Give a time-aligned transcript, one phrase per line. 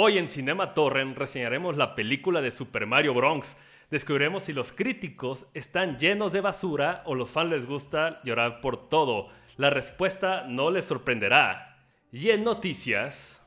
[0.00, 3.56] Hoy en Cinema Torrent reseñaremos la película de Super Mario Bronx.
[3.90, 8.88] Descubriremos si los críticos están llenos de basura o los fans les gusta llorar por
[8.88, 9.26] todo.
[9.56, 11.84] La respuesta no les sorprenderá.
[12.12, 13.42] Y en noticias...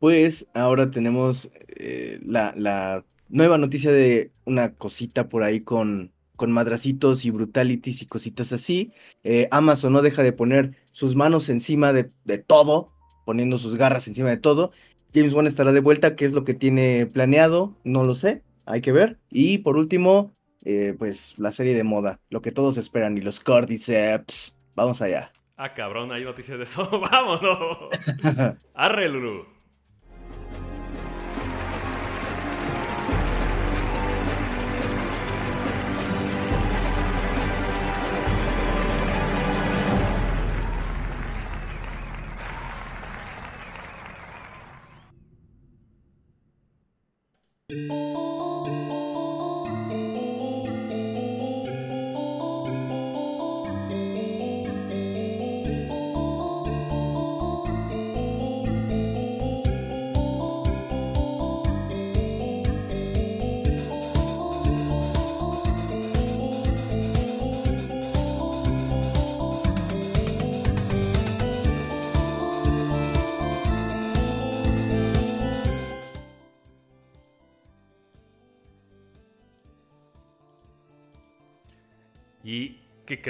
[0.00, 7.24] Pues ahora tenemos eh, la, nueva noticia de una cosita por ahí con, con madracitos
[7.24, 8.92] y brutalities y cositas así.
[9.22, 12.91] Eh, Amazon no deja de poner sus manos encima de, de todo
[13.24, 14.72] poniendo sus garras encima de todo.
[15.14, 17.74] James Wan estará de vuelta, ¿qué es lo que tiene planeado?
[17.84, 19.18] No lo sé, hay que ver.
[19.30, 20.32] Y por último,
[20.64, 24.56] eh, pues la serie de moda, lo que todos esperan y los Cordyceps.
[24.74, 25.32] Vamos allá.
[25.56, 26.88] Ah, cabrón, hay noticias de eso.
[27.10, 27.90] Vámonos.
[28.74, 29.51] Arre, Lulu.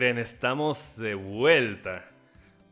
[0.03, 0.19] Creen?
[0.19, 2.05] Estamos de vuelta.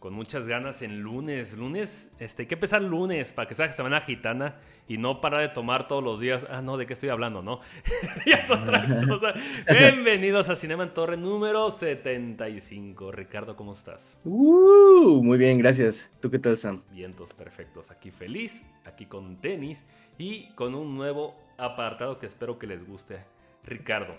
[0.00, 1.56] Con muchas ganas en lunes.
[1.56, 4.56] Lunes, este, hay que empezar lunes para que sea semana gitana
[4.88, 6.44] y no parar de tomar todos los días.
[6.50, 7.40] Ah, no, ¿de qué estoy hablando?
[7.40, 7.60] No.
[8.26, 9.32] ya es otra cosa.
[9.72, 13.12] Bienvenidos a Cinema en Torre número 75.
[13.12, 14.18] Ricardo, ¿cómo estás?
[14.24, 16.10] Uh, muy bien, gracias.
[16.18, 16.82] ¿Tú qué tal, Sam?
[16.90, 17.92] Vientos perfectos.
[17.92, 19.86] Aquí feliz, aquí con tenis
[20.18, 23.20] y con un nuevo apartado que espero que les guste.
[23.62, 24.16] Ricardo,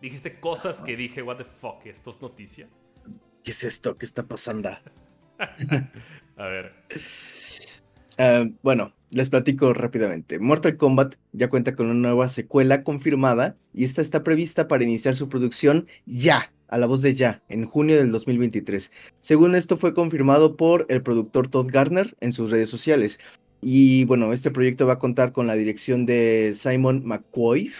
[0.00, 2.68] Dijiste cosas que dije, what the fuck, ¿esto es noticia?
[3.42, 3.96] ¿Qué es esto?
[3.96, 4.70] ¿Qué está pasando?
[6.36, 6.72] A ver.
[8.18, 10.38] Ah, bueno, les platico rápidamente.
[10.38, 15.16] Mortal Kombat ya cuenta con una nueva secuela confirmada y esta está prevista para iniciar
[15.16, 18.90] su producción ya, a la voz de ya, en junio del 2023.
[19.20, 23.18] Según esto fue confirmado por el productor Todd Gardner en sus redes sociales.
[23.60, 27.70] Y bueno, este proyecto va a contar con la dirección de Simon McCoy,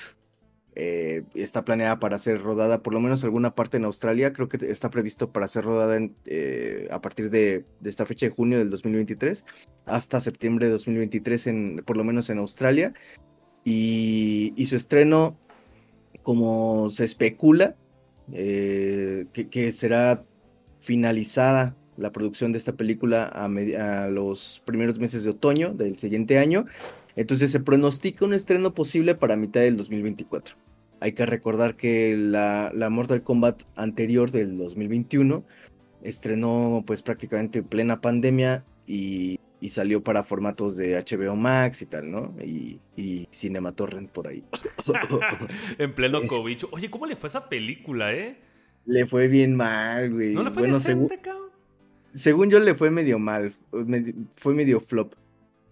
[0.77, 4.33] eh, está planeada para ser rodada por lo menos alguna parte en Australia.
[4.33, 8.59] Creo que está previsto para ser rodada eh, a partir de, esta fecha de junio
[8.59, 9.45] del 2023
[9.87, 12.93] hasta septiembre de 2023, en, por lo menos en Australia.
[13.65, 15.39] Y, su estreno,
[16.23, 17.77] como se especula,
[18.33, 20.25] eh, que, será
[20.81, 26.39] finalizada la producción de esta película a, a los primeros meses de otoño del siguiente
[26.39, 26.67] año.
[27.17, 30.64] Entonces se pronostica un estreno posible para mitad del 2024.
[31.05, 35.45] Hay que recordar que la, Mortal Kombat anterior del 2021
[36.03, 39.39] estrenó pues prácticamente en plena pandemia y,
[39.69, 42.35] salió para formatos de HBO Max y tal, ¿no?
[42.43, 44.45] Y, y Cinema Torrent por ahí.
[45.79, 46.65] en pleno COVID.
[46.71, 48.39] Oye, ¿cómo le fue esa película, eh?
[48.87, 50.33] Le fue bien mal, güey.
[50.33, 51.11] ¿No le fue bueno, según,
[52.15, 53.55] según yo le fue medio mal.
[54.37, 55.13] fue medio flop.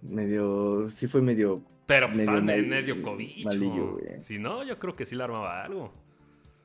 [0.02, 0.90] Medio.
[0.90, 3.98] Sí, fue medio pero pues, medio estaba medio cobicho.
[4.16, 5.92] Si no, yo creo que sí le armaba algo.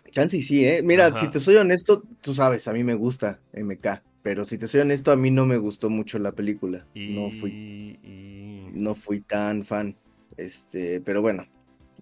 [0.09, 0.81] Chance sí, ¿eh?
[0.81, 4.01] Mira, si te soy honesto, tú sabes, a mí me gusta MK.
[4.23, 6.85] Pero si te soy honesto, a mí no me gustó mucho la película.
[6.95, 7.99] No fui.
[8.73, 9.97] No fui tan fan.
[10.37, 11.45] Este, pero bueno.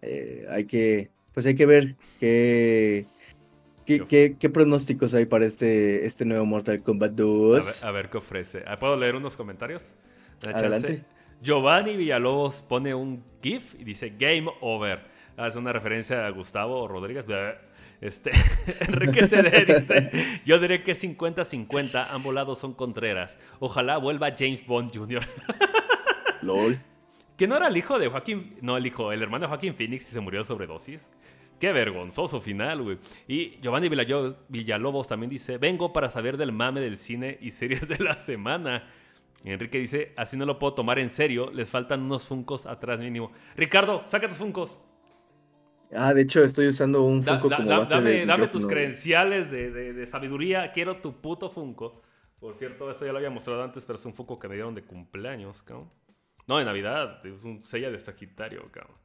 [0.03, 1.09] Eh, hay que.
[1.33, 3.05] Pues hay que ver qué.
[3.85, 7.83] ¿Qué, qué, pronósticos hay para este, este nuevo Mortal Kombat 2?
[7.83, 8.63] A ver, qué ofrece.
[8.65, 9.93] Ah, ¿Puedo leer unos comentarios?
[10.43, 11.03] Adelante.
[11.41, 15.15] Giovanni Villalobos pone un GIF y dice Game Over.
[15.37, 17.25] Hace una referencia a Gustavo Rodríguez.
[18.01, 18.31] Este,
[18.87, 23.39] Enrique CD dice: Yo diré que 50-50, ambos lados son Contreras.
[23.59, 25.23] Ojalá vuelva James Bond Jr.
[26.41, 26.79] LOL.
[27.37, 28.57] Que no era el hijo de Joaquín.
[28.61, 31.11] No, el hijo, el hermano de Joaquín Phoenix y se murió de sobredosis.
[31.59, 32.97] Qué vergonzoso final, güey.
[33.27, 37.97] Y Giovanni Villalobos también dice: Vengo para saber del mame del cine y series de
[38.03, 38.87] la semana.
[39.51, 43.31] Enrique dice, así no lo puedo tomar en serio, les faltan unos funcos atrás mínimo.
[43.55, 44.79] Ricardo, saca tus funcos.
[45.93, 50.05] Ah, de hecho estoy usando un Funko como base dame, de dame tus credenciales de,
[50.05, 52.01] sabiduría, quiero tu puto Funko.
[52.39, 54.75] Por cierto, esto ya lo había mostrado antes, pero es un Funko que me dieron
[54.75, 55.91] de cumpleaños, cabrón.
[56.47, 58.97] No, de Navidad, es un sello de Sagitario, cabrón.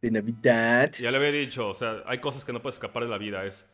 [0.00, 0.92] De Navidad.
[0.98, 3.44] Ya le había dicho, o sea, hay cosas que no puedes escapar de la vida,
[3.44, 3.68] es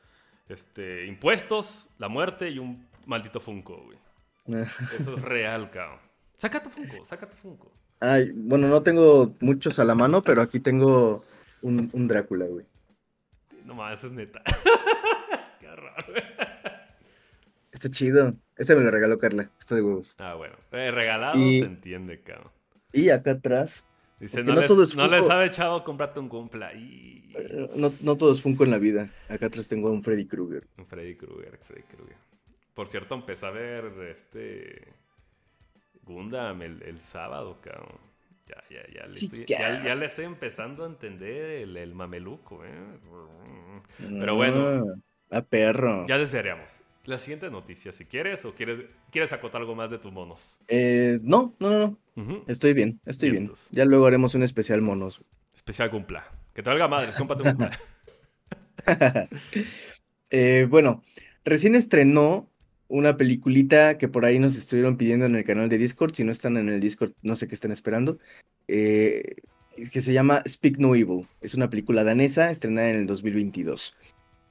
[0.48, 4.07] este, impuestos, la muerte y un maldito Funko, güey.
[4.98, 5.98] Eso es real, cabrón.
[6.36, 7.72] Saca tu Funko, saca tu Funko.
[8.00, 11.24] Ay, bueno, no tengo muchos a la mano, pero aquí tengo
[11.62, 12.64] un, un Drácula, güey.
[13.64, 14.42] No mames, es neta.
[15.60, 16.14] Qué raro.
[17.72, 18.34] Está chido.
[18.56, 19.50] Este me lo regaló Carla.
[19.58, 20.14] Está de huevos.
[20.18, 20.54] Ah, bueno.
[20.72, 22.50] Eh, regalado Y- se entiende, cabrón.
[22.92, 23.84] Y acá atrás,
[24.18, 26.72] Dice, no, no les, todo es no les sabe echado, cómprate un cumpla.
[26.74, 27.32] Y...
[27.36, 29.10] eh, no, no todo es Funko en la vida.
[29.28, 30.66] Acá atrás tengo a un Freddy Krueger.
[30.78, 32.16] Un Freddy Krueger, Freddy Krueger.
[32.78, 34.86] Por cierto, empecé a ver este
[36.04, 37.98] Gundam el, el sábado, cabrón.
[38.46, 39.84] Ya, ya, ya, le estoy, ya.
[39.84, 42.70] ya, le estoy empezando a entender el, el mameluco, ¿eh?
[43.98, 44.84] Pero bueno.
[45.28, 46.06] Ah, a perro.
[46.06, 46.84] Ya desviaríamos.
[47.04, 50.60] La siguiente noticia, si quieres, o quieres, quieres acotar algo más de tus monos.
[50.68, 52.44] Eh, no, no, no, no.
[52.46, 53.50] Estoy bien, estoy bien.
[53.72, 55.20] Ya luego haremos un especial monos.
[55.52, 56.30] Especial cumpla.
[56.54, 57.80] Que te valga madres, cómprate un cumpla.
[60.30, 61.02] Eh, bueno,
[61.42, 62.50] recién estrenó
[62.88, 66.14] una peliculita que por ahí nos estuvieron pidiendo en el canal de Discord.
[66.14, 68.18] Si no están en el Discord, no sé qué están esperando.
[68.68, 69.36] eh,
[69.92, 71.28] que se llama Speak No Evil.
[71.40, 73.96] Es una película danesa estrenada en el 2022.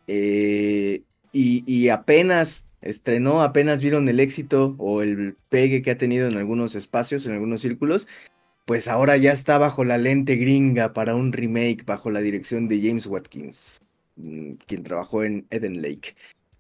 [0.07, 6.27] Eh, y, y apenas estrenó, apenas vieron el éxito o el pegue que ha tenido
[6.27, 8.07] en algunos espacios, en algunos círculos.
[8.65, 12.81] Pues ahora ya está bajo la lente gringa para un remake bajo la dirección de
[12.81, 13.81] James Watkins
[14.17, 16.15] mm, quien trabajó en Eden Lake.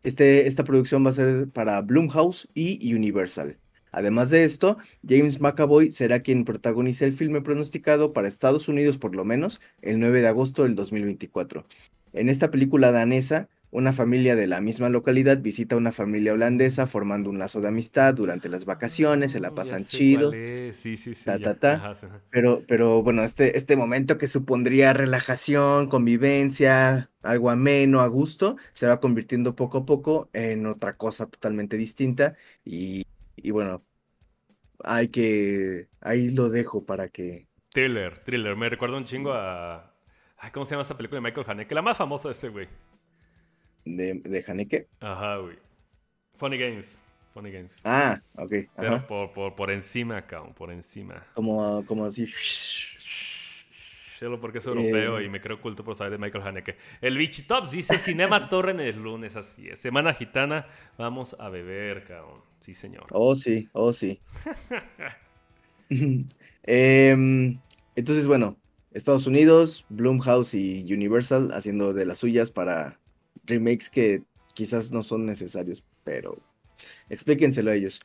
[0.07, 3.57] Este, esta producción va a ser para Blumhouse y Universal.
[3.91, 9.13] Además de esto, James McAvoy será quien protagonice el filme pronosticado para Estados Unidos por
[9.13, 11.65] lo menos el 9 de agosto del 2024.
[12.13, 16.87] En esta película danesa, una familia de la misma localidad visita a una familia holandesa
[16.87, 20.31] formando un lazo de amistad durante las vacaciones, se la Ya pasan chido.
[20.73, 21.25] Sí, sí, sí.
[21.25, 21.73] Ta, ta, ta.
[21.73, 22.21] Ajá, sí, ajá.
[22.29, 28.87] Pero, pero bueno, este, este momento que supondría relajación, convivencia, algo ameno, a gusto, se
[28.87, 32.35] va convirtiendo poco a poco en otra cosa totalmente distinta.
[32.63, 33.05] Y,
[33.35, 33.83] y bueno,
[34.83, 37.47] hay que, ahí lo dejo para que...
[37.73, 38.55] Thriller, thriller.
[38.55, 39.93] Me recuerda un chingo a.
[40.37, 41.75] Ay, ¿Cómo se llama esa película de Michael Haneke?
[41.75, 42.67] La más famosa de ese, güey.
[43.95, 44.87] De, de Haneke.
[44.99, 45.57] Ajá, güey.
[46.37, 46.99] Funny Games.
[47.33, 47.79] Funny Games.
[47.83, 48.51] Ah, ok.
[48.75, 51.23] Pero por, por, por encima, cabrón, por encima.
[51.33, 52.27] Como, como así.
[54.17, 55.25] Solo porque es europeo Eh.
[55.25, 56.75] y me creo culto por saber de Michael Haneke.
[57.01, 59.79] El Bichitops dice Cinema Torre en el lunes, así es.
[59.79, 60.67] Semana gitana,
[60.97, 62.41] vamos a beber, cabrón.
[62.59, 63.05] Sí, señor.
[63.11, 64.19] Oh, sí, oh, sí.
[66.63, 67.59] Em,
[67.95, 68.57] entonces, bueno,
[68.91, 72.99] Estados Unidos, Blumhouse y Universal haciendo de las suyas para
[73.47, 74.23] remakes que
[74.53, 76.37] quizás no son necesarios, pero
[77.09, 77.99] explíquenselo a ellos.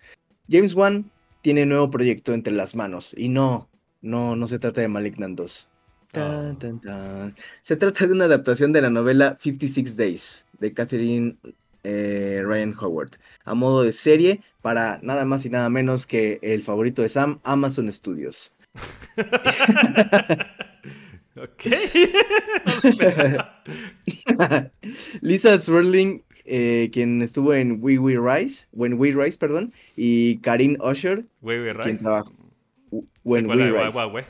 [0.50, 1.10] James Wan
[1.42, 3.68] tiene nuevo proyecto entre las manos y no,
[4.00, 5.68] no, no se trata de Malignant 2.
[6.12, 6.56] Tan, Ah.
[6.58, 7.36] tan, tan.
[7.62, 11.36] Se trata de una adaptación de la novela 56 Days de Catherine
[11.84, 13.12] eh, Ryan Howard
[13.44, 17.40] a modo de serie para nada más y nada menos que el favorito de Sam,
[17.44, 18.54] Amazon Studios.
[21.36, 21.62] ok.
[25.20, 30.78] Lisa Swirling, eh, quien estuvo en We We Rise, When We Rise, perdón, y Karin
[30.80, 31.96] Usher, ¿Quién Rice.
[32.02, 32.30] trabaja?
[32.90, 33.70] Sí, When ¿cuál We?
[33.70, 33.92] Guau, Rise.
[33.98, 34.24] guau.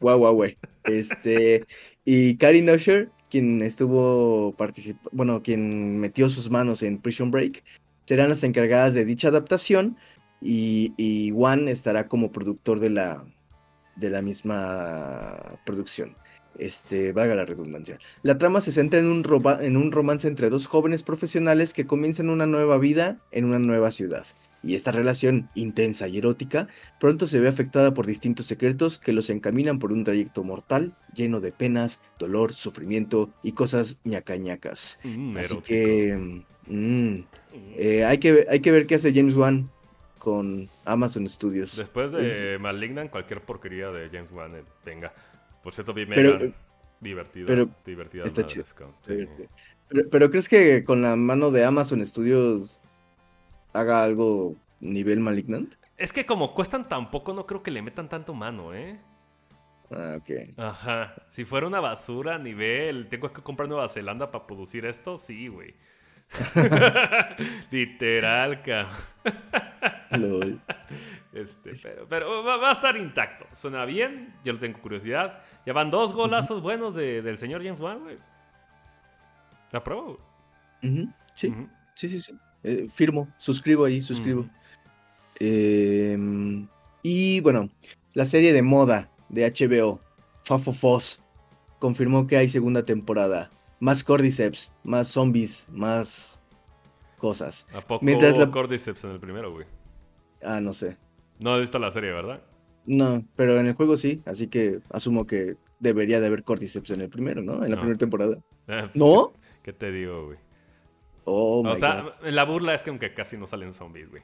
[0.00, 0.50] Guau, guau.
[0.84, 1.64] Este,
[2.04, 7.64] y Karin Usher, quien estuvo participando, bueno, quien metió sus manos en Prison Break,
[8.06, 9.96] serán las encargadas de dicha adaptación
[10.40, 13.26] y, y Juan estará como productor de la,
[13.96, 16.16] de la misma producción.
[16.58, 17.98] Este, valga la redundancia.
[18.22, 21.86] La trama se centra en un, roba- en un romance entre dos jóvenes profesionales que
[21.86, 24.26] comienzan una nueva vida en una nueva ciudad.
[24.60, 26.66] Y esta relación intensa y erótica
[26.98, 31.40] pronto se ve afectada por distintos secretos que los encaminan por un trayecto mortal lleno
[31.40, 34.98] de penas, dolor, sufrimiento y cosas ñacañacas.
[35.04, 37.18] Mm, Así que mm,
[37.76, 39.70] eh, hay que hay que ver qué hace James Wan
[40.18, 41.76] con Amazon Studios.
[41.76, 45.12] Después de Malignant, cualquier porquería de James Wan eh, tenga.
[45.68, 46.54] Por cierto, vi Pero- Megan.
[46.98, 47.46] divertida.
[47.46, 48.24] pero divertida.
[48.24, 48.64] está chido,
[49.02, 49.12] Sí.
[49.12, 49.48] divertido.
[49.86, 52.80] Pero, pero ¿crees que con la mano de Amazon Studios
[53.74, 55.74] haga algo nivel Malignant?
[55.98, 58.98] Es que como cuestan tan poco, no creo que le metan tanto mano, ¿eh?
[59.90, 60.30] Ah, ok.
[60.56, 61.16] Ajá.
[61.28, 65.48] Si fuera una basura a nivel, tengo que comprar Nueva Zelanda para producir esto, sí,
[65.48, 65.74] güey.
[67.70, 70.62] Literal, cabrón.
[71.40, 73.46] Este, pero pero va, va a estar intacto.
[73.54, 75.40] Suena bien, yo lo tengo curiosidad.
[75.66, 78.18] Ya van dos golazos buenos de- del señor James Wan, güey.
[79.72, 80.18] La pruebo.
[80.82, 81.54] Ujú, Sí,
[81.94, 82.38] sí, sí, sí.
[82.64, 84.46] Eh, firmo, suscribo ahí, suscribo.
[85.40, 86.18] Eh,
[87.02, 87.68] y bueno,
[88.14, 90.00] la serie de moda de HBO,
[90.44, 91.22] Fafofos,
[91.78, 93.50] confirmó que hay segunda temporada.
[93.80, 96.42] Más Cordyceps, más zombies, más
[97.18, 97.66] cosas.
[97.72, 99.66] ¿A poco Mientras la- Cordyceps en el primero, güey?
[100.42, 100.96] Ah, no sé.
[101.38, 102.42] No he visto la serie, ¿verdad?
[102.86, 107.02] No, pero en el juego sí, así que asumo que debería de haber Cordyceps en
[107.02, 107.54] el primero, ¿no?
[107.64, 107.76] En la No.
[107.82, 108.38] primera temporada.
[108.66, 109.32] Pues, ¿No?
[109.62, 110.38] ¿Qué te digo, güey?
[111.24, 112.28] Oh, my o sea, God.
[112.30, 114.22] la burla es que aunque casi no salen zombies, güey.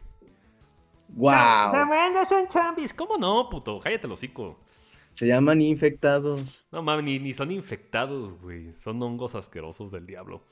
[1.09, 1.71] Wow.
[1.71, 2.93] Samuel, no son zombies.
[2.95, 3.79] ¿Cómo no, puto?
[3.81, 4.59] Cállate el hocico.
[5.13, 6.65] Se llaman infectados.
[6.73, 8.73] No mames, ni, ni son infectados, güey.
[8.73, 10.43] Son hongos asquerosos del diablo.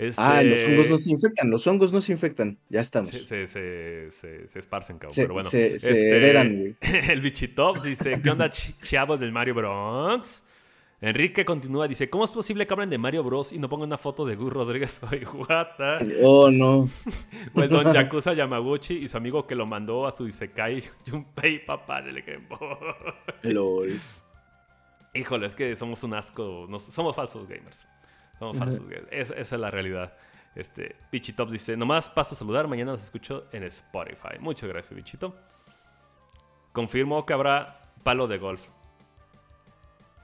[0.00, 2.58] Este, Ah, los hongos no se infectan, los hongos no se infectan.
[2.70, 3.10] Ya estamos.
[3.10, 5.12] se, se, se, esparcen, cabrón.
[5.14, 5.48] Pero bueno.
[5.50, 6.76] se- este, heredan, güey.
[7.10, 10.42] El bichitops dice: ¿Qué onda, ch- chavos del Mario Bros?
[11.02, 13.98] Enrique continúa, dice: ¿Cómo es posible que hablen de Mario Bros y no pongan una
[13.98, 15.98] foto de Gus Rodríguez o Iguata?
[16.22, 16.88] Oh, no.
[17.54, 21.64] O el don Yakuza Yamaguchi y su amigo que lo mandó a su Isekai Junpei,
[21.64, 22.58] papá del ejemplo.
[23.42, 23.98] Lol.
[25.14, 26.66] Híjole, es que somos un asco.
[26.68, 27.86] nos- somos falsos gamers.
[28.40, 28.80] Somos falsos.
[29.12, 30.14] Es- esa es la realidad.
[30.56, 32.66] Este, Bichitops dice: Nomás paso a saludar.
[32.66, 34.38] Mañana los escucho en Spotify.
[34.40, 35.36] Muchas gracias, Bichito.
[36.72, 38.68] Confirmo que habrá palo de golf.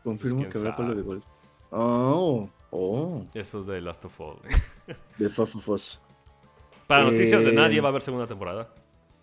[0.04, 0.82] Confirmo quién que habrá sabe.
[0.82, 1.24] palo de golf.
[1.70, 3.24] Oh, oh.
[3.34, 4.36] Eso es de Last of Us.
[5.18, 6.00] De Fafofos.
[6.86, 8.68] Para noticias de Eh, nadie va a haber segunda temporada.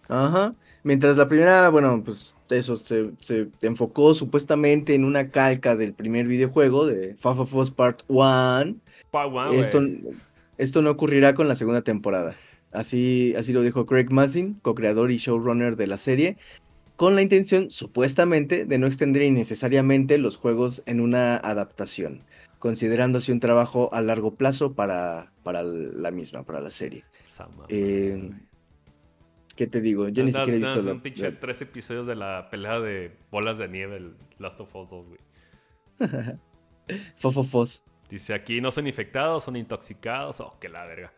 [0.10, 0.54] Ajá.
[0.84, 6.28] Mientras la primera, bueno, pues eso se, se enfocó supuestamente en una calca del primer
[6.28, 8.76] videojuego de Fafofos Part 1.
[9.12, 9.60] Pa- guau, güey.
[9.62, 9.82] Esto,
[10.58, 12.36] esto no ocurrirá con la segunda temporada.
[12.72, 16.38] Así, así lo dijo Craig Mazin, co-creador y showrunner de la serie,
[16.96, 22.22] con la intención, supuestamente, de no extender innecesariamente los juegos en una adaptación,
[22.60, 27.04] considerándose un trabajo a largo plazo para, para la misma, para la serie.
[27.70, 28.32] Eh.
[29.56, 30.08] ¿Qué te digo?
[30.10, 33.58] Yo ni siquiera he visto la- un pinche tres episodios de la pelea de bolas
[33.60, 35.20] de nieve, el Last of Us 2, güey.
[37.18, 37.84] Fofofos.
[38.10, 40.40] Dice aquí, no son infectados, son intoxicados.
[40.40, 41.14] Oh, que la verga.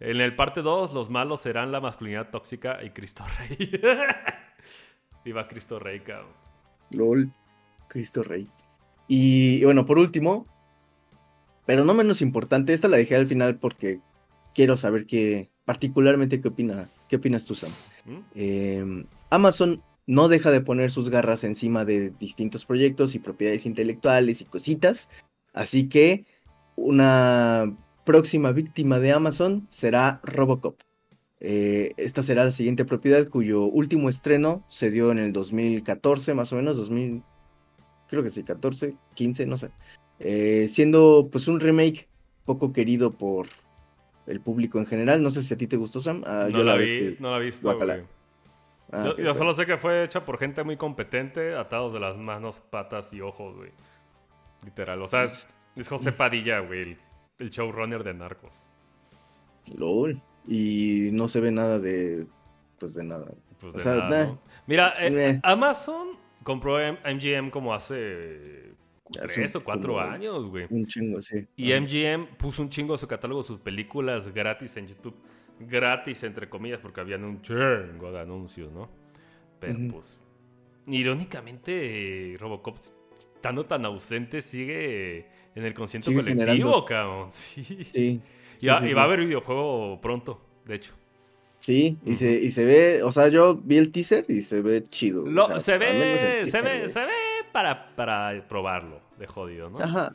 [0.00, 3.70] En el parte 2, los malos serán la masculinidad tóxica y Cristo Rey.
[5.24, 6.32] Viva Cristo Rey, cabrón.
[6.90, 7.30] LOL.
[7.88, 8.48] Cristo Rey.
[9.08, 10.46] Y, y bueno, por último,
[11.64, 14.00] pero no menos importante, esta la dejé al final porque
[14.54, 17.70] quiero saber qué, particularmente qué opina, qué opinas tú, Sam.
[18.04, 18.18] ¿Mm?
[18.34, 24.40] Eh, Amazon no deja de poner sus garras encima de distintos proyectos y propiedades intelectuales
[24.40, 25.08] y cositas,
[25.52, 26.24] así que
[26.76, 30.80] una próxima víctima de Amazon será Robocop.
[31.40, 36.52] Eh, esta será la siguiente propiedad cuyo último estreno se dio en el 2014, más
[36.52, 37.22] o menos, 2000,
[38.08, 39.70] creo que sí, 14, 15, no sé.
[40.20, 42.08] Eh, siendo pues un remake
[42.44, 43.48] poco querido por
[44.28, 45.22] el público en general.
[45.22, 46.22] No sé si a ti te gustó, Sam.
[46.26, 47.70] Ah, no, yo la vi, que- no la he visto.
[48.90, 52.60] Ah, yo solo sé que fue hecha por gente muy competente, atados de las manos,
[52.70, 53.70] patas y ojos, güey.
[54.64, 55.00] Literal.
[55.02, 55.24] O sea,
[55.76, 56.98] es José Padilla, güey, el,
[57.38, 58.64] el showrunner de Narcos.
[59.76, 60.20] LOL.
[60.46, 62.26] Y no se ve nada de.
[62.78, 63.26] Pues de nada.
[63.60, 64.24] Pues O de sea, nada, nah.
[64.26, 64.38] ¿no?
[64.66, 65.38] Mira, eh.
[65.42, 66.08] Amazon
[66.42, 68.67] compró MGM como Hace
[69.12, 70.66] tres o cuatro como años, güey.
[70.70, 71.46] Un chingo, sí.
[71.56, 71.80] Y Ah.
[71.80, 75.14] MGM puso un chingo de su catálogo, sus películas gratis en YouTube.
[75.60, 78.88] Gratis, entre comillas, porque habían un chingo de anuncios, ¿no?
[79.60, 80.20] Pero pues,
[80.86, 82.76] irónicamente, Robocop,
[83.18, 86.84] estando tan ausente, sigue en el consciente Sigue colectivo, generando.
[86.84, 87.28] cabrón.
[87.32, 87.64] Sí.
[87.64, 88.20] Sí.
[88.60, 90.92] y, va, sí, y va a haber videojuego pronto, de hecho.
[91.60, 94.84] Sí, y, se, y se ve, o sea, yo vi el teaser y se ve
[94.84, 95.24] chido.
[95.24, 97.12] o Lo- sea, se ve, se ve, se ve
[97.62, 99.80] para, para probarlo, de jodido, ¿no?
[99.80, 100.14] Ajá,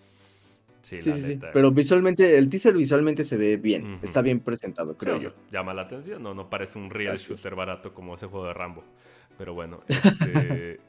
[0.81, 1.39] Sí, sí, la sí, sí.
[1.53, 4.00] Pero visualmente, el teaser visualmente se ve bien.
[4.01, 5.35] Está bien presentado, Sí, creo sea, yo.
[5.50, 7.21] llama la atención, no, no parece un real es.
[7.21, 8.83] shooter barato como ese juego de Rambo.
[9.38, 10.79] Pero bueno, este.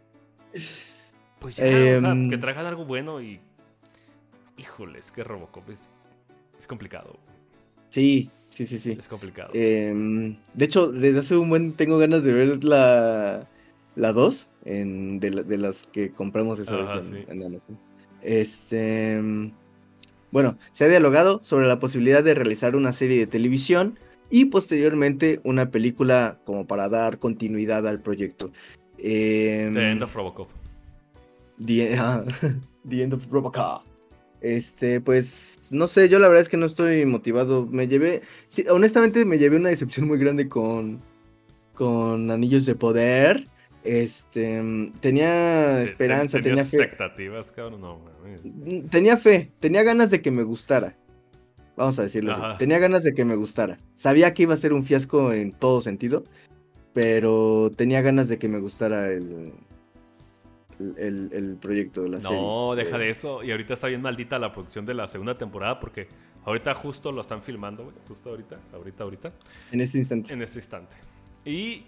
[1.38, 2.28] pues ya, o sea, Em.
[2.28, 3.40] que traigan algo bueno y.
[4.56, 5.88] Híjole, es que Robocop es,
[6.58, 7.18] es complicado.
[7.90, 8.96] Sí, sí, sí, sí.
[8.99, 9.50] Es complicado.
[9.54, 13.46] Em, de hecho, desde hace un buen tengo ganas de ver la,
[13.96, 17.24] la 2 en, de, la- de las que compramos esa Ajá, vez en, sí.
[17.28, 17.78] en Amazon.
[18.22, 19.20] Este,
[20.30, 23.98] bueno, se ha dialogado sobre la posibilidad de realizar una serie de televisión
[24.30, 28.50] y posteriormente una película como para dar continuidad al proyecto.
[28.98, 30.48] Em, The End of Robocop.
[31.64, 32.24] The, ah,
[32.88, 33.82] The End of Robocop.
[34.40, 37.66] Este, pues, no sé, yo la verdad es que no estoy motivado.
[37.66, 41.00] Me llevé, sí, honestamente me llevé una decepción muy grande con,
[41.74, 43.46] con Anillos de Poder.
[43.85, 44.62] Este,
[45.00, 46.91] tenía Te- esperanza, te- tenías tenía fe.
[46.91, 47.81] expectativas, cabrón.
[47.83, 48.41] No, mames.
[48.43, 50.97] Mm, Tenía fe, tenía ganas de que me gustara.
[51.76, 52.50] Vamos a decirlo Ajá.
[52.50, 52.59] así.
[52.59, 53.76] Tenía ganas de que me gustara.
[53.95, 56.25] Sabía que iba a ser un fiasco en todo sentido,
[56.95, 59.53] pero tenía ganas de que me gustara el,
[60.97, 62.37] el, el- proyecto, la serie.
[62.41, 63.43] No, deja Eh, de eso.
[63.43, 66.09] Y ahorita está bien maldita la producción de la segunda temporada porque
[66.45, 67.97] ahorita justo lo están filmando, güey.
[68.09, 69.33] Justo ahorita, ahorita, ahorita.
[69.73, 70.33] En este instante.
[70.33, 70.97] en este instante.
[71.45, 71.85] Y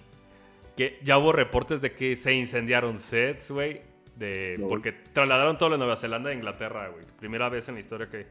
[0.77, 3.83] Que ya hubo reportes de que se incendiaron sets, güey.
[4.17, 4.69] De, No.
[4.69, 7.05] Porque trasladaron todo de Nueva Zelanda a Inglaterra, güey.
[7.19, 8.27] Primera vez en la historia que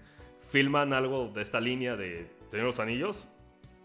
[0.49, 3.27] filman algo de esta línea de Tener los Anillos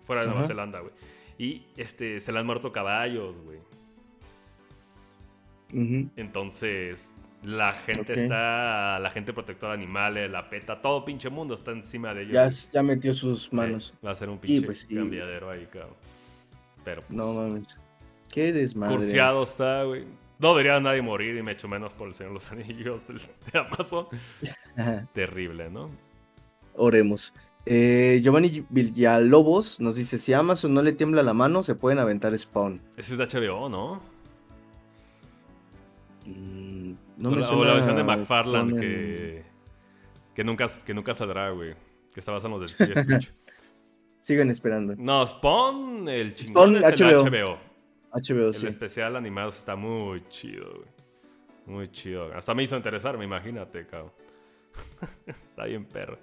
[0.02, 0.44] fuera de Nueva.
[0.44, 0.92] Zelanda, güey.
[1.38, 3.58] Y este, se le han muerto caballos, güey.
[6.16, 11.70] Entonces, la gente está, la gente protectora de animales, la PETA, todo pinche mundo está
[11.70, 12.34] encima de ellos.
[12.34, 12.56] Ya, güey.
[12.72, 13.94] ya metió sus manos.
[14.04, 14.94] Va a ser un pinche pues, sí.
[14.94, 15.94] cambiadero ahí, cabrón.
[16.84, 17.78] Pero, pues, No mames.
[18.32, 18.96] Qué desmadre.
[18.96, 20.04] cursiado está, güey.
[20.38, 23.58] No debería nadie morir y me echo menos por el Señor de los Anillos de
[23.58, 24.06] Amazon.
[25.12, 25.90] Terrible, ¿no?
[26.76, 27.32] Oremos.
[27.66, 31.98] Eh, Giovanni Villalobos nos dice: Si a Amazon no le tiembla la mano, se pueden
[31.98, 32.80] aventar Spawn.
[32.96, 34.00] Ese es de HBO, ¿no?
[36.24, 39.42] Mm, no o, me la, o suena la versión de en- que,
[40.34, 41.74] que, nunca, que nunca saldrá, güey.
[42.14, 43.20] Que está basada en los de.
[44.20, 44.94] Sigan esperando.
[44.96, 47.69] No, Spawn, el chingón Spawn, es el HBO.
[48.12, 48.48] HBO.
[48.48, 48.66] El sí.
[48.66, 50.88] especial animado está muy chido, güey.
[51.66, 52.32] Muy chido.
[52.34, 54.12] Hasta me hizo interesarme, imagínate, cabrón.
[55.26, 56.18] está bien perro.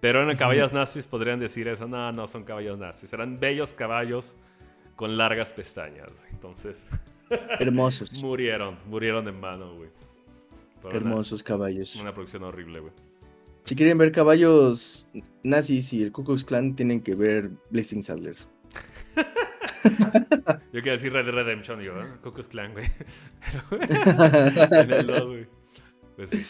[0.00, 1.86] Pero en caballos nazis podrían decir eso.
[1.86, 3.10] No, no son caballos nazis.
[3.10, 4.36] Serán bellos caballos
[4.96, 6.08] con largas pestañas.
[6.16, 6.30] güey.
[6.30, 6.90] Entonces,
[7.60, 8.12] Hermosos.
[8.22, 8.78] murieron.
[8.86, 9.90] Murieron en mano, güey.
[10.82, 11.94] Una- Hermosos caballos.
[11.96, 12.92] Una, producción horrible, güey.
[13.64, 15.06] Si quieren ver caballos
[15.42, 18.48] nazis y el Ku Klux Klan, tienen que ver Blazing Saddlers.
[20.72, 21.94] Yo quería decir Red Dead Redemption, digo.
[22.22, 22.86] Cocos Clan, güey.
[23.70, 23.82] Pero
[24.82, 25.46] en el 2, güey.
[26.16, 26.44] Pues sí,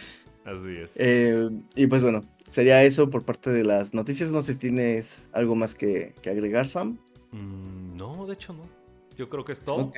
[0.44, 0.94] así es.
[0.96, 4.32] Eh, y pues bueno, sería eso por parte de las noticias.
[4.32, 6.98] No sé si tienes algo más que, que agregar, Sam.
[7.32, 8.64] Mm, no, de hecho no.
[9.16, 9.92] Yo creo que es todo.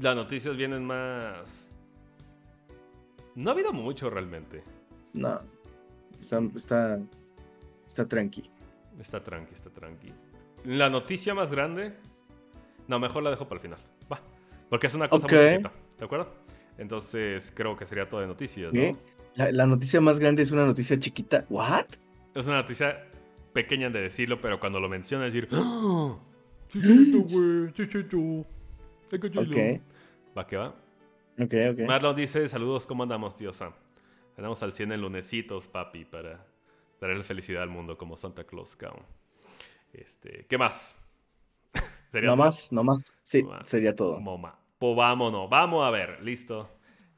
[0.00, 1.70] Las noticias vienen más.
[3.34, 4.62] No ha habido mucho realmente.
[5.12, 5.38] No.
[6.18, 7.00] Está, está,
[7.86, 8.50] está tranqui.
[8.98, 10.12] Está tranqui, está tranqui.
[10.64, 11.94] La noticia más grande.
[12.90, 13.78] No, mejor la dejo para el final.
[14.12, 14.20] Va.
[14.68, 15.72] Porque es una cosa muy chiquita.
[15.96, 16.34] ¿De acuerdo?
[16.76, 18.72] Entonces creo que sería todo de noticias.
[18.72, 18.98] ¿no?
[19.36, 21.46] La, la noticia más grande es una noticia chiquita.
[21.48, 21.86] ¿What?
[22.34, 23.04] Es una noticia
[23.52, 25.48] pequeña de decirlo, pero cuando lo menciona decir.
[25.52, 26.18] ¡Ah!
[26.68, 28.18] Chichito, güey, chichito.
[29.12, 29.42] Ay, qué chido".
[29.42, 29.80] Ok.
[30.36, 30.74] Va que va.
[31.38, 31.78] Ok, ok.
[31.86, 33.72] Marlon dice: Saludos, ¿cómo andamos, tío Sam?
[34.36, 36.44] Andamos al 100 en lunesitos, papi, para
[36.98, 39.04] traerles felicidad al mundo como Santa Claus, cabrón.
[39.92, 40.96] Este, ¿Qué más?
[42.10, 42.44] ¿Sería No todo?
[42.46, 43.04] más, no más.
[43.22, 44.18] Sí, sería todo.
[44.20, 44.56] Moma.
[44.78, 46.68] Pues vámonos, vamos a ver, listo.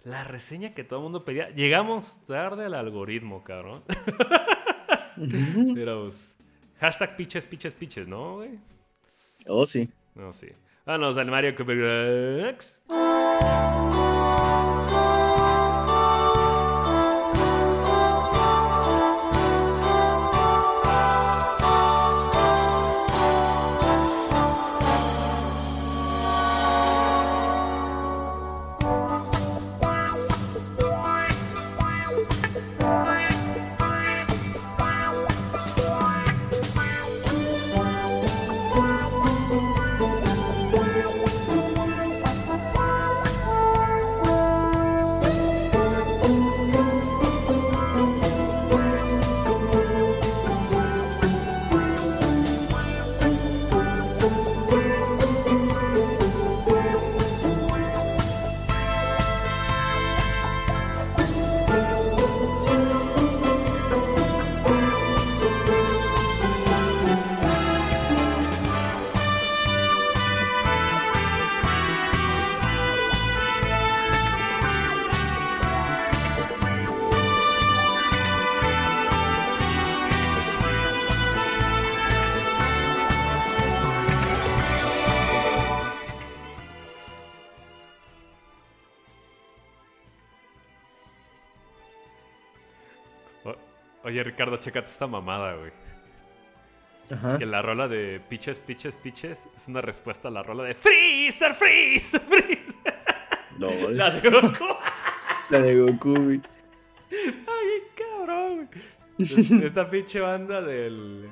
[0.05, 1.51] La reseña que todo el mundo pedía.
[1.51, 3.85] Llegamos tarde al algoritmo, cabrón.
[5.75, 6.37] Pero, pues,
[6.81, 8.59] hashtag piches, piches, piches, ¿no, güey?
[9.47, 9.89] Oh, sí.
[10.15, 10.49] No, sí.
[10.85, 12.73] Vámonos al Mario Kart.
[94.43, 95.71] Ricardo, chécate esta mamada, güey.
[97.13, 97.39] Ajá.
[97.39, 101.55] Que la rola de Piches, Piches, Piches es una respuesta a la rola de Freezer,
[101.55, 102.75] Freeze, Freeze.
[103.59, 103.97] Lol.
[103.97, 104.65] La de Goku.
[105.51, 106.41] La de Goku, güey.
[107.13, 108.69] Ay, cabrón,
[109.17, 109.65] güey.
[109.65, 111.29] Esta pinche banda del.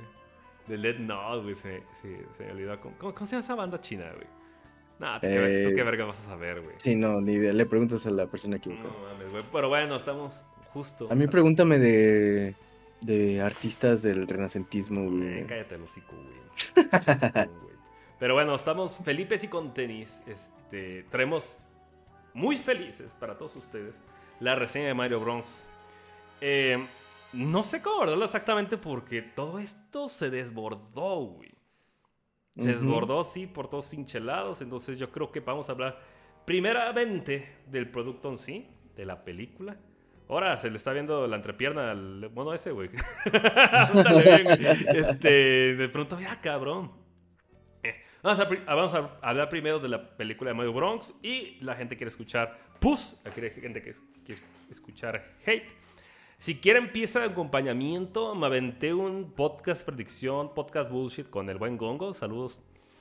[0.68, 1.54] Del Dead Note, güey.
[1.56, 2.78] Se, se, se me olvidó.
[2.80, 4.28] ¿Cómo, cómo, se llama esa banda china, güey?
[5.00, 6.76] Nah, ¿tú, qué, tú Eh, qué verga vas a saber, güey.
[6.78, 7.52] Sí, no, ni idea.
[7.52, 8.88] Le preguntas a la persona equivocada.
[8.88, 9.44] No mames, güey.
[9.50, 11.08] Pero bueno, estamos justo.
[11.10, 12.54] A mí pregúntame de,
[13.00, 15.46] de artistas del renacentismo, Eh, güey.
[15.46, 17.48] cállate el hocico, güey.
[18.18, 20.22] Pero bueno, estamos felices y con tenis.
[20.26, 21.56] Este, traemos
[22.34, 23.94] muy felices para todos ustedes
[24.40, 25.64] la reseña de Mario Bros.
[26.40, 26.78] Eh,
[27.32, 31.50] no sé cómo abordarlo exactamente porque todo esto se desbordó, güey.
[32.58, 34.60] Se desbordó, sí, por todos pinches lados.
[34.60, 35.98] Entonces yo creo que vamos a hablar
[36.44, 39.78] primeramente del producto en sí, de la película.
[40.30, 42.88] Ahora se le está viendo la entrepierna al mono ese, güey.
[44.94, 46.92] este, de pronto, ya cabrón.
[47.82, 51.74] Eh, vamos, a, vamos, a, hablar primero de la película de Mario Bronx y la
[51.74, 53.92] gente quiere escuchar Puss, la gente que
[54.24, 54.40] quiere
[54.70, 55.66] escuchar Hate.
[56.38, 61.76] Si quieren pieza de acompañamiento, me aventé un podcast predicción, podcast bullshit con el buen
[61.76, 62.12] Gongo.
[62.12, 62.60] Saludos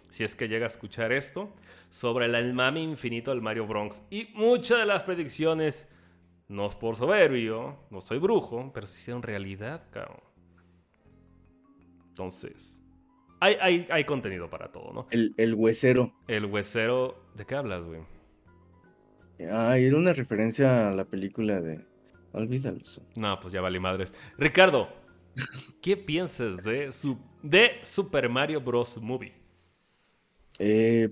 [0.09, 1.53] si es que llega a escuchar esto.
[1.91, 4.01] Sobre el mami infinito del Mario Bronx.
[4.09, 5.87] Y muchas de las predicciones
[6.49, 10.19] no es por soberbio, no soy brujo, pero se hicieron realidad, cabrón.
[12.09, 12.81] Entonces,
[13.39, 15.07] hay, hay, hay contenido para todo, ¿no?
[15.11, 16.11] El, el huesero.
[16.27, 18.01] El huesero, ¿de qué hablas, güey?
[19.51, 21.85] Ay, era una referencia a la película de...
[22.33, 22.79] Olvídalo.
[23.15, 24.13] No, pues ya vale madres.
[24.37, 24.89] Ricardo,
[25.81, 28.97] ¿qué piensas de, su, de Super Mario Bros.
[29.01, 29.33] Movie?
[30.57, 31.09] Eh...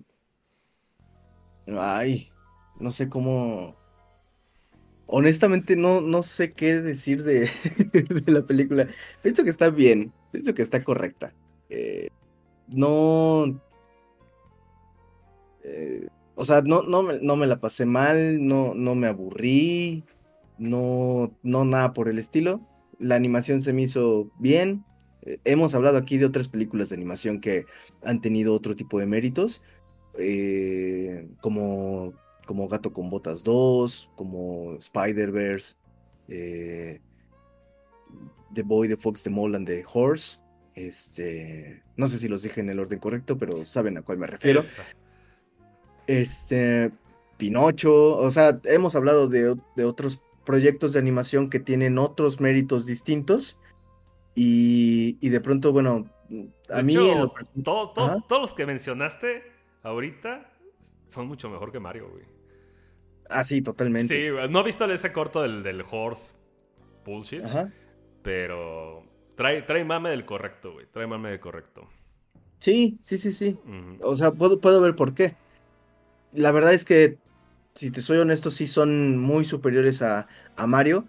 [1.67, 2.31] Ay,
[2.79, 3.76] no sé cómo
[5.07, 7.49] honestamente no, no sé qué decir de,
[8.27, 8.87] la película.
[9.23, 11.33] Pienso que está bien, pienso que está correcta.
[11.69, 12.09] Eh,
[12.67, 13.59] no...
[15.63, 20.03] Eh, o sea, no, no, no, me la pasé mal, no, no me aburrí,
[20.59, 22.61] no, no nada por el estilo.
[22.99, 24.85] La animación se me hizo bien.
[25.23, 27.65] Eh, hemos hablado aquí de otras películas de animación que
[28.03, 29.61] han tenido otro tipo de méritos,
[31.41, 32.13] como
[32.47, 35.75] como Gato con Botas 2, como Spider-Verse,
[36.29, 36.99] eh,
[38.55, 40.39] The Boy, The Fox, The Mole and The Horse.
[40.73, 44.27] Este, no sé si los dije en el orden correcto, pero saben a cuál me
[44.27, 44.63] refiero.
[46.07, 46.91] Este,
[47.37, 53.57] Pinocho, o sea, hemos hablado de, otros proyectos de animación que tienen otros méritos distintos.
[54.33, 56.09] Y, de pronto, bueno,
[56.69, 56.95] a mí...
[57.63, 59.43] todos, todos los que mencionaste
[59.83, 60.51] ahorita
[61.07, 62.36] son mucho mejor que Mario, güey.
[63.29, 64.15] Ah, sí, totalmente.
[64.15, 66.33] Sí, no he visto ese corto del, del horse
[67.05, 67.43] bullshit.
[67.43, 67.71] Ajá.
[68.23, 69.03] Pero
[69.35, 70.85] trae, trae mame del correcto, güey.
[70.91, 71.87] Trae mame del correcto.
[72.59, 73.57] Sí, sí, sí, sí.
[74.01, 75.35] O sea, puedo, puedo ver por qué.
[76.33, 77.17] La verdad es que,
[77.73, 81.07] si te soy honesto, sí son muy superiores a, a Mario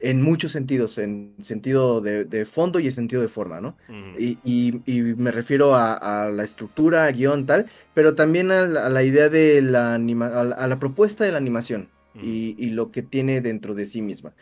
[0.00, 3.76] en muchos sentidos, en sentido de, fondo y en sentido de forma, ¿no?
[4.18, 4.72] y,
[5.16, 9.94] me refiero a, la estructura, a guion, tal, pero también a la, idea de la
[9.94, 14.34] anima a, la, propuesta de la animación y, lo que tiene dentro de sí misma.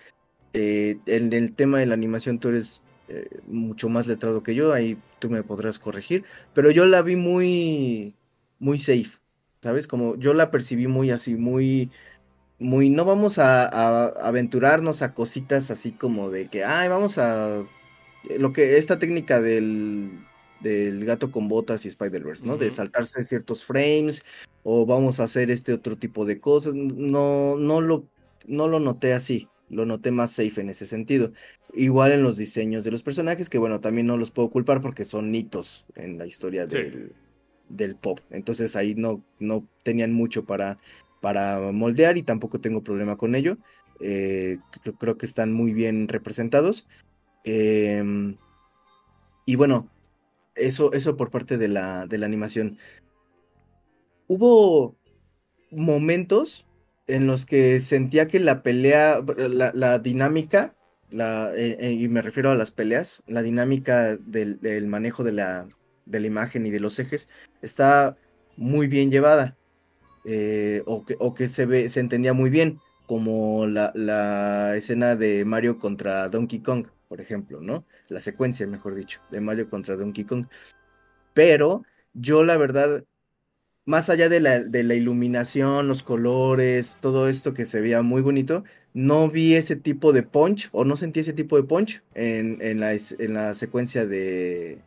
[0.53, 4.73] Eh, en el tema de la animación tú eres eh, mucho más letrado que yo,
[4.73, 8.15] ahí tú me podrás corregir, pero yo la vi muy,
[8.59, 9.19] muy safe,
[9.63, 9.87] ¿sabes?
[9.87, 11.91] Como yo la percibí muy así, muy
[12.59, 17.63] muy, no vamos a, aventurarnos a cositas así como de que, ay, vamos a,
[18.39, 20.11] lo que, esta técnica del,
[20.61, 22.57] del gato con botas y Spider-Verse, ¿no?
[22.57, 24.25] De saltarse ciertos frames
[24.63, 26.75] o vamos a hacer este otro tipo de cosas.
[26.75, 28.09] No, no lo,
[28.47, 31.33] no lo noté así, lo noté más safe en ese sentido.
[31.75, 35.05] Igual en los diseños de los personajes, que bueno, también no los puedo culpar porque
[35.05, 37.13] son hitos en la historia del,
[37.69, 38.21] del pop.
[38.31, 40.79] Entonces ahí no, no tenían mucho para
[41.27, 43.59] para moldear y tampoco tengo problema con ello.
[43.99, 44.59] Eh,
[45.01, 46.87] creo, que están muy bien representados.
[47.43, 48.37] Em,
[49.45, 49.91] y bueno,
[50.55, 52.79] eso, eso por parte de la, de la animación.
[54.29, 54.95] Hubo
[55.73, 56.65] momentos
[57.09, 60.77] en los que sentía que la pelea, la, dinámica,
[61.11, 65.33] la, eh, eh, y me refiero a las peleas, la dinámica del, del manejo de
[65.33, 65.67] la,
[66.05, 67.29] de la imagen y de los ejes,
[67.63, 68.17] está
[68.57, 69.57] muy bien llevada.
[70.29, 75.15] Eh, o, que, o que se, ve, se entendía muy bien, como la, la, escena
[75.15, 77.85] de Mario contra Donkey Kong, por ejemplo, ¿no?
[78.09, 80.47] La secuencia, mejor dicho, de Mario contra Donkey Kong.
[81.33, 83.05] Pero yo la verdad,
[83.85, 88.23] más allá de la, de la iluminación, los colores, todo esto que se veía muy
[88.23, 92.59] bonito, no vi ese tipo de punch o no sentí ese tipo de punch en,
[92.63, 94.81] en, la, en la, secuencia de,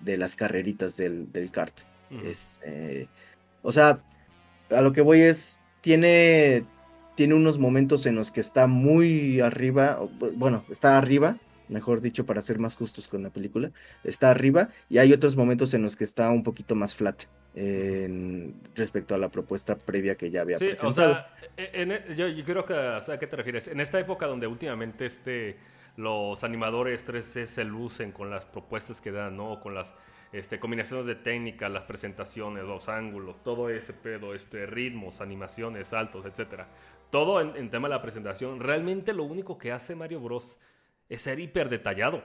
[0.00, 1.80] de las carreritas del, del kart.
[2.10, 3.06] Eh,
[3.62, 4.02] o sea,
[4.70, 6.64] a lo que voy es, tiene,
[7.14, 10.00] tiene unos momentos en los que está muy arriba,
[10.34, 13.70] bueno, está arriba, mejor dicho, para ser más justos con la película,
[14.04, 17.24] está arriba, y hay otros momentos en los que está un poquito más flat.
[18.74, 20.90] respecto a la propuesta previa que ya había sí, presentado.
[20.90, 23.68] O sea, e, yo, creo que a qué te refieres.
[23.68, 25.56] En esta época donde últimamente este,
[25.96, 29.60] los animadores 3D se lucen con las propuestas que dan, ¿no?
[29.60, 29.94] Con las
[30.32, 36.26] este, combinaciones de técnica, las presentaciones, los ángulos, todo ese pedo, este, ritmos, animaciones, saltos,
[36.26, 36.68] etcétera.
[37.10, 38.60] Todo en, tema de la presentación.
[38.60, 40.58] Realmente lo único que hace Mario Bros.
[41.08, 42.24] es ser hiper detallado.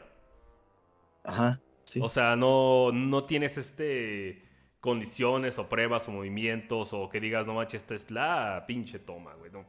[1.23, 1.62] Ajá.
[1.99, 7.53] O sea, no, no tienes este condiciones o pruebas o movimientos o que digas, no
[7.53, 9.65] manches, esta es la pinche toma, güey, ¿no?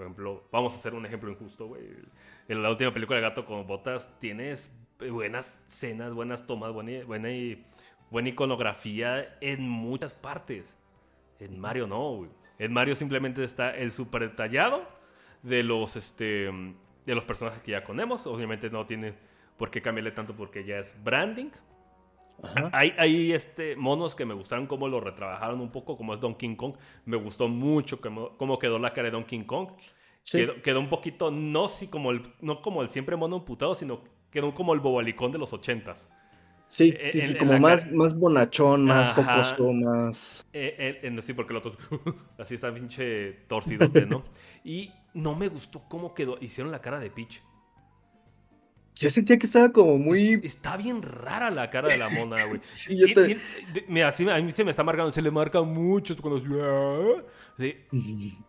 [0.00, 1.82] Por ejemplo, vamos a hacer un ejemplo injusto, güey.
[2.48, 7.28] En la última película de Gato con Botas tienes buenas escenas, buenas tomas, buena, buena,
[8.10, 10.78] buena iconografía en muchas partes.
[11.38, 12.30] En Mario no, güey.
[12.58, 14.88] En Mario simplemente está el super detallado
[15.42, 16.50] de los, este,
[17.04, 18.26] de los personajes que ya conocemos.
[18.26, 19.12] Obviamente no tiene
[19.58, 21.50] por qué cambiarle tanto porque ya es branding.
[22.72, 26.56] Hay, hay, este, monos que me gustaron cómo lo retrabajaron un poco, como es Donkey
[26.56, 26.74] Kong.
[27.04, 29.68] Me gustó mucho cómo, cómo quedó la cara de Donkey Kong.
[30.24, 34.54] Quedó, un poquito, no, si como el, no como el siempre mono emputado, sino quedó
[34.54, 36.08] como el bobalicón de los ochentas.
[36.66, 40.46] Sí, e, sí, sí, como más, más bonachón, más jocoso, más...
[40.52, 41.72] E, e, sí, porque el otro
[42.38, 44.22] así está pinche torcidote, ¿no?
[44.64, 47.42] y no me gustó cómo quedó, hicieron la cara de Peach.
[49.00, 50.38] Yo sentía que estaba como muy.
[50.44, 52.60] Está bien rara la cara de la mona, güey.
[52.72, 53.40] sí, yo te...
[53.88, 57.24] mira, a mí se me está marcando, se le marca mucho cuando.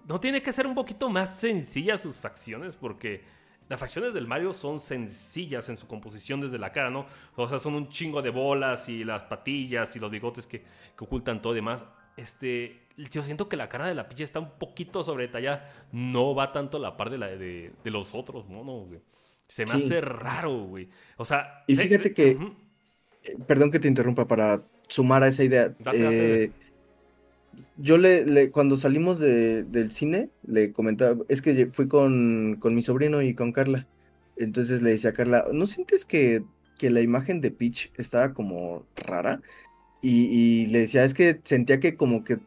[0.06, 3.24] No tiene que ser un poquito más sencilla sus facciones, porque
[3.70, 7.06] las facciones del Mario son sencillas en su composición desde la cara, ¿no?
[7.38, 10.66] O sea, son un chingo de bolas y las patillas y los bigotes que,
[11.00, 11.82] ocultan todo y demás.
[12.18, 15.72] Este, yo siento que la cara de la picha está un poquito sobre detallada.
[15.94, 19.00] No va tanto a la par de, la, de, los otros monos, güey.
[19.52, 20.88] Se me hace raro, güey.
[21.18, 21.66] O sea.
[21.68, 22.38] Y fíjate que.
[23.24, 25.76] Eh, perdón que te interrumpa para sumar a esa idea.
[25.92, 26.52] Eh,
[27.76, 33.36] yo le, cuando salimos del cine, le comentaba, es que fui con, mi sobrino y
[33.36, 33.88] con Carla.
[34.38, 36.46] Entonces le decía a Carla, ¿no sientes que,
[36.80, 39.42] la imagen de Peach estaba como rara?
[40.02, 42.40] Y, y, le decía, es que sentía que como que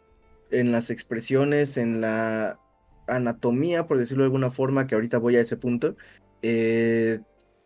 [0.50, 2.58] en las expresiones, en la
[3.06, 5.96] anatomía, por decirlo de alguna forma, que ahorita voy a ese punto,
[6.46, 7.20] eh,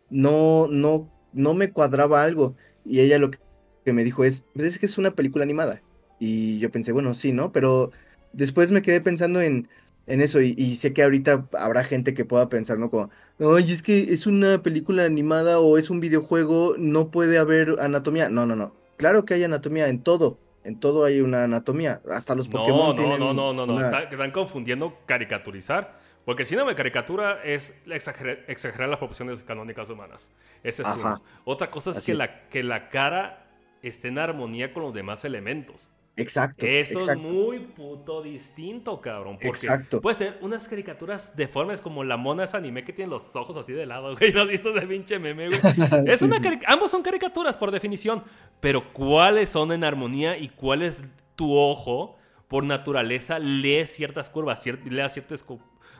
[0.09, 2.55] no, no, no me cuadraba algo.
[2.85, 5.81] Y ella lo que me dijo es, pues es que es una película animada.
[6.17, 7.51] Y yo pensé, bueno, sí, ¿no?
[7.51, 7.91] Pero
[8.31, 9.67] después me quedé pensando en,
[10.07, 12.89] en eso y, sé que ahorita habrá gente que pueda pensar, ¿no?
[12.89, 17.75] Como, oye, es que es una película animada o es un videojuego, no puede haber
[17.81, 18.29] anatomía.
[18.29, 18.73] No, no, no.
[18.95, 20.39] Claro que hay anatomía en todo.
[20.63, 22.01] En todo hay una anatomía.
[22.09, 22.95] Hasta los Pokémon.
[22.95, 28.87] No, no, no, no, no, Están confundiendo caricaturizar porque si no me caricatura es exagerar,
[28.87, 30.31] las proporciones canónicas humanas.
[30.61, 31.19] Esa es una.
[31.43, 33.47] Otra cosa es, que, La, que la cara
[33.81, 35.89] esté en armonía con los demás elementos.
[36.17, 36.67] Exacto.
[36.67, 39.39] Eso es muy puto distinto, cabrón.
[39.41, 40.01] Porque exacto.
[40.01, 43.73] puedes tener unas caricaturas deformes como la mona esa anime que tiene los ojos así
[43.73, 44.31] de lado, güey.
[44.31, 45.59] ¿No has visto ese pinche meme, güey?
[46.05, 48.23] es una Ambos son caricaturas por definición.
[48.59, 51.01] Pero ¿cuáles son en armonía y cuál es
[51.35, 52.18] tu ojo?
[52.49, 55.45] Por naturaleza lee ciertas curvas, lee ciertas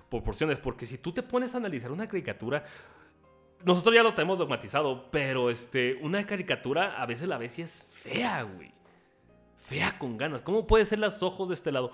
[0.10, 0.58] proporciones.
[0.58, 2.66] Porque si tú te pones a analizar una caricatura,
[3.64, 7.90] nosotros ya lo tenemos dogmatizado, pero este, una caricatura a veces la ves y es
[7.94, 8.72] fea, güey.
[9.58, 10.42] Fea con ganas.
[10.42, 11.92] ¿Cómo puede ser los ojos de este lado?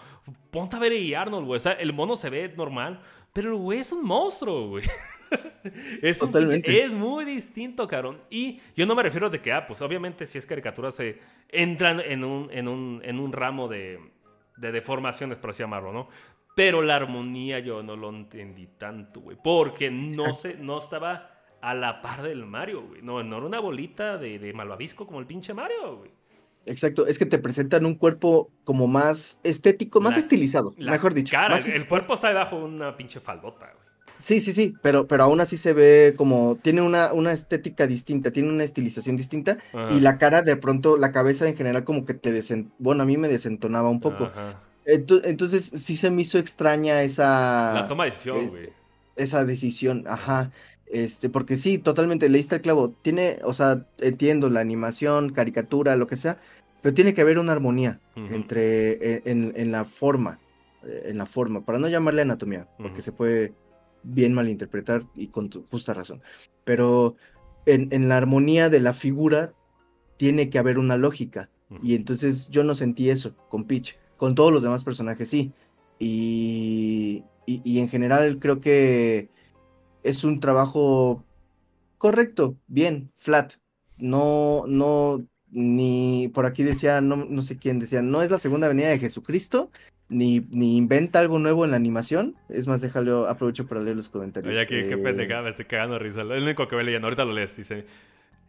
[0.52, 1.58] Ponte a ver a Arnold, güey.
[1.58, 3.02] O sea, el mono se ve normal,
[3.34, 4.86] pero el güey es un monstruo, güey.
[6.02, 6.84] es, Totalmente.
[6.84, 8.22] es muy distinto, cabrón.
[8.30, 12.00] Y yo no me refiero de que, ah, pues obviamente si es caricatura se entran
[12.00, 14.00] en un, en un, en un ramo de,
[14.58, 16.10] de deformaciones, por así llamarlo, ¿no?
[16.56, 19.38] Pero la armonía yo no lo entendí tanto, güey.
[19.44, 23.02] Porque no, se, no estaba a la par del Mario, güey.
[23.02, 26.12] No, no era una bolita de, de malvavisco como el pinche Mario, güey.
[26.65, 31.32] Exacto, es que te presentan un cuerpo como más estético, más estilizado, mejor dicho.
[31.32, 33.85] Cara, el, cuerpo está debajo de una pinche faldota, güey.
[34.17, 38.32] Sí, sí, sí, pero, pero aún así se ve como, tiene una, una estética distinta,
[38.32, 39.58] tiene una estilización distinta
[39.91, 42.71] y la cara de pronto, la cabeza en general como que te desen...
[42.80, 44.25] bueno, a mí me desentonaba un poco.
[44.25, 44.62] Ajá.
[44.86, 47.73] Entonces sí se me hizo extraña esa...
[47.73, 48.69] La toma de decisión, eh, güey.
[49.15, 50.51] esa decisión, ajá.
[50.86, 52.93] Este, porque sí, totalmente, leíste el clavo.
[53.01, 56.38] Tiene, o sea, entiendo la animación, caricatura, lo que sea,
[56.82, 60.39] pero tiene que haber una armonía entre, e, en, la forma,
[60.84, 63.54] eh, en la forma, para no llamarle anatomía, porque se puede
[64.06, 66.22] bien malinterpretar y con justa razón.
[66.63, 67.15] Pero
[67.65, 69.54] en, en, la armonía de la figura
[70.18, 71.50] tiene que haber una lógica.
[71.82, 73.98] Y entonces yo no sentí eso con Peach.
[74.18, 75.52] Con todos los demás personajes sí.
[76.00, 79.30] Y, y, en general creo que
[80.04, 81.24] es un trabajo
[81.98, 83.54] correcto, bien, flat.
[83.98, 88.68] No, no, ni por aquí decía, no, no sé quién decía, no es la segunda
[88.68, 89.72] venida de Jesucristo,
[90.10, 92.36] ni, ni inventa algo nuevo en la animación.
[92.50, 94.56] Es más, déjalo, aprovecho para leer los comentarios.
[94.56, 96.22] Oye, qué, qué pendejada, me estoy cagando risa.
[96.22, 97.86] El único que voy leyendo, ahorita lo lees, dice.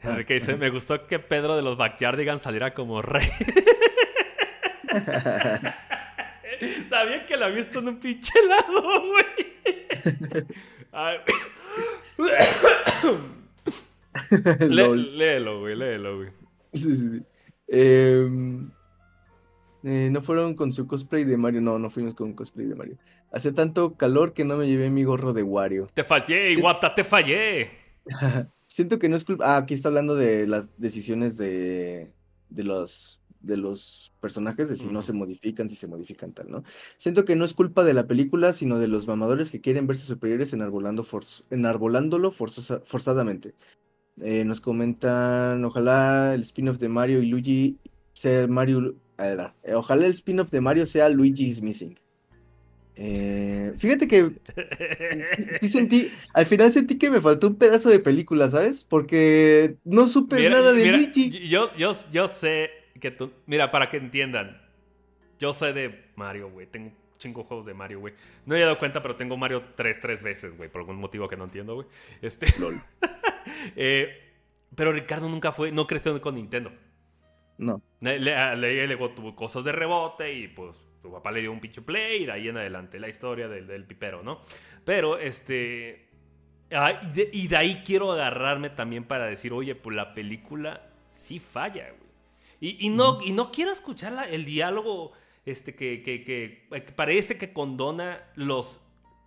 [0.02, 3.28] Enrique dice, me gustó que Pedro de los Backyardigans saliera como rey.
[6.88, 9.24] Sabía que lo había visto en un pinche lado, güey.
[14.70, 16.30] léelo, güey, léelo, güey.
[16.72, 17.22] Sí, sí, sí.
[17.68, 18.70] Em,
[19.88, 21.60] eh, no fueron con su cosplay de Mario.
[21.60, 22.98] No, no fuimos con cosplay de Mario.
[23.30, 25.88] Hace tanto calor que no me llevé mi gorro de Wario.
[25.94, 27.70] Te fallé, Iwata, te fallé.
[28.66, 29.54] Siento que no es culpa.
[29.54, 32.10] Ah, aquí está hablando de las decisiones de,
[32.50, 36.64] de los de los personajes, de si no se modifican, si se modifican tal, ¿no?
[36.96, 40.04] Siento que no es culpa de la película, sino de los mamadores que quieren verse
[40.04, 41.06] superiores enarbolando
[41.50, 43.54] enarbolándolo forzadamente.
[44.20, 47.78] Eh, nos comentan, ojalá el spin-off de Mario y Luigi
[48.14, 48.96] sea Mario...
[49.74, 51.98] Ojalá el spin-off de Mario sea Luigi is Missing.
[52.98, 54.30] Eh, fíjate que
[55.60, 58.82] sí, sentí, al final sentí que me faltó un pedazo de película, ¿sabes?
[58.84, 61.48] Porque no supe nada de Luigi.
[61.48, 64.62] Yo, yo, yo sé que tú, mira, para que entiendan,
[65.38, 68.14] yo sé de Mario, güey, tengo cinco juegos de Mario, güey.
[68.46, 71.36] No he dado cuenta, pero tengo Mario tres, tres veces, güey, por algún motivo que
[71.36, 71.86] no entiendo, güey.
[72.22, 72.46] Este,
[73.76, 74.08] eh,
[74.74, 76.72] pero Ricardo nunca fue, no creció con Nintendo.
[77.58, 77.82] No.
[78.00, 82.22] Le, le, tuvo cosas de rebote y pues su papá le dio un pinche play
[82.22, 84.42] y de ahí en adelante la historia del, del pipero, ¿no?
[84.84, 86.08] Pero este...
[87.32, 92.06] y, de, ahí quiero agarrarme también para decir, oye, pues la película sí falla, güey.
[92.58, 95.12] Y, no, y no quiero escuchar el diálogo
[95.44, 98.80] este, que, que, que, parece que condona los,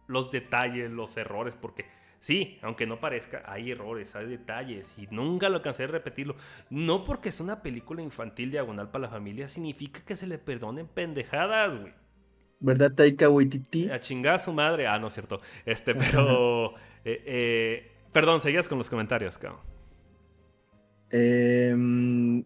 [0.07, 1.85] los detalles, los errores, porque
[2.19, 6.35] Sí, aunque no parezca, hay errores, hay detalles y nunca lo cansé de repetirlo.
[6.69, 10.87] No porque es una película infantil diagonal para la familia significa que se le perdonen
[10.87, 11.93] pendejadas, güey.
[12.59, 13.89] ¿Verdad, Taika Waititi?
[13.89, 14.85] A chingar a su madre.
[14.85, 15.39] Ah, no es cierto.
[15.65, 16.75] Este, pero...
[17.05, 19.61] Eh, eh, perdón, seguías con los comentarios, cabrón.
[21.09, 22.43] Em,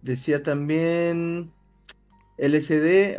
[0.00, 1.52] decía también...
[2.38, 3.16] LCD,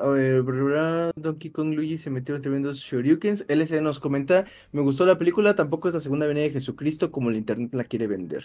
[1.15, 3.45] Donkey Kong Luigi se metió en tremendos shoryukens.
[3.47, 7.29] LCD nos comenta, me gustó la película, tampoco es la segunda venida de Jesucristo como
[7.29, 8.43] el internet la quiere vender.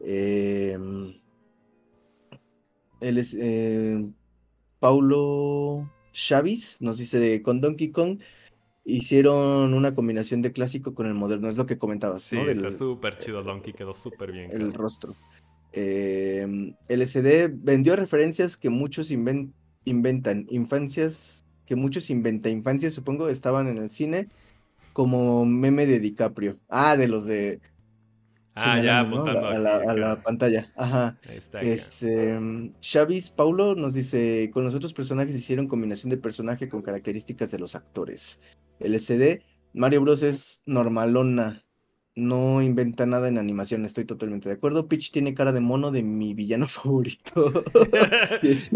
[0.00, 0.78] Eh,
[4.78, 8.20] Paulo Chavis nos dice, con Donkey Kong
[8.86, 12.22] hicieron una combinación de clásico con el moderno, es lo que comentabas.
[12.22, 14.50] Sí, está súper chido Donkey, quedó súper bien.
[14.50, 15.14] El rostro.
[15.72, 23.78] LCD vendió referencias que muchos inventan inventan infancias, que muchos inventa infancias, supongo, estaban en
[23.78, 24.28] el cine
[24.92, 26.58] como meme de DiCaprio.
[26.68, 27.60] Ah, de los de...
[28.56, 30.72] Ah, ya, apuntando a, la, pantalla.
[30.76, 31.18] Ajá.
[31.28, 32.38] está, este,
[32.78, 37.58] Chavis Paulo nos dice, con los otros personajes hicieron combinación de personaje con características de
[37.58, 38.40] los actores.
[38.78, 39.42] LCD,
[39.72, 41.63] Mario Bros es normalona,
[42.16, 44.88] no inventa nada en animación, estoy totalmente de acuerdo.
[44.88, 47.64] Peach tiene cara de mono de mi villano favorito.
[48.42, 48.70] es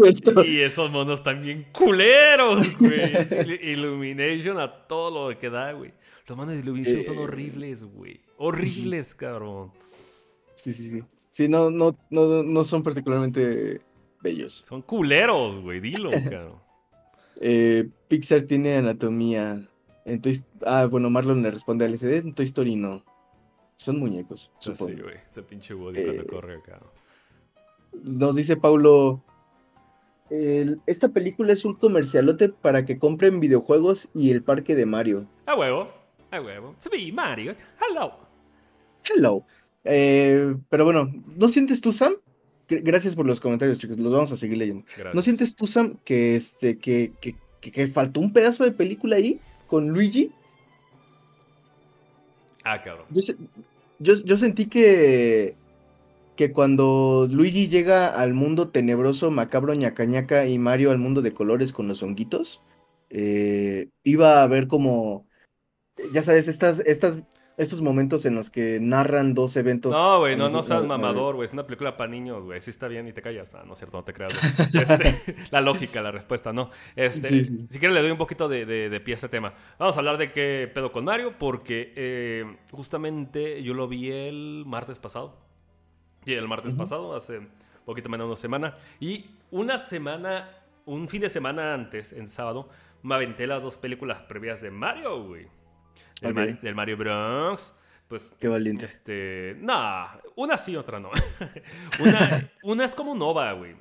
[0.45, 3.61] Y esos monos también culeros, güey.
[3.71, 5.93] Illumination a todo lo que da, güey.
[6.27, 8.21] Los monos de Illumination son eh, horribles, güey.
[8.37, 9.71] Horribles, cabrón.
[10.55, 11.03] Sí, sí, sí.
[11.29, 13.81] Sí, no, no, no, no son particularmente
[14.21, 14.61] bellos.
[14.65, 15.79] Son culeros, güey.
[15.79, 16.59] Dilo, cabrón.
[17.39, 19.65] Eh, Pixar tiene anatomía.
[20.05, 22.17] Entonces, ah, bueno, Marlon le responde al SD.
[22.17, 23.03] En Toy Story no.
[23.79, 24.51] Son muñecos.
[24.59, 25.15] Sí, güey.
[25.15, 26.81] Este pinche Woody cuando eh, corre acá.
[28.03, 29.23] Nos dice Paulo.
[30.29, 35.27] esta película es un comercialote para que compren videojuegos y el parque de Mario.
[35.45, 35.87] A huevo,
[36.29, 36.75] a huevo.
[36.77, 37.53] Sí, Mario.
[37.79, 38.11] Hello.
[39.05, 39.45] Hello.
[39.85, 42.15] Eh, pero bueno, ¿no sientes tú, Sam?
[42.67, 43.97] Gracias por los comentarios, chicos.
[43.97, 44.83] Los vamos a seguir leyendo.
[45.13, 49.39] ¿No sientes tú, Sam, que este, que, que, que faltó un pedazo de película ahí
[49.67, 50.33] con Luigi?
[52.71, 53.07] Ah, cabrón.
[53.97, 55.55] Yo, sentí que,
[56.35, 61.73] que cuando Luigi llega al mundo tenebroso, macabro, ñaca, y Mario al mundo de colores
[61.73, 62.61] con los honguitos,
[63.09, 65.25] eh, iba a ver como,
[66.13, 67.21] ya sabes, estas, estas
[67.59, 69.91] estos momentos en los que narran dos eventos.
[69.91, 71.45] No, güey, no, no seas mamador, güey.
[71.45, 72.61] Es una película para niños, güey.
[72.61, 73.53] Sí está bien y te callas.
[73.53, 74.33] Ah, no es cierto, no te creas.
[74.73, 76.69] Este, la lógica, la respuesta, no.
[76.95, 79.53] Este, Si quieres, le doy un poquito de, de, pie a este tema.
[79.77, 84.63] Vamos a hablar de qué pedo con Mario, porque eh, justamente yo lo vi el
[84.65, 85.35] martes pasado.
[86.25, 87.49] Y el martes pasado, hace un
[87.83, 88.77] poquito menos de una semana.
[89.01, 90.49] Y una semana,
[90.85, 92.69] un fin de semana antes, en sábado,
[93.03, 95.58] me aventé las dos películas previas de Mario, güey
[96.21, 97.73] del, Mario Bros.
[98.07, 98.85] Pues, Qué valiente.
[98.85, 101.11] Este, nah, una sí, otra no.
[102.63, 103.75] una, es como Nova, güey.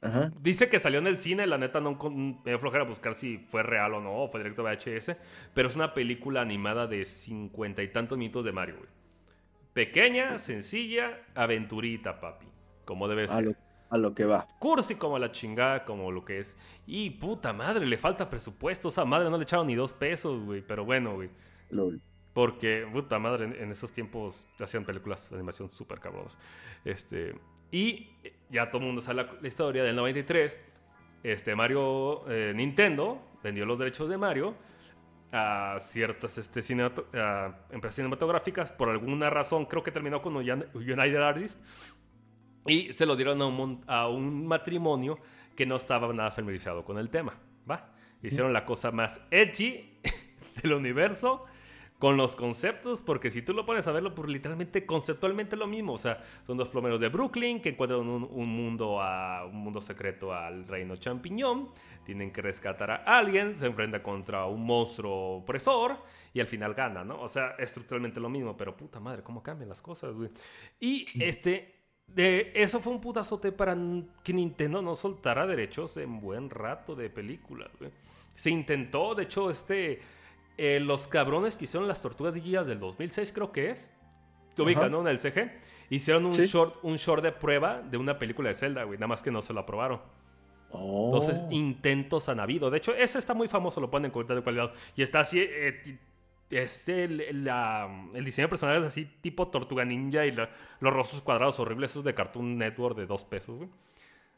[0.00, 0.32] Ajá.
[0.40, 3.62] Dice que salió en el cine, la neta no me dio flojera buscar si fue
[3.62, 5.16] real o no, o fue directo VHS,
[5.54, 8.90] pero es una película animada de cincuenta y tantos minutos de Mario, güey.
[9.74, 12.46] Pequeña, sencilla, aventurita, papi.
[12.84, 13.56] Como debe ser.
[13.90, 14.46] A lo, que va.
[14.58, 16.56] Cursi como la chingada, como lo que es.
[16.86, 18.88] Y puta madre, le falta presupuesto.
[18.88, 20.62] O sea, madre no le echaron ni dos pesos, güey.
[20.62, 21.30] Pero bueno, güey.
[22.32, 26.36] Porque, puta madre, en, esos tiempos hacían películas de animación súper cabronas.
[26.84, 27.36] Este,
[27.70, 28.10] y
[28.50, 30.58] ya todo el mundo sabe la, historia del 93.
[31.22, 34.54] Este, Mario, eh, Nintendo vendió los derechos de Mario
[35.30, 38.72] a ciertas este, empresas cinematográficas.
[38.72, 41.60] Por alguna razón, creo que terminó con United Artists.
[42.66, 45.18] Y se lo dieron a un, a un matrimonio
[45.54, 47.38] que no estaba nada familiarizado con el tema.
[47.70, 47.94] ¿va?
[48.22, 50.00] Hicieron la cosa más edgy
[50.62, 51.44] del universo
[51.98, 55.94] con los conceptos, porque si tú lo pones a verlo, pues literalmente conceptualmente lo mismo.
[55.94, 60.34] O sea, son dos plomeros de Brooklyn que encuentran un, mundo a un mundo secreto
[60.34, 61.70] al reino champiñón.
[62.04, 65.96] Tienen que rescatar a alguien, se enfrenta contra un monstruo opresor
[66.34, 67.20] y al final gana, ¿no?
[67.20, 70.28] O sea, estructuralmente lo mismo, pero puta madre, cómo cambian las cosas, güey.
[70.80, 71.74] Y este,
[72.08, 73.76] de, eso fue un putazote para
[74.22, 77.90] que Nintendo no soltara derechos en buen rato de películas, güey.
[78.34, 80.00] Se intentó, de hecho, este
[80.56, 83.92] eh, los cabrones que hicieron las tortugas guías del 2006, creo que es.
[84.54, 85.00] Te ubican, ¿no?
[85.00, 85.50] En el CG.
[85.90, 88.98] Hicieron un, short, un short de prueba de una película de Zelda, güey.
[88.98, 90.00] Nada más que no se lo aprobaron.
[90.72, 91.52] Entonces, oh.
[91.52, 92.70] intentos han habido.
[92.70, 94.72] De hecho, ese está muy famoso, lo ponen en cuenta de cualidad.
[94.96, 95.40] Y está así.
[95.40, 95.98] Eh,
[96.50, 100.48] este, el, el, diseño personal es así, tipo Tortuga Ninja y los
[100.80, 103.70] rostros cuadrados horribles, esos de Cartoon Network de dos pesos, güey.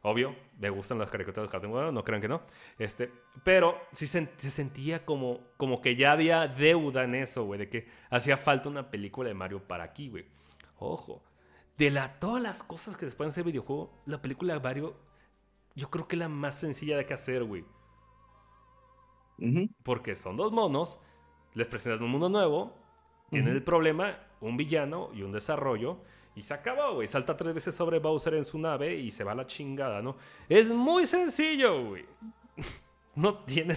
[0.09, 2.43] Obvio, me gustan las caricaturas de Cartoon no crean que no.
[2.79, 3.11] Este,
[3.43, 7.89] pero sí se, sentía como, como que ya había deuda en eso, güey, de que
[8.09, 10.25] hacía falta una película de Mario para aquí, güey.
[10.79, 11.25] Ojo,
[11.77, 14.95] de la, todas las cosas que se pueden hacer videojuego, la película de Mario,
[15.75, 17.65] yo creo que es la más sencilla de que hacer, güey.
[19.83, 21.01] Porque son dos monos,
[21.55, 22.79] les presentan un mundo nuevo,
[23.31, 25.99] tienen el problema, un villano y un desarrollo
[26.37, 27.09] y se acabó, güey.
[27.09, 30.16] Salta tres veces sobre Bowser en su nave y se va a la chingada, ¿no?
[30.49, 32.05] Es muy sencillo, güey.
[33.16, 33.74] No tiene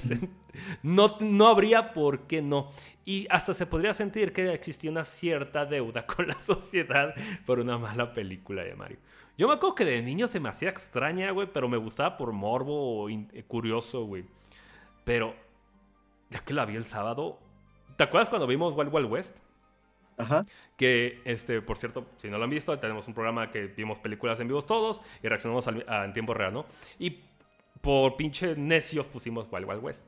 [0.83, 2.67] no, no habría por qué no.
[3.05, 7.77] Y hasta se podría sentir que existía una cierta deuda con la sociedad por una
[7.77, 8.97] mala película de Mario.
[9.37, 12.33] Yo me acuerdo que de niño se me hacía extraña, güey, pero me gustaba por
[12.33, 14.25] morbo o eh, curioso, güey.
[15.05, 15.33] Pero,
[16.29, 17.39] ya que la vi el sábado,
[17.95, 19.37] ¿te acuerdas cuando vimos Wild Wild West?
[20.19, 20.45] Ajá.
[20.75, 24.39] Que, este, por cierto, si no lo han visto, tenemos un programa que vimos películas
[24.39, 26.65] en vivos todos y reaccionamos en tiempo real, ¿no?
[26.99, 27.21] Y
[27.81, 30.05] por pinche necios pusimos Wild Wild West,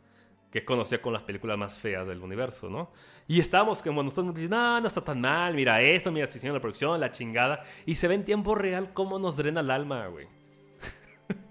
[0.51, 2.91] que conocía con las películas más feas del universo, ¿no?
[3.25, 6.99] Y estábamos como nosotros no, no está tan mal, mira esto, mira, si la producción,
[6.99, 7.63] la chingada.
[7.85, 10.27] Y se ve en tiempo real cómo nos drena el alma, güey.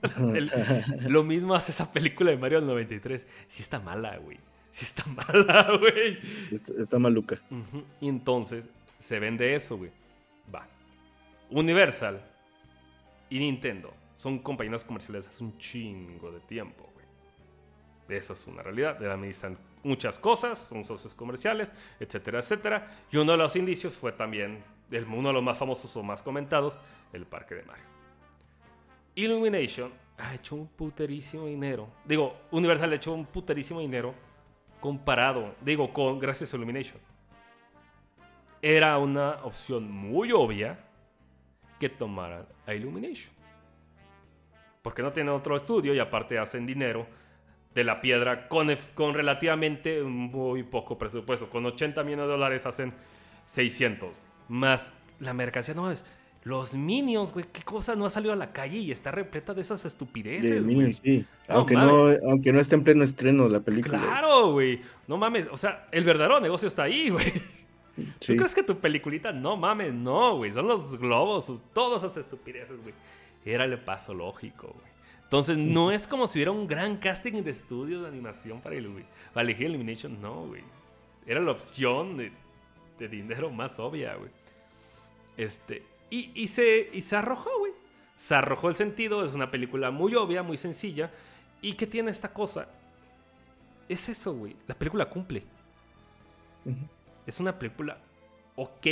[1.08, 3.26] lo mismo hace esa película de Mario del 93.
[3.48, 4.38] Sí está mala, güey
[4.72, 6.18] sí está mala, güey.
[6.50, 7.40] Está, maluca.
[8.00, 8.68] Y entonces
[8.98, 9.90] se vende eso, güey.
[10.54, 10.66] Va.
[11.50, 12.20] Universal
[13.28, 18.18] y Nintendo son compañías comerciales hace un chingo de tiempo, güey.
[18.18, 18.98] Eso es una realidad.
[18.98, 23.04] De la administran muchas cosas, son socios comerciales, etcétera, etcétera.
[23.10, 24.62] Y uno de los indicios fue también
[25.08, 26.78] uno de los más famosos o más comentados,
[27.12, 27.84] el parque de Mario.
[29.14, 31.88] Illumination ha hecho un puterísimo dinero.
[32.04, 34.14] Digo, Universal ha hecho un puterísimo dinero
[34.80, 36.98] comparado, digo, con gracias a Illumination.
[38.62, 40.78] Era una opción muy obvia
[41.78, 43.32] que tomaran a Illumination.
[44.82, 47.06] Porque no tienen otro estudio y aparte hacen dinero
[47.74, 51.48] de la piedra con, con relativamente muy poco presupuesto.
[51.48, 52.92] Con 80 millones de dólares hacen
[53.46, 54.10] 600.
[54.48, 56.04] Más la mercancía no es
[56.42, 59.60] los Minions, güey, qué cosa no ha salido a la calle y está repleta de
[59.60, 60.94] esas estupideces, güey.
[60.94, 61.26] sí.
[61.48, 63.98] aunque, no, aunque no esté en pleno estreno la película.
[63.98, 64.80] Claro, güey.
[65.06, 67.30] No mames, o sea, el verdadero negocio está ahí, güey.
[68.18, 69.32] ¿Tú crees que tu peliculita?
[69.32, 70.50] No mames, no, güey.
[70.50, 72.94] Son los globos, todas esas estupideces, güey.
[73.44, 74.90] Era el paso lógico, güey.
[75.24, 78.76] Entonces, no es como si hubiera un gran casting de estudio de animación para,
[79.32, 80.62] para elegir Illumination, no, güey.
[81.26, 82.32] Era la opción de,
[82.98, 84.30] de dinero más obvia, güey.
[85.36, 87.72] Este, y, se, y se arrojó, güey.
[88.16, 89.24] Se arrojó el sentido.
[89.24, 91.10] Es una película muy obvia, muy sencilla.
[91.62, 92.68] ¿Y qué tiene esta cosa?
[93.88, 94.56] Es eso, güey.
[94.66, 95.42] La película cumple.
[97.26, 97.98] Es una película
[98.56, 98.86] ok.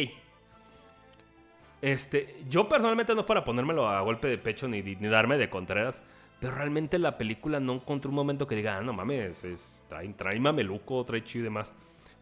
[1.80, 5.50] Este, yo personalmente no es para ponérmelo a golpe de pecho ni, ni darme de
[5.50, 6.02] contreras.
[6.40, 10.08] Pero realmente la película no encontró un momento que diga, ah, no mames, es, trae,
[10.14, 11.72] trae mameluco, trae chido y demás.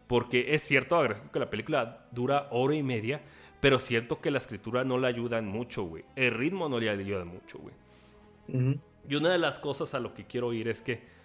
[0.07, 3.21] Porque es cierto, agradezco que la película dura hora y media.
[3.59, 6.05] Pero siento que la escritura no le ayuda mucho, güey.
[6.15, 7.75] El ritmo no le ayuda mucho, güey.
[9.09, 11.17] Y una de las cosas a lo que quiero ir es que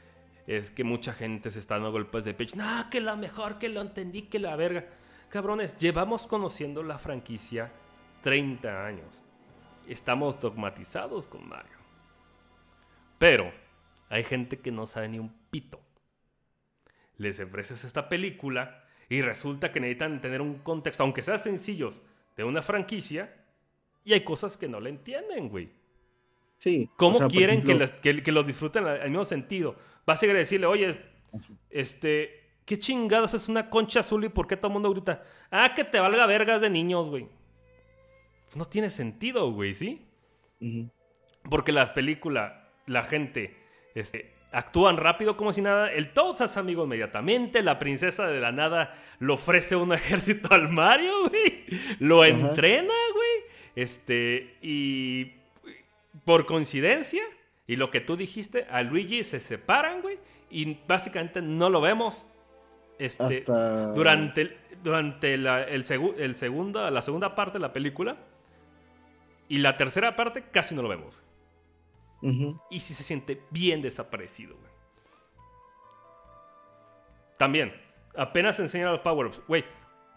[0.46, 2.56] es que mucha gente se está dando golpes de pecho.
[2.56, 4.86] No, que la mejor, que lo entendí, que la verga.
[5.28, 7.70] Cabrones, llevamos conociendo la franquicia
[8.22, 9.26] 30 años.
[9.86, 11.76] Estamos dogmatizados con Mario.
[13.18, 13.52] Pero
[14.08, 15.80] hay gente que no sabe ni un pito.
[17.18, 22.00] Les ofreces esta película y resulta que necesitan tener un contexto, aunque sea sencillos,
[22.36, 23.34] de una franquicia
[24.04, 25.70] y hay cosas que no le entienden, güey.
[26.58, 26.88] Sí.
[26.96, 29.76] ¿Cómo o sea, por quieren que, las- que, que lo disfruten al al mismo sentido?
[30.06, 30.96] Vas a llegar a decirle, oye,
[31.70, 35.22] este, ¿qué chingados es una concha azul y por qué todo el mundo grita?
[35.50, 37.26] Ah, que te valga vergas de niños, güey.
[38.44, 40.04] Pues no tiene sentido, güey, ¿sí?
[41.48, 43.56] Porque la película, la gente,
[43.94, 45.90] este, actúan rápido como si nada.
[45.92, 47.62] El todos es amigo inmediatamente.
[47.62, 51.64] La princesa de la nada le ofrece un ejército al Mario, güey.
[51.98, 53.52] Lo entrena, güey.
[53.74, 55.32] Este, y
[56.24, 57.22] por coincidencia,
[57.66, 60.18] y lo que tú dijiste, a Luigi se separan, güey.
[60.50, 62.26] Y básicamente no lo vemos.
[62.98, 63.86] Este, Hasta.
[63.94, 68.16] durante, durante la, el segu- el segunda, la segunda parte de la película.
[69.48, 71.21] Y la tercera parte casi no lo vemos.
[72.70, 74.72] Y si se siente bien desaparecido, güey.
[77.36, 77.72] También,
[78.16, 79.42] apenas enseñan los power-ups.
[79.48, 79.64] Güey,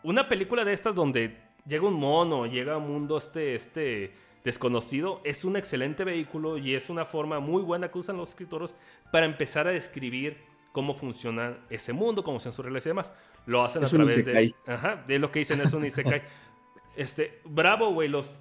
[0.03, 5.43] una película de estas donde llega un mono, llega un mundo este, este desconocido, es
[5.43, 8.75] un excelente vehículo y es una forma muy buena que usan los escritores
[9.11, 10.37] para empezar a describir
[10.71, 13.11] cómo funciona ese mundo, cómo son sus reglas y demás.
[13.47, 14.53] Lo hacen Es a través de...
[14.67, 16.21] Ajá, de lo que dicen es un isekai.
[16.95, 18.39] este, bravo, güey, los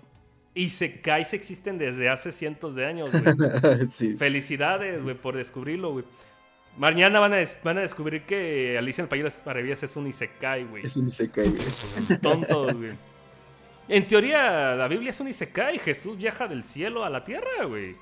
[0.54, 3.86] isekais existen desde hace cientos de años, güey.
[3.88, 4.16] sí.
[4.16, 6.04] Felicidades, güey, por descubrirlo, güey.
[6.76, 9.94] Mañana van a, van a descubrir que Alicia en el País de las Maravillas es
[9.96, 10.84] un Isekai, güey.
[10.86, 12.18] Es un Isekai, güey.
[12.20, 12.92] Tontos, güey.
[13.88, 15.78] En teoría, la Biblia es un Isekai.
[15.78, 17.94] Jesús viaja del cielo a la tierra, güey.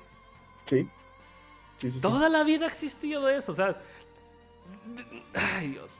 [0.65, 0.87] Sí.
[1.77, 2.01] Sí, sí, sí.
[2.01, 3.75] Toda la vida ha existido eso, o sea.
[5.33, 5.99] Ay, Dios.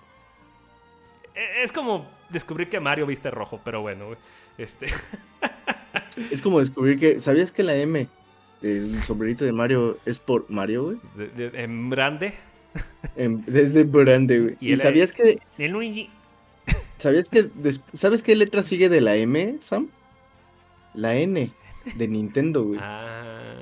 [1.35, 4.17] E- Es como descubrir que Mario viste rojo, pero bueno, güey.
[4.57, 4.87] Este.
[6.31, 7.19] Es como descubrir que.
[7.19, 8.07] ¿Sabías que la M
[8.61, 10.97] del sombrerito de Mario es por Mario, güey?
[11.15, 12.33] de- de- en grande.
[13.15, 14.57] En- Desde grande, güey.
[14.59, 15.39] Y ¿Y, el- sabías que.
[15.57, 16.09] El Luigi.
[16.97, 17.43] ¿Sabías que.
[17.43, 19.89] des- ¿Sabes qué letra sigue de la M, Sam?
[20.93, 21.51] La N
[21.95, 22.79] de Nintendo, güey.
[22.81, 23.53] Ah.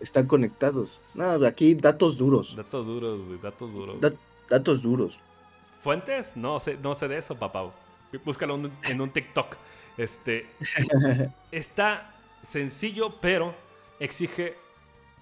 [0.00, 0.98] Están conectados.
[1.14, 2.56] No, aquí datos duros.
[2.56, 3.38] Datos duros, güey.
[3.40, 4.00] Datos duros.
[4.00, 4.16] Dat-
[4.50, 5.20] datos duros.
[5.80, 6.36] ¿Fuentes?
[6.36, 7.72] No sé, no sé de eso, papá.
[8.24, 9.56] Búscalo en un TikTok.
[9.96, 10.46] Este.
[11.52, 13.54] Está sencillo, pero
[14.00, 14.54] exige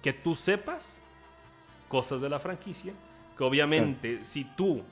[0.01, 1.01] que tú sepas
[1.87, 2.93] cosas de la franquicia.
[3.37, 4.83] Que obviamente, si tú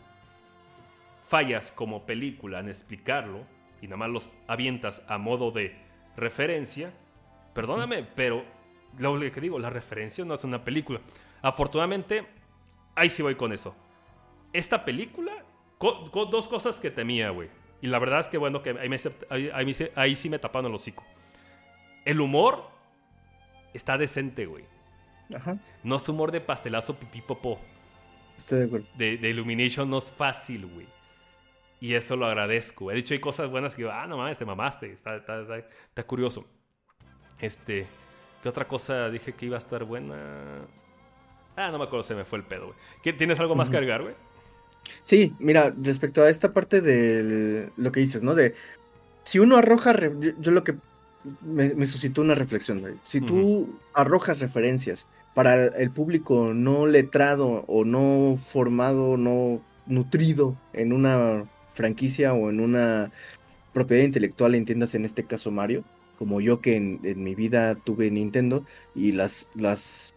[1.27, 3.41] fallas como película en explicarlo
[3.81, 5.75] y nada más los avientas a modo de
[6.17, 6.91] referencia,
[7.53, 8.43] perdóname, pero
[8.97, 10.99] lo que digo, la referencia no es una película.
[11.41, 12.25] Afortunadamente,
[12.95, 13.75] ahí sí voy con eso.
[14.51, 15.31] Esta película,
[15.77, 17.49] co- co- dos cosas que temía, güey.
[17.81, 18.97] Y la verdad es que, bueno, que ahí, me
[19.29, 21.03] ahí- ahí sí me taparon el hocico.
[22.05, 22.69] El humor
[23.73, 24.65] está decente, güey.
[25.33, 25.57] Ajá.
[25.83, 27.59] No es humor de pastelazo pipí popó.
[28.37, 28.87] Estoy de acuerdo.
[28.95, 30.87] De, de Illumination no es fácil, güey.
[31.81, 32.91] Y eso lo agradezco.
[32.91, 34.91] He dicho, hay cosas buenas que digo, ah, no mames, te mamaste.
[34.91, 36.45] Está, está- está- está curioso.
[37.39, 37.85] Este,
[38.43, 40.65] ¿qué otra cosa dije que iba a estar buena?
[41.55, 42.77] Ah, no me acuerdo, se me fue el pedo, güey.
[43.03, 44.15] ¿Qué- ¿Tienes algo más que agregar, güey?
[45.03, 48.35] Sí, mira, respecto a esta parte de lo que dices, ¿no?
[48.35, 48.55] De
[49.23, 50.75] si uno arroja, yo, yo lo que
[51.41, 52.99] me, me suscitó una reflexión.
[53.03, 60.57] Si tú arrojas referencias para el, el público no letrado o no formado, no nutrido
[60.73, 63.11] en una franquicia o en una
[63.73, 65.83] propiedad intelectual, entiendas en este caso Mario,
[66.17, 68.65] como yo que en, en mi vida tuve Nintendo
[68.95, 70.15] y las, las,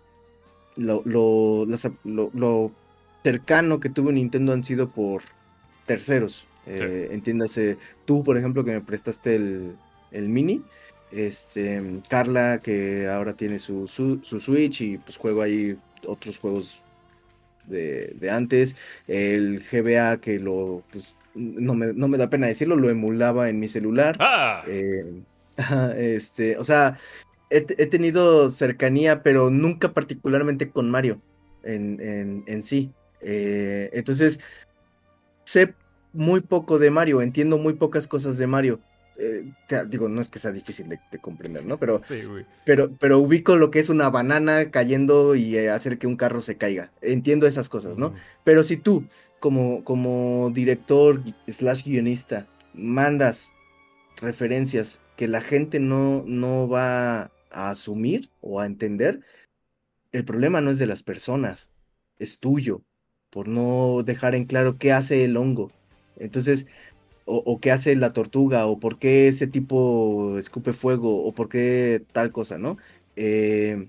[0.77, 2.73] lo, lo, las- lo- lo
[3.23, 5.23] cercano que tuve Nintendo han sido por
[5.87, 6.47] terceros.
[6.66, 9.77] Eh, entiéndase, tú, por ejemplo, que me prestaste el,
[10.11, 10.62] el mini.
[11.11, 16.81] Este, Carla, que ahora tiene su, su, su Switch y pues juego ahí otros juegos
[17.66, 18.77] de, de antes.
[19.07, 23.61] El GBA, que lo, pues, no me, no me da pena decirlo, lo emulaba en
[23.61, 24.16] mi celular.
[24.20, 24.64] ¡Ah!
[24.66, 25.05] Eh,
[25.97, 26.99] este, o sea,
[27.51, 31.20] he, he tenido cercanía, pero nunca particularmente con Mario
[31.62, 32.91] en, en, en sí.
[33.23, 34.41] Eh, entonces,
[35.45, 35.75] sé
[36.12, 38.81] muy poco de Mario, entiendo muy pocas cosas de Mario.
[39.18, 41.79] Eh, te- digo, no es que sea difícil de, de comprender, ¿no?
[41.79, 42.20] Pero, Sí,
[42.64, 46.43] pero, pero ubico lo que es una banana cayendo y eh, hacer que un carro
[46.43, 46.91] se caiga.
[47.01, 48.14] Entiendo esas cosas, ¿no?
[48.45, 49.05] Pero si tú,
[49.41, 53.51] como, como director slash guionista, mandas
[54.20, 59.20] referencias que la gente no, no va a asumir o a entender,
[60.12, 61.70] el problema no es de las personas,
[62.18, 62.83] es tuyo,
[63.33, 65.72] por no dejar en claro qué hace el hongo.
[66.18, 66.68] Entonces,
[67.24, 72.03] o, qué hace la tortuga, o por qué ese tipo escupe fuego, o por qué
[72.12, 72.78] tal cosa, ¿no?
[73.16, 73.89] Eh,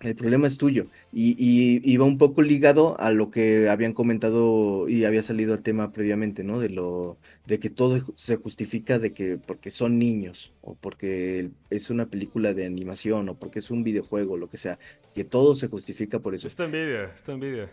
[0.00, 0.88] El problema es tuyo.
[1.12, 5.92] Y, va un poco ligado a lo que habían comentado y había salido el tema
[5.92, 6.60] previamente, ¿no?
[6.60, 11.90] De lo, de que todo se justifica de que porque son niños, o porque es
[11.90, 14.78] una película de animación, o porque es un videojuego, lo que sea,
[15.14, 16.46] que todo se justifica por eso.
[16.46, 17.70] Esta envidia, esta envidia.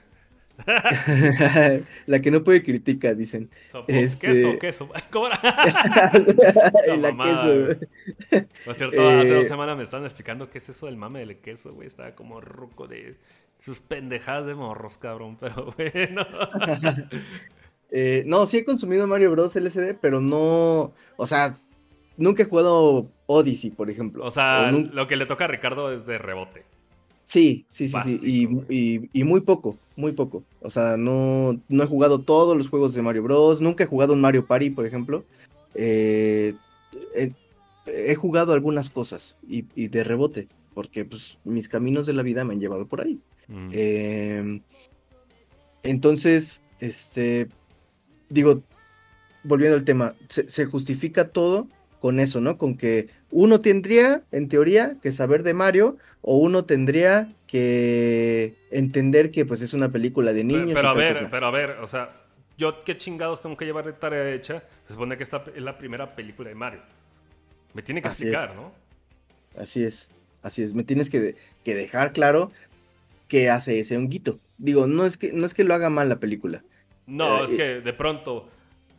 [2.05, 3.49] la que no puede critica, dicen.
[3.87, 4.27] Este...
[4.27, 4.89] Queso, queso.
[5.11, 5.39] ¿Cómo era?
[6.97, 7.79] la queso.
[8.65, 11.37] Por cierto, hace dos eh, semanas me estaban explicando qué es eso del mame del
[11.37, 11.87] queso, güey.
[11.87, 13.17] Estaba como ruco de
[13.59, 15.37] sus pendejadas de morros, cabrón.
[15.39, 16.25] Pero bueno.
[17.91, 19.55] eh, no, sí he consumido Mario Bros.
[19.55, 20.93] LCD, pero no.
[21.17, 21.57] O sea,
[22.17, 24.23] nunca he jugado Odyssey, por ejemplo.
[24.25, 26.63] O sea, lo que le toca a Ricardo es de rebote.
[27.25, 29.09] Sí, sí, sí, sí.
[29.13, 30.43] Y, muy poco, muy poco.
[30.61, 33.61] O sea, no, no he jugado todos los juegos de Mario Bros.
[33.61, 35.23] Nunca he jugado un Mario Party, por ejemplo.
[35.75, 36.53] Eh,
[37.85, 42.53] he, jugado algunas cosas y, de rebote, porque pues, mis caminos de la vida me
[42.53, 43.19] han llevado por ahí.
[43.47, 43.69] Mm.
[43.71, 44.61] Em,
[45.83, 47.47] entonces, este,
[48.29, 48.61] digo,
[49.43, 51.67] volviendo al tema, se justifica todo
[51.99, 52.57] con eso, ¿no?
[52.57, 59.29] Con que uno tendría, en teoría, que saber de Mario, o uno tendría que entender
[59.29, 60.71] que pues es una película de niños.
[60.73, 62.09] Pero, a ver, pero a ver, o sea,
[62.57, 64.63] yo qué chingados tengo que llevar de tarea hecha.
[64.87, 66.79] Se supone que esta es la primera película de Mario.
[67.73, 68.71] Me tiene que explicar, ¿no?
[69.57, 70.09] Así es,
[70.41, 70.73] así es.
[70.73, 72.51] Me tienes que, dejar claro
[73.27, 74.39] que hace ese honguito.
[74.57, 76.63] Digo, no es que, no es que lo haga mal la película.
[77.05, 78.45] No, eh, es que de pronto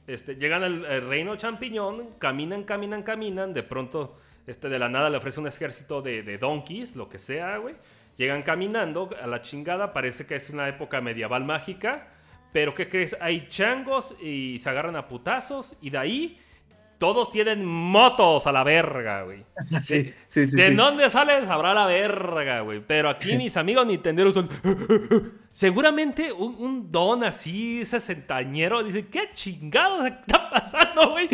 [0.06, 5.16] este, llegan al, reino champiñón, caminan, caminan, caminan, de pronto este, de la nada le
[5.16, 7.74] ofrece un ejército de, de donkeys, lo que sea, güey.
[8.16, 12.08] Llegan caminando a la chingada, parece que es una época medieval mágica,
[12.52, 13.16] pero ¿qué crees?
[13.20, 16.38] Hay changos y se agarran a putazos y de ahí
[16.98, 19.44] todos tienen motos a la verga, güey.
[19.82, 20.56] Sí, sí, sí.
[20.56, 21.44] ¿De dónde salen?
[21.46, 22.80] Sabrá la verga, güey.
[22.86, 24.48] Pero aquí mis amigos nintenderos son...
[25.52, 31.28] Seguramente un, don así, sesentañero, dice, ¿qué chingados está pasando, güey?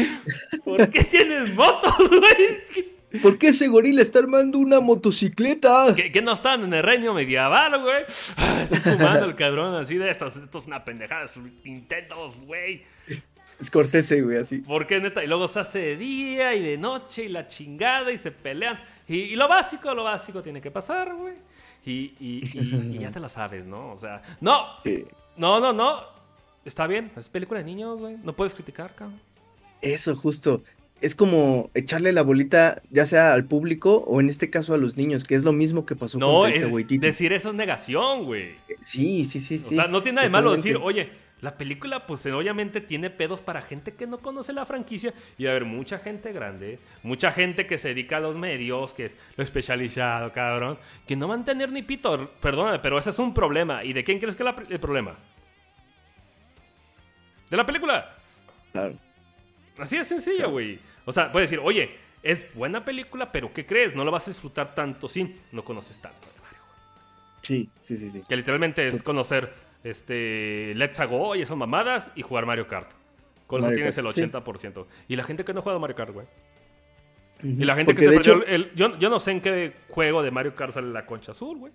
[0.62, 2.99] ¿Por qué tienes motos, güey?
[3.22, 5.94] ¿Por qué ese gorila está armando una motocicleta?
[5.94, 8.04] ¿Qué, no están en el reino medieval, güey?
[8.36, 10.36] Ah, estoy fumando el cabrón así de estos.
[10.36, 11.26] Esto es una pendejada,
[11.64, 12.84] Nintendos, güey.
[13.62, 14.58] Scorsese, güey, así.
[14.58, 18.16] Porque neta, y luego se hace de día y de noche y la chingada y
[18.16, 18.80] se pelean.
[19.08, 21.34] Y, lo básico, lo básico tiene que pasar, güey.
[21.84, 23.92] Y, ya te lo sabes, ¿no?
[23.92, 24.66] O sea, no,
[25.36, 26.20] no, no, no.
[26.64, 28.16] Está bien, es película de niños, güey.
[28.22, 29.20] No puedes criticar, cabrón.
[29.80, 30.62] Eso, justo.
[31.00, 34.96] Es como echarle la bolita, ya sea al público o en este caso a los
[34.96, 38.56] niños, que es lo mismo que pasó con No, decir eso es negación, güey.
[38.82, 39.74] Sí, sí, sí, sí.
[39.74, 41.08] O sea, no tiene nada de malo decir, oye,
[41.40, 45.14] la película, pues obviamente tiene pedos para gente que no conoce la franquicia.
[45.38, 48.92] Y va a haber mucha gente grande, mucha gente que se dedica a los medios,
[48.92, 52.30] que es lo especializado, cabrón, que no van a tener ni pito.
[52.40, 53.84] Perdóname, pero ese es un problema.
[53.84, 55.16] ¿Y de quién crees que es el problema?
[57.48, 58.16] ¿De la película?
[58.72, 58.94] Claro.
[59.78, 60.78] Así de sencillo, güey.
[61.04, 61.90] O sea, puedes decir, oye,
[62.22, 63.94] es buena película, pero ¿qué crees?
[63.94, 66.60] No la vas a disfrutar tanto si no conoces tanto de Mario.
[67.40, 68.22] Sí, sí, sí, sí.
[68.28, 72.90] Que literalmente es conocer este, Let's Go y esas mamadas y jugar Mario Kart.
[73.46, 74.86] Con eso tienes el 80%.
[75.08, 76.26] Y la gente que no juega Mario Kart, güey.
[77.42, 80.30] Y la gente que se perdió el, yo, yo, no sé en qué juego de
[80.30, 81.72] Mario Kart sale la concha azul, güey.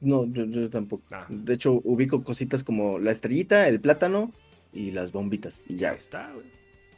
[0.00, 1.04] No, yo, tampoco.
[1.10, 1.26] Ah.
[1.28, 4.32] De hecho, ubico cositas como la estrellita, el plátano
[4.72, 5.62] y las bombitas.
[5.68, 5.92] Y ya.
[5.92, 6.46] está, güey.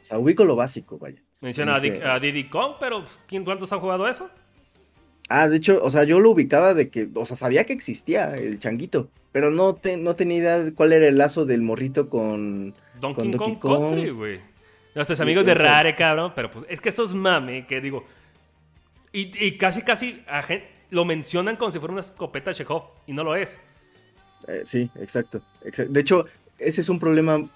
[0.09, 1.21] Sea, ubico lo básico, vaya.
[1.39, 4.27] Menciona a, Diddy Kong, pero ¿quién, ¿cuántos han jugado eso?
[5.29, 8.33] Ah, de hecho, o sea, yo lo ubicaba de que, o sea, sabía que existía
[8.33, 12.09] el changuito, pero no, te, no tenía idea de cuál era el lazo del morrito
[12.09, 14.41] con Donkey, Kong, Country, güey.
[14.95, 18.03] Nuestros amigos de Rare, cabrón, pero pues es que eso es mame, que digo.
[19.11, 20.23] Y, casi, casi
[20.89, 23.59] lo mencionan como si fuera una escopeta Chekhov y no lo es.
[24.47, 26.25] Eh, sí, exacto, De hecho,
[26.57, 27.47] ese es un problema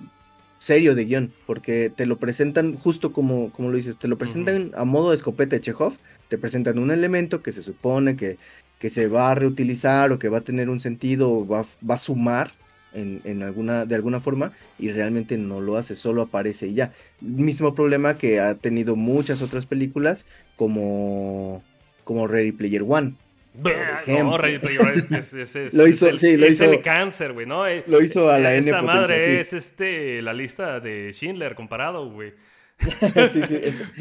[0.63, 4.71] serio de guion, porque te lo presentan justo como, como lo dices, te lo presentan
[4.75, 5.97] a modo de escopeta de Chekhov
[6.29, 8.37] te presentan un elemento que se supone que,
[8.79, 11.95] que se va a reutilizar o que va a tener un sentido o va, va
[11.95, 12.53] a sumar
[12.93, 16.93] en, alguna, de alguna forma y realmente no lo hace, solo aparece y ya.
[17.21, 21.63] Mismo problema que ha tenido muchas otras películas como,
[22.03, 23.15] como Ready Player One.
[23.53, 25.33] No, Ready Player One es,
[25.73, 27.65] lo hizo, el, sí, lo hizo, el cáncer, güey, ¿no?
[27.85, 32.33] Lo hizo a la Esta madre es este, la lista de Schindler comparado, güey.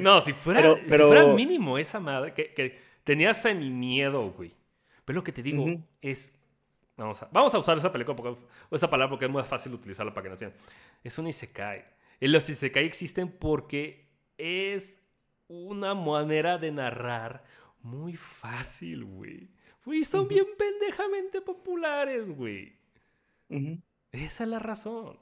[0.00, 4.52] no, si fuera, pero, mínimo esa madre, que, tenía semi miedo, güey.
[5.04, 5.66] Pero lo que te digo
[6.00, 6.34] es.
[6.96, 9.72] Vamos a, vamos a usar esa película porque, o esa palabra porque es muy fácil
[9.72, 10.52] utilizarla para que no sean.
[11.02, 11.82] Es un Isekai.
[12.20, 15.00] Los Isekai existen porque es
[15.48, 17.42] una manera de narrar
[17.82, 19.48] muy fácil, güey.
[19.86, 22.74] Y son bien pendejamente populares, güey.
[24.12, 25.18] Esa es la razón.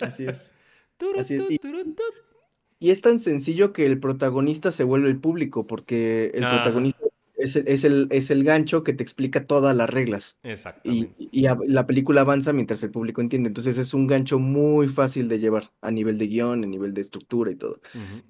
[0.00, 0.50] Así es.
[2.80, 6.97] Y, es tan sencillo que el protagonista se vuelve el público, porque el protagonista
[7.38, 10.36] es el, es, el, gancho que te explica todas las reglas.
[10.42, 11.14] Exactamente.
[11.18, 13.48] Y, la película avanza mientras el público entiende.
[13.48, 17.00] Entonces es un gancho muy fácil de llevar a nivel de guion, a nivel de
[17.00, 17.80] estructura y todo.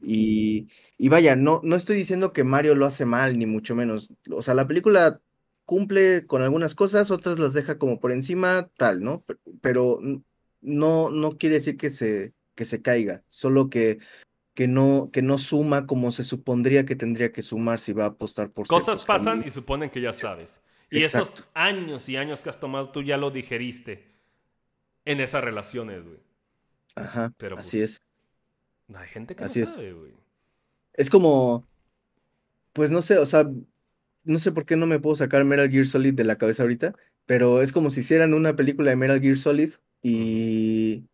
[0.03, 0.69] y,
[1.09, 4.11] vaya, no, no estoy diciendo que Mario lo hace mal, ni mucho menos.
[4.31, 5.21] O sea, la película
[5.65, 9.25] cumple con algunas cosas, otras las deja como por encima, tal, ¿no?
[9.61, 10.01] Pero
[10.61, 13.99] no, no quiere decir que se, que se caiga, solo que
[14.59, 18.09] que no, que no suma como se supondría que tendría que sumar si va a
[18.09, 20.61] apostar por Cosas pasan y suponen que ya sabes.
[20.91, 24.05] Y esos años y años que has tomado, tú ya lo digeriste
[25.05, 26.19] en esas relaciones, güey.
[26.97, 28.03] Ajá, Pero, así pues, es.
[28.97, 30.13] Hay gente que así no sabe, güey.
[30.95, 31.65] Es como,
[32.73, 33.49] pues no sé, o sea,
[34.25, 36.97] no sé por qué no me puedo sacar Metal Gear Solid de la cabeza ahorita,
[37.27, 41.05] pero es como si hicieran una película de Metal Gear Solid y,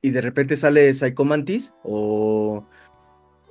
[0.00, 2.66] y de repente sale Psycho Mantis o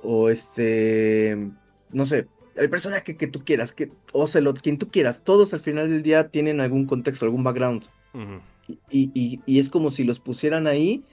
[0.02, 1.50] o este,
[1.90, 2.26] no sé,
[2.56, 6.28] el personaje que tú quieras, que Ocelot, quien tú quieras, todos al final del día
[6.28, 7.86] tienen algún contexto, algún background.
[8.90, 11.04] y, es como si los pusieran ahí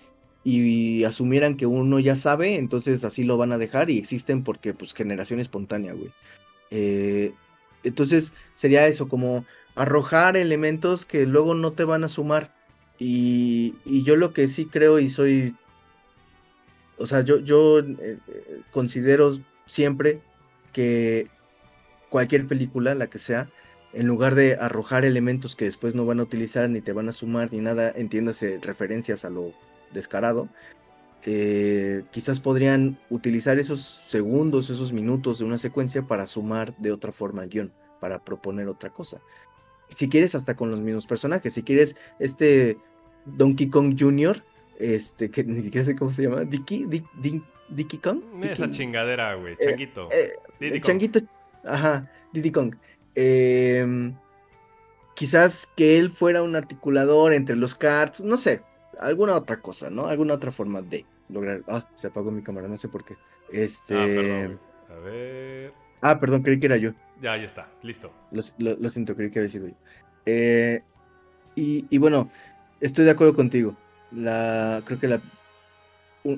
[0.44, 4.74] y, asumieran que uno ya sabe, entonces así lo van a dejar y existen porque
[4.74, 6.12] pues generación espontánea, güey.
[6.72, 7.34] Eh,
[7.84, 12.54] entonces sería eso, como arrojar elementos que luego no te van a sumar.
[13.00, 15.56] Y, y yo lo que sí creo y soy
[16.98, 20.22] o sea, yo, yo eh, eh, considero siempre
[20.72, 21.28] que
[22.10, 23.50] cualquier película, la que sea,
[23.94, 27.12] en lugar de arrojar elementos que después no van a utilizar, ni te van a
[27.12, 29.54] sumar, ni nada, entiéndase referencias a lo
[29.94, 30.50] descarado,
[31.26, 37.12] eh, quizás podrían utilizar esos segundos, esos minutos de una secuencia para sumar de otra
[37.12, 39.22] forma al guion, para proponer otra cosa.
[39.90, 42.78] Si quieres, hasta con los mismos personajes, si quieres este
[43.26, 44.44] Donkey Kong Jr.,
[44.80, 46.88] este, que ni siquiera sé cómo se llama, Dicky,
[47.70, 48.22] Dicky Kong.
[48.42, 50.10] Esa chingadera, güey, eh, changuito.
[50.12, 51.20] Eh, changuito,
[51.64, 52.76] ajá, Diddy Kong.
[53.16, 54.16] Em,
[55.16, 58.62] quizás que él fuera un articulador entre los cards, no sé,
[59.00, 60.08] alguna otra cosa, ¿no?
[60.08, 61.64] Alguna otra forma de lograr.
[61.68, 63.16] Ah, se apagó mi cámara, no sé por qué.
[63.52, 63.96] Este.
[63.96, 64.60] Ah, perdón.
[64.90, 65.74] A ver.
[66.02, 66.92] Ah, perdón, creí que era yo.
[67.22, 68.12] Ya, ya está, listo.
[68.32, 69.76] Lo, siento, creí que había sido yo.
[70.26, 70.82] Eh,
[71.56, 72.30] y, y bueno,
[72.82, 73.78] estoy de acuerdo contigo
[74.16, 75.22] la, creo que la,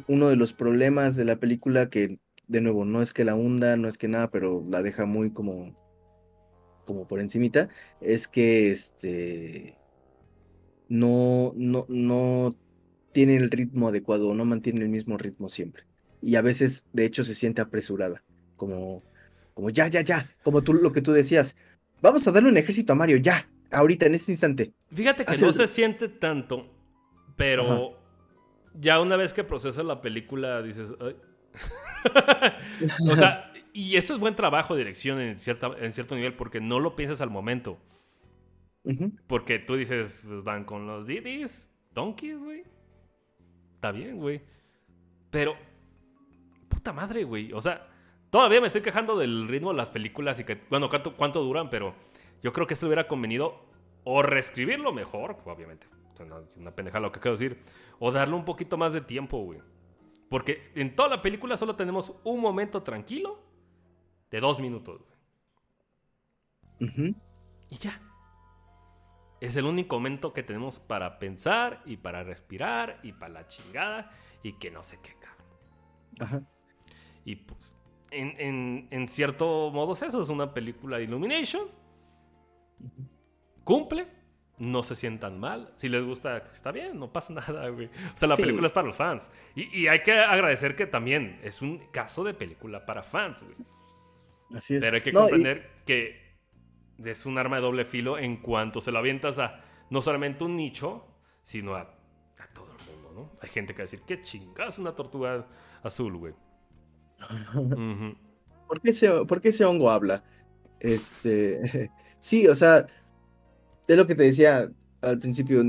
[0.07, 3.77] uno de los problemas de la película que, de nuevo, no es que la hunda,
[3.77, 5.75] no es que nada, pero la deja muy como,
[6.85, 7.69] como por encimita,
[8.01, 9.77] es que este,
[10.87, 12.55] no, no, no
[13.11, 15.83] tiene el ritmo adecuado, no mantiene el mismo ritmo siempre.
[16.21, 18.23] Y a veces, de hecho, se siente apresurada,
[18.55, 19.03] como,
[19.53, 21.55] como ya, ya, ya, como tú, lo que tú decías,
[22.01, 24.73] vamos a darle un ejército a Mario, ya, ahorita, en este instante.
[24.93, 26.74] Fíjate que no se siente tanto
[27.35, 27.97] pero
[28.73, 30.93] ya una vez que procesas la película, dices.
[33.09, 36.61] o sea, y eso es buen trabajo de dirección en, cierta, en cierto nivel, porque
[36.61, 37.77] no lo piensas al momento.
[39.25, 42.63] Porque tú dices, pues van con los Didis, Donkeys, güey.
[43.73, 44.43] Está bien, güey.
[45.31, 45.55] Pero,
[46.69, 47.51] puta madre, güey.
[47.51, 47.87] O sea,
[48.29, 51.71] todavía me estoy quejando del ritmo de las películas y que, bueno, cuánto, cuánto duran,
[51.71, 51.95] pero
[52.43, 53.65] yo creo que esto hubiera convenido
[54.03, 55.87] o reescribirlo mejor, obviamente
[56.23, 57.63] una pendeja lo que quiero decir.
[57.99, 59.59] O darle un poquito más de tiempo, güey.
[60.29, 63.39] Porque en toda la película solo tenemos un momento tranquilo
[64.31, 65.01] de dos minutos,
[66.79, 67.15] güey.
[67.69, 68.01] Y ya.
[69.41, 74.11] Es el único momento que tenemos para pensar y para respirar y para la chingada
[74.43, 75.45] y que no sé qué, cabrón.
[76.19, 76.41] Ajá.
[77.25, 77.77] Y pues,
[78.11, 81.67] en, en, cierto modo es eso, es una película de Illumination.
[83.63, 84.07] Cumple,
[84.57, 85.73] no se sientan mal.
[85.75, 87.87] Si les gusta, está bien, no pasa nada, güey.
[87.87, 89.29] O sea, la película es para los fans.
[89.55, 93.55] Y, hay que agradecer que también es un caso de película para fans, güey.
[94.55, 94.81] Así es.
[94.81, 96.25] Pero hay que comprender que
[97.03, 100.55] es un arma de doble filo en cuanto se lo avientas a no solamente un
[100.55, 101.05] nicho,
[101.43, 101.93] sino a,
[102.53, 103.39] todo el mundo, ¿no?
[103.41, 105.45] Hay gente que va a decir, qué chingas una tortuga
[105.83, 106.33] azul, güey.
[108.67, 110.23] ¿Por, qué ese, ¿Por qué ese hongo habla?
[110.79, 112.87] Este, sí, o sea,
[113.93, 114.71] es lo que te decía
[115.01, 115.63] al principio,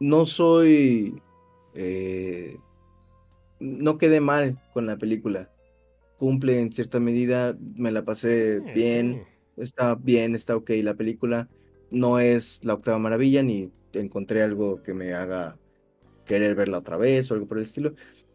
[0.00, 1.20] no soy...
[1.74, 2.56] Eh,
[3.60, 5.50] no quedé mal con la película.
[6.18, 9.24] Cumple en cierta medida, me la pasé bien,
[9.56, 11.48] está bien, está ok la película.
[11.90, 15.56] No es la octava maravilla, ni encontré algo que me haga
[16.24, 17.94] querer verla otra vez o algo por el estilo,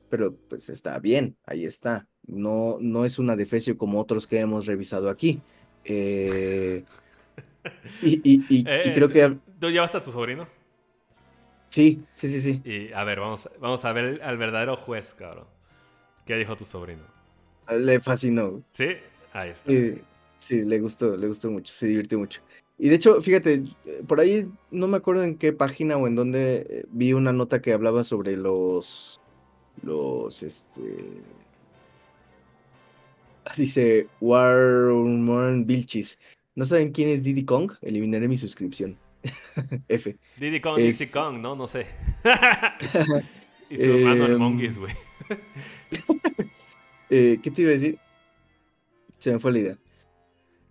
[0.09, 2.07] pero pues está bien, ahí está.
[2.25, 5.41] No, no es una defecio como otros que hemos revisado aquí.
[5.83, 6.83] Eh,
[8.01, 9.37] y, y- y- y Eh, creo que...
[9.59, 10.47] ¿Tú llevaste a tu sobrino?
[11.69, 12.61] Sí, sí, sí, sí.
[12.65, 15.45] Y a ver, vamos, vamos a ver al verdadero juez, cabrón.
[16.25, 17.03] ¿Qué dijo tu sobrino?
[17.69, 18.61] Le fascinó.
[18.71, 18.89] ¿Sí?
[19.31, 19.71] Ahí está.
[19.71, 20.01] Sí,
[20.37, 22.41] sí, le gustó, le gustó mucho, se divirtió mucho.
[22.77, 26.15] Y de hecho, fíjate, eh, por ahí no me acuerdo en qué página o en
[26.15, 29.21] dónde eh, vi una nota que hablaba sobre los,
[29.83, 30.81] los, este,
[33.55, 36.19] dice Warren Vilchis.
[36.55, 37.71] ¿No saben quién es Diddy Kong?
[37.81, 38.97] Eliminaré mi suscripción.
[39.87, 40.17] F.
[40.37, 41.55] Diddy Kong, Es- Dixie Kong, ¿no?
[41.55, 41.85] No sé.
[43.69, 44.93] y su hermano el Em, Monguis, güey.
[47.13, 47.99] Eh, ¿qué te iba a decir?
[49.19, 49.77] Se me fue la idea.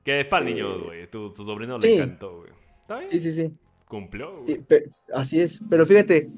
[0.03, 1.07] Que es para eh, niños, güey.
[1.11, 1.95] Tu, tu sobrino le sí.
[1.97, 2.51] encantó, güey.
[2.81, 3.11] ¿Está bien?
[3.11, 3.53] Sí, sí, sí.
[3.85, 4.65] Cumplió, güey.
[5.13, 5.61] así es.
[5.69, 6.31] Pero fíjate,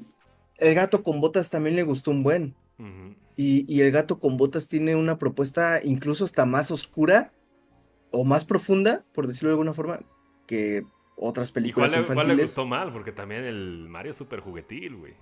[0.57, 2.53] el gato con botas también le gustó un buen.
[3.37, 7.31] Y, y el gato con botas tiene una propuesta incluso hasta más oscura
[8.13, 9.99] o más profunda, por decirlo de alguna forma,
[10.47, 10.85] que
[11.17, 12.45] otras ¿Y cuál películas le, cuál le infantiles.
[12.45, 12.93] gustó mal?
[12.93, 15.13] Porque también el Mario es súper juguetil, güey.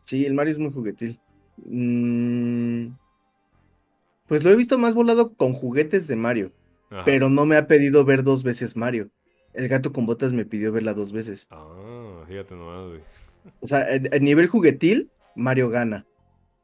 [0.00, 1.20] Sí, el Mario es muy juguetil.
[1.58, 2.88] Mm,
[4.26, 6.52] Pues lo he visto más volado con juguetes de Mario,
[6.90, 7.04] Ajá.
[7.04, 9.10] pero no me ha pedido ver dos veces Mario.
[9.54, 11.46] El gato con botas me pidió verla dos veces.
[11.50, 13.00] Ah, fíjate nomás, güey.
[13.60, 16.06] O sea, en nivel juguetil, Mario gana.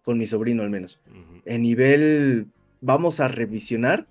[0.05, 1.01] Con mi sobrino al menos.
[1.11, 1.41] Ujú.
[1.47, 2.47] En nivel
[2.83, 4.07] vamos a revisionar,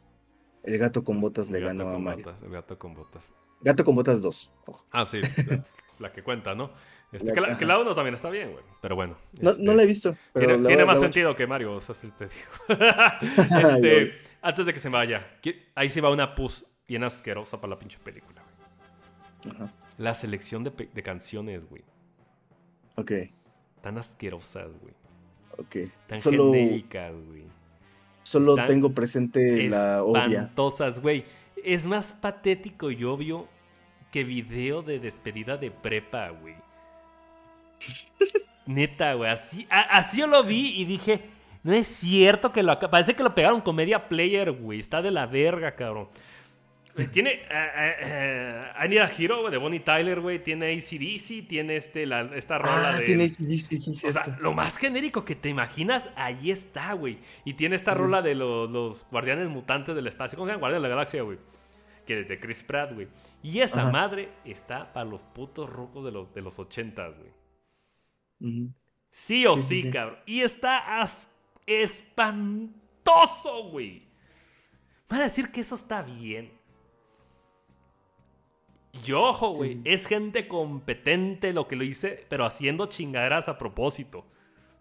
[0.63, 2.25] el gato con botas le El ganó a con Mario.
[2.25, 3.29] botas, el gato con botas.
[3.61, 4.51] Gato con botas 2.
[4.65, 4.85] ojo.
[4.91, 5.63] Ah, sí, la,
[5.99, 6.71] la que cuenta, ¿no?
[7.11, 8.63] Este, La- que, la, que la uno también está bien, güey.
[8.81, 9.15] Pero bueno.
[9.39, 10.15] No, este, no la he visto.
[10.33, 12.51] Pero tiene más sentido que Mario, o sea, sí te digo.
[13.21, 15.37] Este, antes de que se vaya,
[15.75, 19.55] ahí sí va una pus bien asquerosa para la pinche película, güey.
[19.55, 21.83] Ajá, La selección de canciones, güey.
[22.95, 23.11] Ok,
[23.81, 24.93] Tan asquerosas, güey.
[25.57, 25.91] ok.
[26.07, 27.43] Tan Solo, genéricas, güey.
[28.23, 30.25] Solo están tengo presente la obvia.
[30.25, 31.25] Espantosas, güey.
[31.63, 33.47] Es más patético y obvio
[34.11, 36.55] que video de despedida de prepa, güey.
[38.65, 39.29] Neta, güey.
[39.31, 41.21] Así, a- así yo lo vi y dije,
[41.63, 42.77] no es cierto que lo...
[42.79, 44.79] Parece que lo pegaron con media player, güey.
[44.79, 46.07] Está de la verga, cabrón.
[46.95, 50.43] Eh, Tiene eh, eh, eh, I Need a Hero, de Bonnie Tyler, güey.
[50.43, 53.05] Tiene ACDC, tiene este, la, esta rola Ah, de...
[53.05, 57.17] tiene sí, sí, sí, O sea, lo más genérico que te imaginas, ahí está, güey.
[57.45, 60.37] Y tiene esta rola de los, los guardianes mutantes del espacio.
[60.37, 60.59] ¿Cómo se llama?
[60.59, 61.39] Guardianes de la Galaxia, güey.
[62.05, 63.07] Que de Chris Pratt, güey.
[63.41, 63.91] Y esa Ajá.
[63.91, 67.31] madre está para los putos rucos de los, de los ochentas, güey.
[68.41, 68.73] Ujú.
[69.09, 69.89] Sí o sí, sí.
[69.89, 70.19] cabrón.
[70.25, 71.29] Y está as-
[71.65, 74.03] espantoso, güey.
[75.09, 76.51] Van a decir que eso está bien.
[79.05, 79.81] Y ojo, güey, Sí.
[79.85, 84.25] es gente competente lo que lo hice, pero haciendo chingaderas a propósito.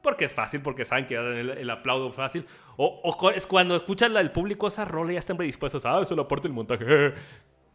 [0.03, 2.45] Porque es fácil, porque saben que dan el, el aplauso fácil.
[2.77, 5.87] O, es cuando escuchan el público esa rola y ya están predispuestos.
[5.87, 6.85] Ah, eso lo aporta el montaje.
[6.89, 7.15] Eh,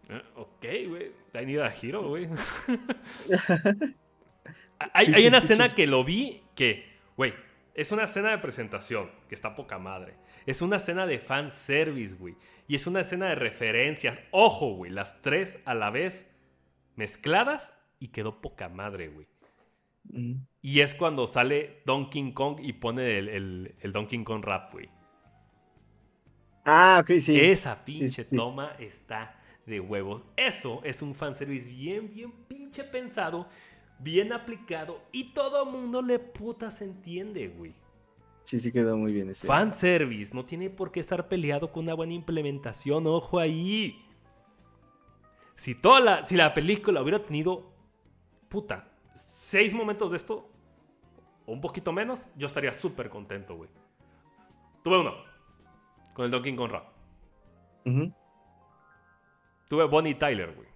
[0.36, 1.12] ok, güey.
[1.34, 2.28] I need a hero, güey.
[4.94, 6.86] hay, hay una escena que lo vi que,
[7.16, 7.34] güey,
[7.78, 10.16] es una escena de presentación que está poca madre.
[10.48, 12.36] Es una escena de fanservice, güey.
[12.68, 14.20] Y es una escena de referencias.
[14.32, 16.28] Ojo, güey, las tres a la vez
[16.96, 19.28] mezcladas y quedó poca madre, güey.
[20.10, 20.40] Ujú.
[20.64, 24.90] Y es cuando sale Donkey Kong y pone el, el, el Donkey Kong rap, güey.
[26.66, 27.40] Ah, ok, sí.
[27.40, 28.36] Esa pinche sí.
[28.36, 30.24] toma está de huevos.
[30.36, 33.48] Eso es un fanservice bien, bien pinche pensado,
[34.00, 37.74] bien aplicado y todo mundo le puta se entiende, güey.
[38.44, 39.46] Sí, sí quedó muy bien ese.
[39.46, 44.06] Fanservice no tiene por qué estar peleado con una buena implementación, ojo ahí.
[45.56, 47.72] Si toda la, si la película hubiera tenido,
[48.48, 50.50] puta, seis momentos de esto,
[51.46, 53.70] o un poquito menos, yo estaría súper contento, güey.
[54.84, 55.16] Tuve uno,
[56.14, 56.88] con el Donkey Kong Rap.
[57.86, 58.14] Ujú,
[59.68, 60.68] Tuve Bonnie Tyler, güey.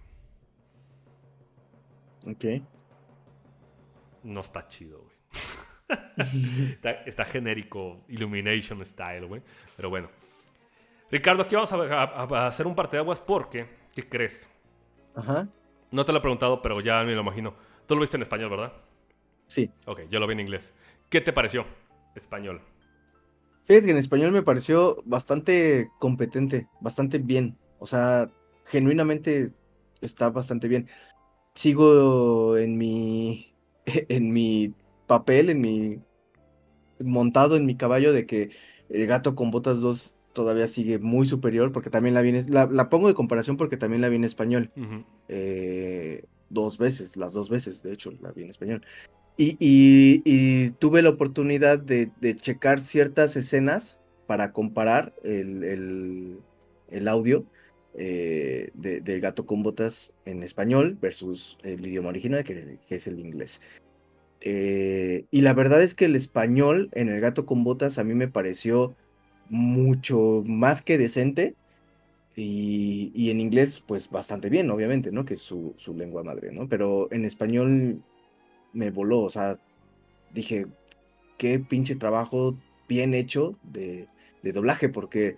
[2.26, 2.62] Ok.
[4.22, 5.16] No está chido, güey.
[6.72, 9.42] está, está genérico, Illumination style, güey.
[9.76, 10.08] Pero bueno.
[11.10, 12.04] Ricardo, aquí vamos a, a-
[12.44, 14.48] a hacer un parteaguas porque, ¿qué crees?
[15.14, 15.48] Ajá.
[15.90, 17.54] No te lo he preguntado, pero ya me lo imagino.
[17.86, 18.72] Tú lo viste en español, ¿verdad?
[19.46, 19.70] Sí.
[19.86, 20.72] Ok, yo lo vi en inglés.
[21.10, 21.66] ¿Qué te pareció?
[22.14, 22.62] Español.
[23.66, 27.58] Fíjate que en español me pareció bastante competente, bastante bien.
[27.78, 28.30] O sea,
[28.64, 29.52] genuinamente
[30.00, 30.88] está bastante bien.
[31.54, 33.51] Sigo en mi,
[34.08, 34.74] en mi
[35.06, 35.98] papel, en mi
[37.00, 38.50] montado en mi caballo de que
[38.88, 42.66] el gato con botas 2 todavía sigue muy superior porque también la vi en, la,
[42.66, 44.70] la pongo de comparación porque también la vi en español.
[44.76, 45.04] Ujú.
[45.28, 48.82] eh, dos veces, las dos veces, de hecho, la vi en español.
[49.38, 56.38] Y, y- y tuve la oportunidad de, de checar ciertas escenas para comparar el, el-
[56.90, 57.46] el audio.
[57.94, 63.60] Eh, de, Gato con Botas en español versus el idioma original, que, es el inglés.
[64.40, 68.14] Eh, y la verdad es que el español en el Gato con Botas a mí
[68.14, 68.96] me pareció
[69.48, 71.54] mucho más que decente.
[72.34, 75.26] Y, en inglés, pues bastante bien, obviamente, ¿no?
[75.26, 76.66] Que es su, su lengua madre, ¿no?
[76.66, 78.02] Pero en español
[78.72, 79.58] me voló, o sea,
[80.32, 80.66] dije,
[81.36, 82.56] qué pinche trabajo
[82.88, 84.08] bien hecho de,
[84.42, 85.36] de doblaje, porque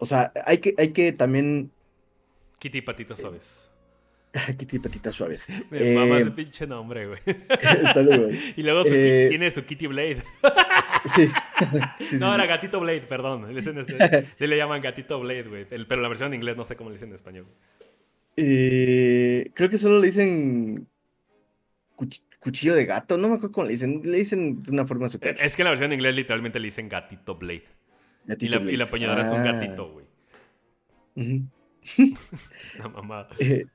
[0.00, 1.70] o sea, hay que, hay que también.
[2.58, 3.70] Kitty Patitas eh, Suaves.
[4.58, 5.42] Kitty Patitas Suaves.
[5.70, 7.20] Me eh, ese pinche nombre, güey.
[8.56, 10.22] Y luego eh, tiene su Kitty Blade.
[11.14, 11.30] sí.
[12.18, 13.54] no, era Gatito Blade, perdón.
[13.54, 15.66] Le, este, le llaman Gatito Blade, güey.
[15.66, 17.46] pero la versión en inglés no sé cómo le dicen en español.
[18.36, 20.88] creo que solo le dicen
[22.40, 24.00] cuchillo de gato, no me acuerdo cómo le dicen.
[24.02, 25.36] Le dicen de una forma super.
[25.42, 27.79] Es que en la versión en inglés literalmente le dicen Gatito Blade
[28.26, 28.92] y, la, y, la, es
[29.32, 29.52] un ah.
[29.52, 30.06] gatito, güey.
[31.84, 33.28] es una mamada.
[33.38, 33.66] Eh,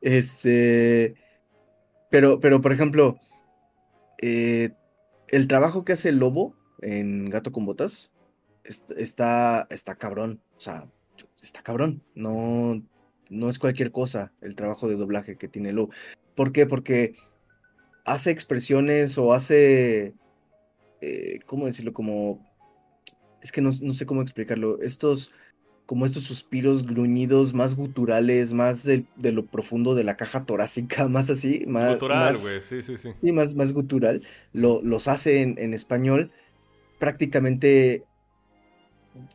[0.00, 1.14] este.
[2.10, 3.18] Pero, pero, por ejemplo,
[4.20, 4.70] eh,
[5.28, 8.12] el trabajo que hace el lobo en Gato con Botas
[8.64, 10.40] está, está cabrón.
[10.56, 10.90] O sea,
[11.42, 12.02] está cabrón.
[12.14, 12.82] No,
[13.30, 15.92] no es cualquier cosa el trabajo de doblaje que tiene lobo.
[16.34, 16.66] ¿Por qué?
[16.66, 17.14] Porque
[18.04, 20.14] hace expresiones o hace.
[21.00, 21.92] Eh, ¿Cómo decirlo?
[21.92, 22.51] Como
[23.42, 25.32] es que no, sé cómo explicarlo, estos,
[25.86, 31.28] como estos suspiros gruñidos más guturales, más de, lo profundo de la caja torácica, más
[31.28, 31.94] así, más...
[31.94, 33.10] Gutural, güey, sí, sí, sí.
[33.20, 34.22] Sí, más, más gutural,
[34.52, 36.30] lo, los hace en, español
[36.98, 38.04] prácticamente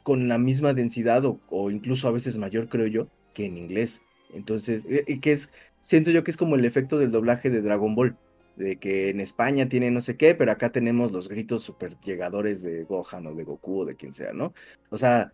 [0.03, 4.01] con la misma densidad o, incluso a veces mayor, creo yo, que en inglés.
[4.33, 5.51] Entonces, eh, que es,
[5.81, 8.17] siento yo que es como el efecto del doblaje de Dragon Ball
[8.57, 12.63] de que en España tiene no sé qué, pero acá tenemos los gritos super llegadores
[12.63, 14.53] de Gohan o de Goku o de quien sea, ¿no?
[14.89, 15.31] O sea,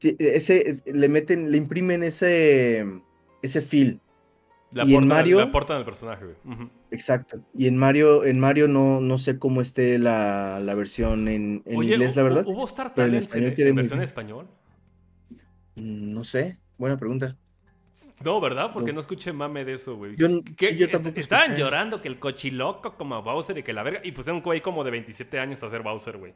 [0.00, 2.86] ese, le meten, le imprimen ese,
[3.42, 4.00] ese feel.
[4.72, 6.26] La y en Mario, aportan al personaje,
[6.92, 7.40] Exacto.
[7.54, 12.22] Y en Mario, en Mario no, no sé cómo esté la, versión en, inglés, la
[12.22, 12.44] verdad.
[12.46, 14.46] ¿Hubo Star Talents en, en, versión en español?
[15.74, 17.36] Mm, no sé, buena pregunta.
[18.24, 18.70] No, ¿verdad?
[18.72, 20.16] Porque no, escuché mame de eso, güey.
[20.16, 20.28] Yo,
[20.90, 24.00] tampoco Estaban llorando que el cochiloco como Bowser y que la verga.
[24.04, 26.32] Y pusieron un güey como de 27 años a hacer Bowser, güey.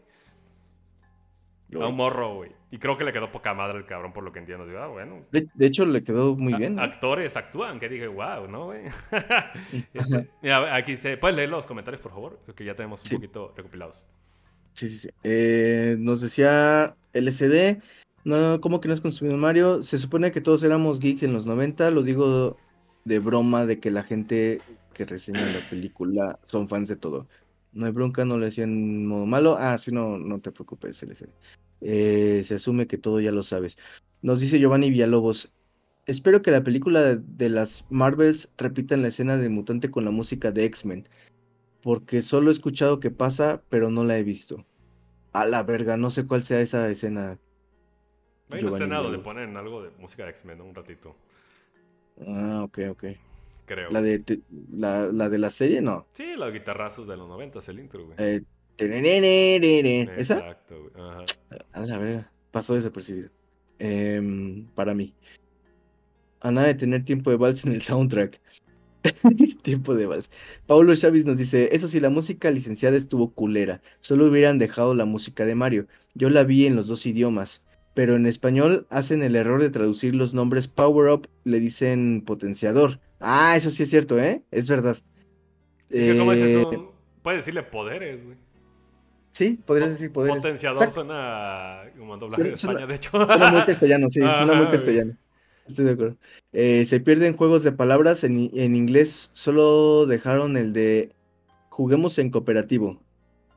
[1.81, 2.53] A un morro, güey.
[2.71, 4.65] Y creo que le quedó poca madre el cabrón, por lo que entiendo.
[4.79, 5.23] ah, bueno.
[5.31, 6.79] De, hecho, le quedó muy bien.
[6.79, 8.83] Actores actúan, que dije, wow, ¿no, güey?
[9.95, 11.17] Este, aquí se.
[11.17, 12.39] ¿Puedes leer los comentarios, por favor?
[12.55, 14.07] Que ya tenemos un poquito recopilados.
[14.75, 15.09] Sí, sí, sí.
[15.23, 17.81] Eh, nos decía LCD.
[18.25, 19.83] No, ¿cómo que no has consumido Mario?
[19.83, 22.57] Se supone que todos éramos geeks en los 90, lo digo
[23.05, 24.61] de broma de que la gente
[24.95, 27.29] que reseña la película son fans de todo.
[27.73, 29.57] No hay bronca, no le decían modo malo.
[29.59, 31.29] Ah, sí, no, no te preocupes, LC.
[31.81, 33.77] Eh, se asume que todo ya lo sabes.
[34.23, 35.53] Nos dice Giovanni Villalobos.
[36.07, 40.53] Espero que la película de, las Marvels repita la escena de Mutante con la música
[40.53, 41.09] de X-Men.
[41.83, 44.65] Porque solo he escuchado que pasa, pero no la he visto.
[45.33, 47.39] A la verga, no sé cuál sea esa escena.
[48.51, 51.17] Hay una escena donde ponen algo de música de X-Men, un ratito.
[52.27, 53.05] Ah, ok, ok.
[53.67, 53.91] Creo.
[53.91, 54.41] ¿La de,
[54.73, 55.81] la, la de la serie?
[55.81, 56.07] No.
[56.13, 58.17] Sí, los guitarrazos de los 90, el intro, güey.
[58.19, 58.43] Eh,
[58.77, 60.39] ¿Esa?
[60.39, 61.07] Exacto, güey.
[61.07, 61.25] Ajá.
[61.73, 63.31] A la verdad, pasó desapercibido.
[63.79, 65.15] Eh, para mí.
[66.41, 68.41] A nada de tener tiempo de vals en el soundtrack.
[69.63, 70.31] tiempo de vals.
[70.67, 73.81] Paulo Chávez nos dice, eso sí, la música licenciada estuvo culera.
[74.01, 75.87] Solo hubieran dejado la música de Mario.
[76.15, 77.63] Yo la vi en los dos idiomas
[77.95, 83.01] pero en español hacen el error de traducir los nombres Power Up, le dicen potenciador.
[83.21, 84.43] Ah, eso sí es cierto, ¿eh?
[84.51, 84.99] Es verdad.
[85.91, 86.73] ¿Cómo es eso?
[86.73, 86.89] Eh,
[87.23, 88.37] Puedes decirle poderes, güey.
[89.31, 90.37] Sí, podrías decir poderes.
[90.37, 93.11] Potenciador suena como doblaje de España, de hecho.
[93.11, 95.17] Suena muy castellano, sí, suena muy castellano.
[95.67, 96.17] Estoy de acuerdo.
[96.53, 98.23] Eh, se pierden juegos de palabras.
[98.23, 101.13] En, en inglés solo dejaron el de
[101.71, 103.01] juguemos en cooperativo.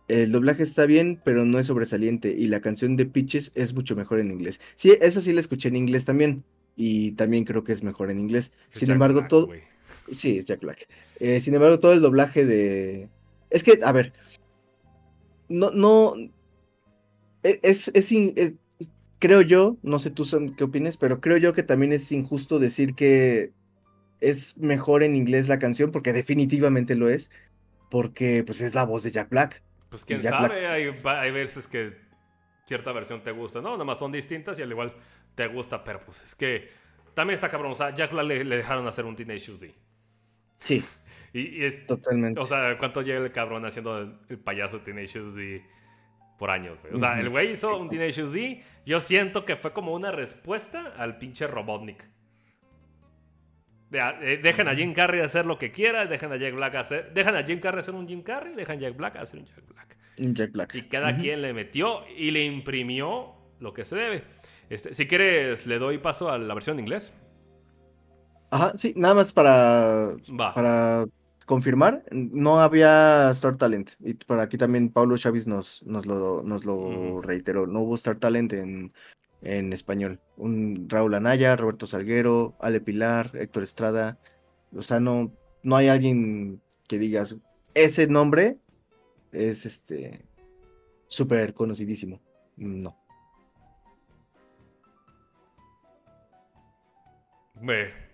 [0.08, 2.30] El doblaje está bien, pero no es sobresaliente.
[2.30, 4.62] Y la canción de Pitches es mucho mejor en inglés.
[4.76, 6.44] Sí, esa sí la escuché en inglés también.
[6.76, 8.54] Y también creo que es mejor en inglés.
[8.72, 9.50] sin embargo, todo.
[10.12, 10.88] Sí, es Jack Black.
[11.20, 13.10] Eh, sin embargo, todo el doblaje de.
[13.50, 14.14] Es que, a ver.
[15.50, 16.14] No, no.
[17.44, 18.14] E, es, es,
[19.20, 22.94] creo yo, no sé tú qué opines, pero creo yo que también es injusto decir
[22.94, 23.52] que
[24.20, 27.32] es mejor en inglés la canción, porque definitivamente lo es,
[27.90, 29.64] porque pues es la voz de Jack Black.
[29.90, 31.98] Pues quién sabe, hay, veces que
[32.66, 33.72] cierta versión te gusta, ¿no?
[33.72, 34.94] Nada más son distintas y al igual
[35.36, 36.70] te gusta, pero pues es que
[37.14, 37.72] también está cabrón.
[37.72, 39.74] O sea, Jack le, le dejaron hacer un Teenage D.
[40.60, 40.84] Sí.
[41.34, 41.86] Y, es.
[41.86, 42.40] Totalmente.
[42.40, 45.62] O sea, ¿cuánto llega el cabrón haciendo el, payaso Teenage D?
[46.38, 46.94] por años, güey.
[46.94, 48.64] O sea, el güey hizo un Tenacious D.
[48.86, 52.04] Yo siento que fue como una respuesta al pinche Robotnik.
[53.92, 57.14] Eh, dejan a Jim Carrey hacer lo que quiera, dejan a Jack Black hacer.
[57.14, 59.68] Dejan a Jim Carrey hacer un Jim Carrey, dejan a Jack Black hacer un Jack
[59.68, 59.98] Black.
[60.20, 60.76] Un Jack Black.
[60.76, 64.24] Y cada quien le metió y le imprimió lo que se debe.
[64.70, 67.14] Este, si quieres, le doy paso a la versión en inglés.
[68.50, 70.16] Ajá, sí, nada más para,
[70.54, 71.06] para
[71.46, 73.92] confirmar, no había Star Talent.
[74.00, 77.68] Y por aquí también Pablo Chávez nos, nos lo, nos lo reiteró.
[77.68, 78.94] No hubo Star Talent en,
[79.42, 80.20] en español.
[80.36, 84.18] Un Raúl Anaya, Roberto Salguero, Ale Pilar, Héctor Estrada.
[84.76, 85.32] O sea, no,
[85.64, 87.38] no hay alguien que digas,
[87.74, 88.58] ese nombre
[89.32, 90.26] es este
[91.08, 92.20] súper conocidísimo.
[92.56, 92.98] No.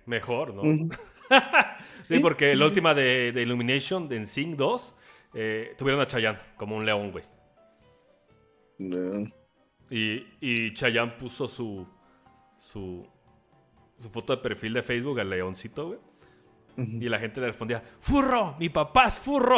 [0.06, 0.64] mejor, ¿no?
[2.02, 4.96] sí, porque la última de, de Illumination, de Sing 2,
[5.34, 7.26] eh, tuvieron a Chayanne como un león, güey.
[9.94, 11.88] Y, y Chayanne puso su,
[12.58, 13.08] su,
[13.96, 16.00] su foto de perfil de Facebook al leoncito, güey.
[17.00, 18.56] Y la gente le respondía, ¡Furro!
[18.58, 19.58] ¡Mi papá es furro!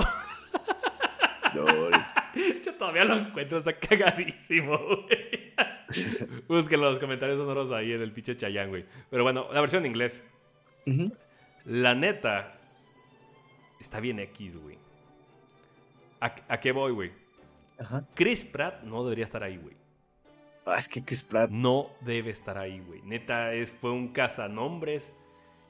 [1.54, 5.54] Yo todavía lo encuentro, está cagadísimo, güey.
[6.50, 8.86] Busquen los comentarios sonoros ahí en el pinche Chayanne, güey.
[9.10, 10.22] Pero bueno, la versión en inglés.
[11.64, 12.60] La neta,
[13.80, 14.78] está bien X, güey.
[16.20, 17.14] ¿A, qué voy, güey?
[18.14, 19.85] Chris Pratt no debería estar ahí, güey.
[20.66, 21.52] Ah, es que Chris Pratt.
[21.52, 23.02] No debe estar ahí, güey.
[23.04, 25.14] Neta, es, fue un cazanombres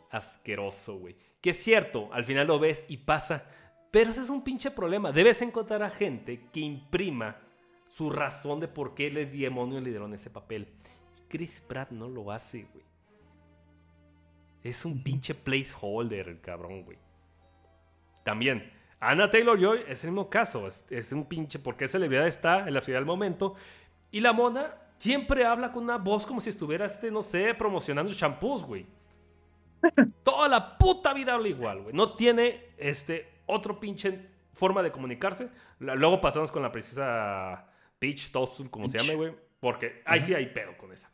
[0.10, 1.16] asqueroso, güey.
[1.42, 3.44] Que es cierto, al final lo ves y pasa.
[3.92, 5.12] Pero ese es un pinche problema.
[5.12, 7.38] Debes encontrar a gente que imprima
[7.88, 10.68] su razón de por qué el demonio le dieron ese papel.
[11.30, 12.86] Chris Pratt no lo hace, güey.
[14.64, 16.98] Es un pinche placeholder, el cabrón, güey.
[18.24, 20.68] También, Anna Taylor Joy es el mismo caso.
[20.68, 23.56] Es, un pinche, porque celebridad está en la ciudad del momento.
[24.12, 24.74] Y la mona
[25.06, 28.88] siempre habla con una voz como si estuviera, este, no sé, promocionando shampoos, güey.
[30.24, 31.94] Toda la puta vida habla igual, güey.
[31.96, 34.20] No tiene este otro pinche
[34.52, 35.50] forma de comunicarse.
[35.78, 37.68] Luego pasamos con la precisa
[38.00, 39.36] Peach Toast, como se llame, güey.
[39.60, 41.12] Porque ahí sí hay pedo con esa.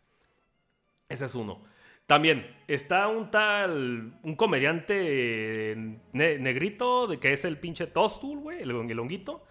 [1.09, 1.61] Ese es uno.
[2.05, 5.75] También está un tal, un comediante
[6.13, 9.43] negrito, de que es el pinche Tostul, güey, el, el honguito.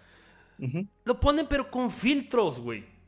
[1.03, 3.00] Lo ponen pero con filtros, güey.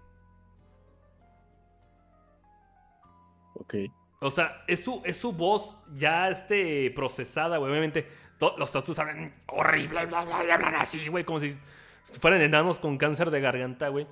[3.63, 3.75] Ok.
[4.19, 7.71] O sea, es su, es su voz ya este, procesada, güey.
[7.71, 8.07] Obviamente,
[8.57, 11.57] los Tostus hablan horrible, bla, bla, hablan así, güey, como si
[12.03, 14.07] fueran enanos con cáncer de garganta, güey.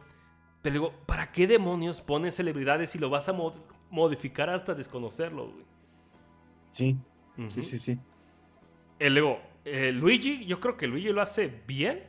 [0.61, 3.33] Pero digo, ¿para qué demonios ponen celebridades si lo vas a
[3.89, 5.65] modificar hasta desconocerlo, güey.
[6.71, 6.97] Sí,
[7.47, 7.99] sí, sí, sí.
[8.99, 12.03] El, luego, eh, Luigi, yo creo que Luigi lo hace bien.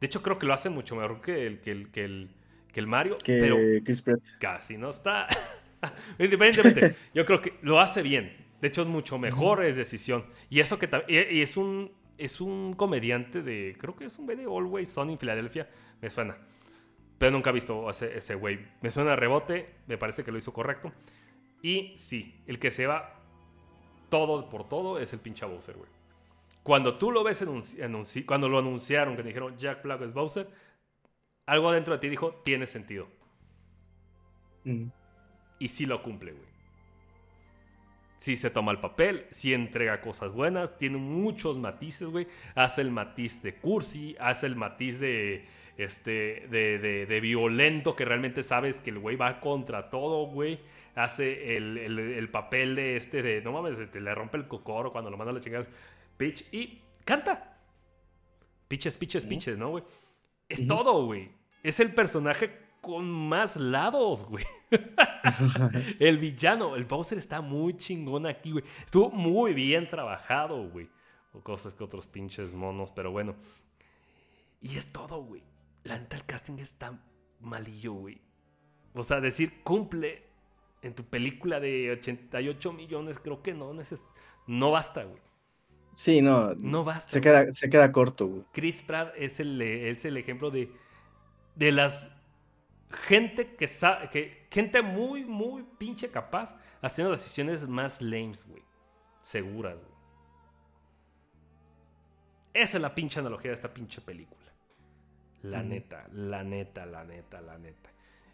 [0.00, 2.30] De hecho, creo que lo hace mucho mejor que el, que el, que el,
[2.72, 3.16] que el Mario.
[3.22, 4.20] Que pero Chris Pratt.
[4.40, 5.26] Casi no está.
[6.18, 8.36] Independientemente, yo creo que lo hace bien.
[8.60, 10.26] De hecho, es mucho mejor es decisión.
[10.50, 13.74] Y eso que y es un es un comediante de.
[13.78, 15.68] Creo que es un de Always Sun en Filadelfia.
[16.02, 16.36] Me suena.
[17.18, 18.60] Pero nunca he visto ese güey.
[18.82, 19.74] Me suena a rebote.
[19.86, 20.92] Me parece que lo hizo correcto.
[21.62, 23.20] Y sí, el que se va
[24.08, 25.88] todo por todo es el pinche Bowser, güey.
[26.62, 27.62] Cuando tú lo ves en
[28.26, 30.48] cuando lo anunciaron, que dijeron Jack Black es Bowser,
[31.46, 33.08] algo dentro de ti dijo, tiene sentido.
[34.64, 34.88] Mm.
[35.60, 36.50] Y sí lo cumple, güey.
[38.18, 42.26] Sí se toma el papel, sí entrega cosas buenas, tiene muchos matices, güey.
[42.56, 45.46] Hace el matiz de cursi, hace el matiz de,
[45.78, 50.58] este, de, de violento, que realmente sabes que el güey va contra todo, güey
[50.94, 55.16] hace el, papel de este de, no mames, te le rompe el cocoro cuando lo
[55.16, 55.66] manda a la chingada.
[56.16, 57.58] Pitch y canta.
[58.68, 59.84] Pitches, pitches, pitches, ¿no, güey?
[60.48, 61.30] Es todo, güey.
[61.62, 62.50] Es el personaje
[62.80, 64.44] con más lados, güey.
[65.98, 68.64] el villano, el Bowser está muy chingón aquí, güey.
[68.84, 70.88] Estuvo muy bien trabajado, güey.
[71.32, 73.36] O cosas que otros pinches monos, pero bueno.
[74.60, 75.42] Y es todo, güey.
[75.84, 76.98] La neta, el casting está
[77.40, 78.20] malillo, güey.
[78.94, 80.24] O sea, decir cumple
[80.82, 83.72] en tu película de 88 millones, creo que no,
[84.46, 85.20] no basta, güey.
[85.94, 86.54] Sí, no.
[86.54, 87.12] No basta.
[87.12, 88.44] Se queda, se queda corto, güey.
[88.52, 90.72] Chris Pratt es el, es el ejemplo de,
[91.56, 92.08] de las
[92.90, 98.62] gente que sabe, que gente muy, muy pinche capaz haciendo decisiones más lames, güey.
[99.22, 99.90] Seguras, güey.
[102.52, 104.40] Esa es la pinche analogía de esta pinche película.
[105.42, 107.90] La neta, la neta, la neta, la neta.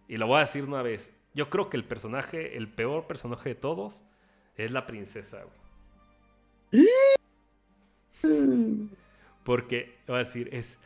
[0.09, 1.13] Y lo voy a decir una vez.
[1.35, 4.03] Yo creo que el personaje, el peor personaje de todos,
[4.57, 5.45] es la princesa,
[6.73, 6.87] güey.
[9.45, 10.79] Porque, voy a decir, es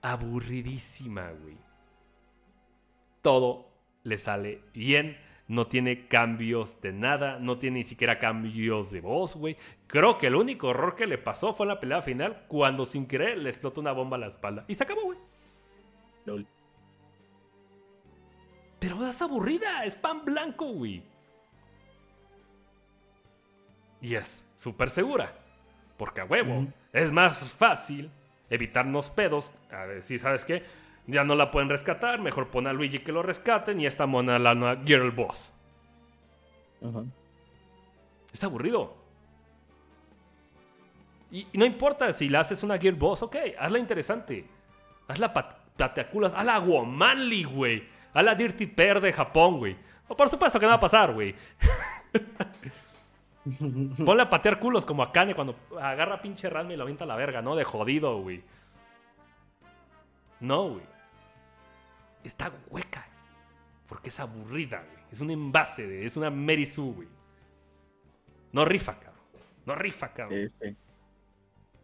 [0.00, 1.67] aburridísima, güey.
[3.28, 3.68] Todo
[4.04, 5.18] le sale bien.
[5.48, 9.58] No tiene cambios de nada, no tiene ni siquiera cambios de voz, güey.
[9.86, 13.06] Creo que el único error que le pasó fue en la pelea final cuando sin
[13.06, 14.64] querer le explotó una bomba a la espalda.
[14.66, 15.18] Y se acabó, güey.
[16.24, 16.46] Lol.
[18.78, 21.02] Pero es aburrida, es pan blanco, güey.
[24.00, 25.36] Y es súper segura.
[25.98, 28.10] Porque a huevo, es más fácil
[28.48, 29.52] evitarnos pedos.
[29.70, 30.62] A ver, si sabes qué,
[31.08, 34.38] ya no la pueden rescatar, mejor pon a Luigi que lo rescaten y esta mona
[34.38, 35.52] la nueva Girl Boss.
[36.86, 37.02] Ajá.
[38.32, 38.94] Es aburrido.
[41.30, 44.46] Y, y no importa si la haces una Gear Boss, ok, hazla interesante.
[45.08, 47.88] Hazla pat pateaculas, hazla Womanly, güey.
[48.12, 49.76] Hazla Dirty Pair de Japón, güey.
[50.08, 51.34] O por supuesto que no va a pasar, güey.
[54.04, 57.04] Ponle a patear culos como a Kane cuando agarra a pinche Ranma y lo avienta
[57.04, 57.56] a la verga, ¿no?
[57.56, 58.42] De jodido, güey.
[60.40, 60.97] No, güey.
[62.28, 63.06] Está hueca.
[63.88, 65.02] Porque es aburrida, güey.
[65.10, 66.04] Es un envase, güey.
[66.04, 67.08] Es una Mary Sue, güey.
[68.52, 69.24] No rifa, cabrón.
[69.64, 70.38] No rifa, cabrón.
[70.38, 70.76] Este.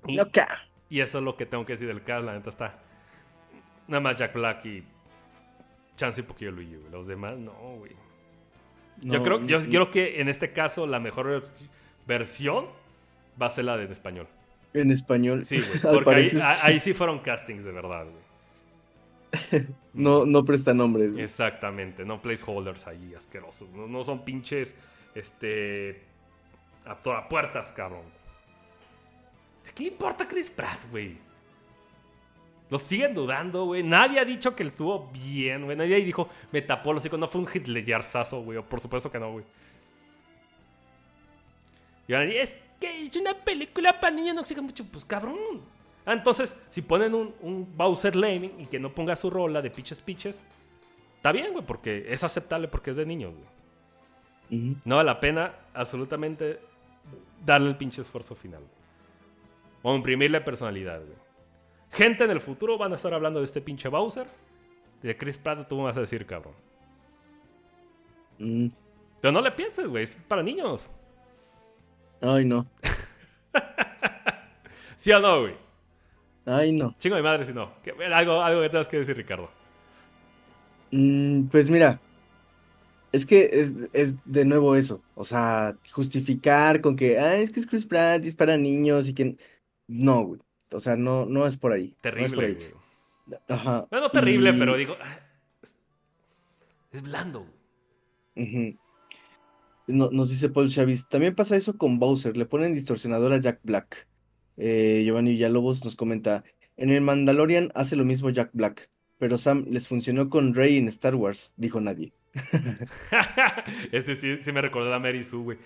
[0.06, 0.68] Y, Loca.
[0.90, 2.26] y eso es lo que tengo que decir del cast.
[2.26, 2.78] La neta está.
[3.88, 4.84] Nada más Jack Black y.
[5.96, 6.90] Chance y poquillo Luigi, güey.
[6.90, 7.92] Los demás, no, güey.
[9.00, 11.42] yo, creo, yo creo que en este caso la mejor
[12.06, 12.66] versión
[13.40, 14.28] va a ser la de en español.
[14.74, 15.46] En español.
[15.46, 15.80] Sí, güey.
[16.04, 16.38] Porque ahí, sí.
[16.62, 18.23] ahí sí fueron castings de verdad, güey.
[19.94, 21.16] No, no presta nombres.
[21.16, 23.70] Exactamente, no placeholders ahí asquerosos.
[23.70, 24.74] No, no son pinches,
[25.14, 26.02] este,
[26.84, 28.02] a todas puertas, cabrón.
[29.64, 31.16] ¿De qué importa Chris Pratt, güey?
[32.70, 33.82] Lo siguen dudando, güey.
[33.84, 35.76] Nadie ha dicho que él estuvo bien, güey.
[35.76, 37.16] Nadie dijo, me tapó los hocico.
[37.16, 38.60] No fue un hitlerzazo, güey.
[38.62, 39.44] Por supuesto que no, güey.
[42.08, 44.84] Y es que es una película para niños, no exigen mucho.
[44.84, 45.62] Pues cabrón.
[46.06, 49.70] Ah, entonces, si ponen un, un Bowser Lame y que no ponga su rola de
[49.70, 50.40] Pitches Pitches,
[51.16, 54.76] está bien, güey, porque es aceptable porque es de niños, güey.
[54.84, 56.60] No vale la pena absolutamente
[57.44, 58.60] darle el pinche esfuerzo final.
[58.60, 58.72] güey.
[59.82, 61.16] O imprimirle personalidad, güey.
[61.90, 64.26] Gente en el futuro van a estar hablando de este pinche Bowser.
[65.02, 66.54] De Chris Pratt tú me vas a decir, cabrón.
[68.38, 68.68] Mm.
[69.20, 70.04] Pero no le pienses, güey.
[70.04, 70.90] Es para niños.
[72.20, 72.66] Ay, no.
[74.96, 75.56] ¿Sí o no, güey?
[76.46, 76.94] Ay, no.
[76.98, 77.72] Chingo de madre si no.
[78.12, 79.50] Algo, algo que tengas que decir, Ricardo.
[80.90, 82.00] Mm, pues mira,
[83.12, 87.60] es que es, es de nuevo eso, o sea, justificar con que, ah, es que
[87.60, 89.36] es Chris Pratt es para niños y que...
[89.86, 90.40] No, güey,
[90.70, 92.54] o sea, no, no es por ahí, no por Terrible, ahí.
[92.54, 93.40] güey.
[93.48, 93.86] Ajá.
[93.90, 94.96] Bueno, no terrible, Y- pero digo...
[95.02, 95.18] ah,
[96.92, 97.46] es, blando,
[98.36, 98.46] güey.
[98.46, 98.78] Ujú.
[99.86, 103.60] No- nos dice Paul Chavis, también pasa eso con Bowser, le ponen distorsionador a Jack
[103.62, 104.06] Black.
[104.56, 106.44] Eh, Giovanni Villalobos nos comenta,
[106.76, 110.88] en el Mandalorian hace lo mismo Jack Black, pero Sam les funcionó con Rey en
[110.88, 112.12] Star Wars, dijo nadie.
[113.92, 115.58] Ese sí, me recordó a Mary Sue, güey.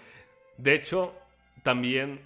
[0.57, 1.15] De hecho,
[1.63, 2.21] también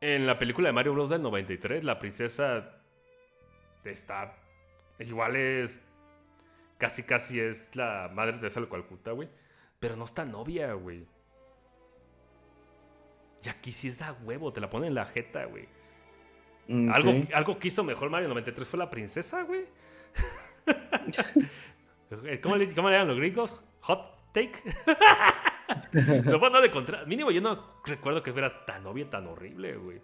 [0.00, 1.10] en la película de Mario Bros.
[1.10, 2.76] del 93, la princesa
[3.90, 4.34] está.
[4.98, 5.80] Igual es.
[6.78, 9.28] Casi, casi es la madre de de Calcuta, güey.
[9.78, 11.06] Pero no está novia, güey.
[13.44, 15.68] Y aquí sí es da huevo, te la ponen en la jeta, güey.
[16.90, 19.66] Algo, algo que hizo mejor Mario 93 fue la princesa, güey.
[22.42, 23.62] ¿Cómo le, ¿Cómo le llaman los gringos?
[23.82, 24.62] ¿Hot take?
[26.24, 27.04] Lo fue de contra.
[27.04, 30.00] Mínimo, yo no recuerdo que fuera tan obvia, tan horrible, güey.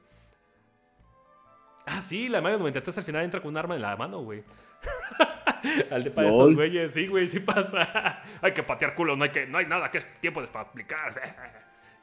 [1.87, 4.23] Ah, sí, la de Mario 93 al final entra con un arma en la mano,
[4.23, 4.45] güey.
[5.91, 8.23] al de para estos güeyes, sí, güey, sí pasa.
[8.43, 10.69] hay que patear culo, no hay, que, no hay nada que es tiempo de para
[10.69, 11.21] aplicar.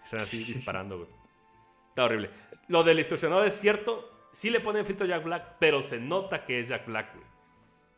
[0.03, 1.09] Están así disparando, güey.
[2.03, 2.29] Horrible.
[2.67, 4.09] Lo del distorsionador es cierto.
[4.31, 7.25] Sí le ponen filtro Jack Black, pero se nota que es Jack Black, güey.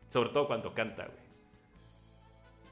[0.09, 1.31] Sobre todo cuando canta, güey.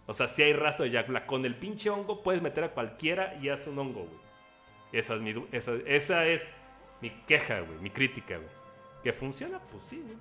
[0.08, 1.26] O sea, si hay rastro de Jack Black.
[1.26, 4.20] Con el pinche hongo puedes meter a cualquiera y hace un hongo, güey.
[4.92, 6.50] Esa es mi, esa, esa es
[7.02, 7.78] mi queja, güey.
[7.80, 8.50] Mi crítica, güey.
[9.04, 9.60] ¿Que funciona?
[9.72, 10.18] Pues sí, güey.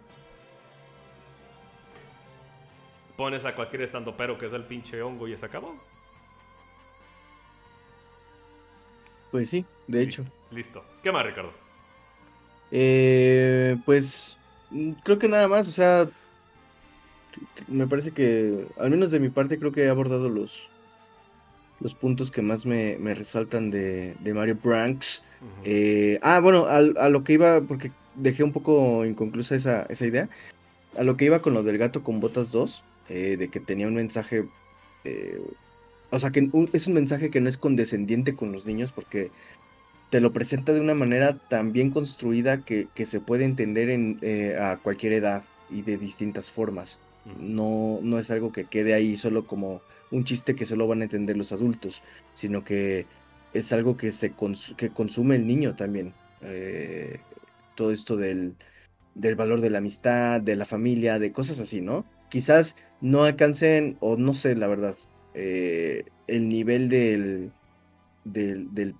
[3.16, 5.74] Pones a cualquier estando pero que es el pinche hongo y se acabó.
[9.30, 10.24] Pues sí, de hecho.
[10.50, 10.84] Listo.
[11.02, 11.52] ¿Qué más, Ricardo?
[12.70, 14.38] Eh, pues
[14.70, 16.08] mm, creo que nada más, o sea,
[17.66, 20.68] me parece que, al menos de mi parte, creo que he abordado los,
[21.80, 25.24] los puntos que más me, me resaltan de, de Mario Branks.
[25.64, 30.28] Eh, ah, bueno, a, lo que iba, porque dejé un poco inconclusa esa, esa idea,
[30.96, 33.86] a lo que iba con lo del gato con botas 2, eh, de que tenía
[33.86, 34.46] un mensaje,
[35.04, 35.40] eh,
[36.10, 39.30] o sea, que un- es un mensaje que no es condescendiente con los niños porque
[40.10, 44.18] te lo presenta de una manera tan bien construida que, que se puede entender en,
[44.22, 46.98] eh, a cualquier edad y de distintas formas.
[47.40, 51.04] No, no es algo que quede ahí solo como un chiste que solo van a
[51.04, 52.02] entender los adultos,
[52.34, 53.06] sino que
[53.52, 54.34] es algo que, se
[54.76, 56.14] que consume el niño también.
[56.42, 57.20] Eh,
[57.74, 58.56] todo esto del,
[59.14, 62.04] del valor de la amistad, de la familia, de cosas así, ¿no?
[62.30, 64.96] Quizás no alcancen, o no sé, la verdad,
[65.40, 67.52] eh, el nivel del,
[68.24, 68.96] del,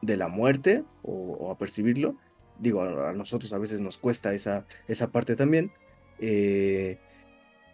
[0.00, 2.14] de la muerte o, a percibirlo.
[2.60, 5.72] Digo, a, nosotros a veces nos cuesta esa, esa parte también.
[6.20, 6.98] Eh,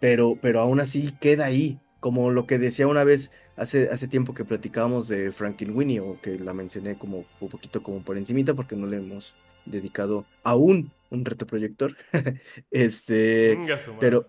[0.01, 4.33] pero, pero aún así queda ahí, como lo que decía una vez hace, hace tiempo
[4.33, 5.31] que platicábamos de
[5.69, 9.35] Winnie o que la mencioné como un poquito como por encimita, porque no le hemos
[9.65, 11.95] dedicado aún un reto proyector.
[12.71, 13.55] este,
[13.99, 14.27] pero,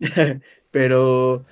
[0.72, 1.44] pero,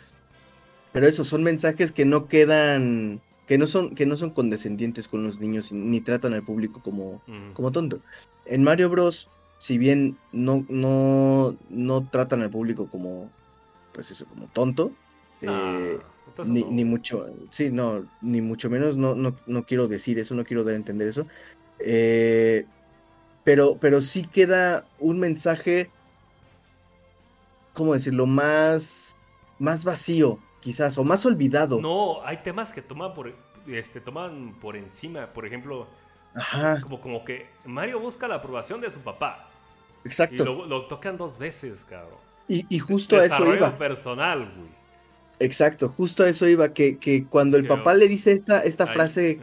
[0.92, 5.24] pero eso, son mensajes que no quedan, que no son, que no son condescendientes con
[5.24, 7.22] los niños ni tratan al público como,
[7.54, 8.00] como tonto.
[8.46, 9.28] En Mario Bros,
[9.58, 13.30] si bien no, no, no tratan al público como,
[13.92, 14.92] pues eso, como tonto,
[15.42, 15.98] eh,
[16.46, 20.64] ni, mucho, sí, no, ni mucho menos, no, no, no quiero decir eso, no quiero
[20.64, 21.26] dar a entender eso.
[21.78, 22.66] Eh,
[23.44, 25.90] pero, pero sí queda un mensaje,
[27.72, 28.26] ¿cómo decirlo?
[28.26, 29.16] Más,
[29.58, 31.80] más vacío, quizás, o más olvidado.
[31.80, 33.32] No, hay temas que toman por,
[33.66, 35.86] este, toman por encima, por ejemplo,
[36.82, 39.48] Como, como que Mario busca la aprobación de su papá.
[40.04, 40.42] Exacto.
[40.42, 42.18] Y lo, tocan dos veces, cabrón.
[42.48, 43.76] Y, justo a eso iba.
[43.76, 44.68] personal, güey.
[45.40, 49.38] Exacto, justo a eso iba, que, que cuando el papá le dice esta, esta frase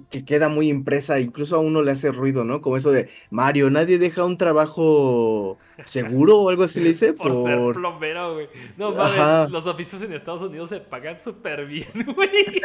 [0.00, 2.62] que, queda muy impresa, incluso a uno le hace ruido, ¿no?
[2.62, 7.12] Como eso de Mario, nadie deja un trabajo seguro o algo así le dice.
[7.12, 8.48] por, ser plomero, güey.
[8.76, 12.62] No mames, los oficios en Estados Unidos se pagan súper bien, güey.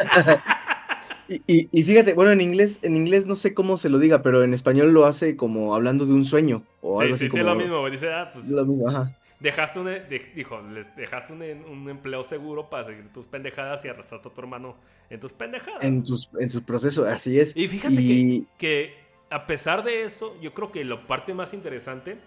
[1.28, 4.42] y, y, fíjate, bueno, en inglés, en inglés no sé cómo se lo diga, pero
[4.42, 6.62] en español lo hace como hablando de un sueño.
[6.80, 7.50] O algo sí, así sí, como...
[7.50, 7.92] lo mismo, güey.
[7.92, 8.48] Dice, ah, pues.
[8.48, 9.90] Lo mismo, ajá dejaste un,
[10.34, 14.76] dijo, les dejaste un, empleo seguro para seguir tus pendejadas y arrastraste a tu hermano
[15.10, 15.84] en tus pendejadas.
[15.84, 17.56] En tus, en tus procesos, así es.
[17.56, 18.96] Y fíjate Que,
[19.30, 22.18] a pesar de eso, yo creo que la parte más interesante,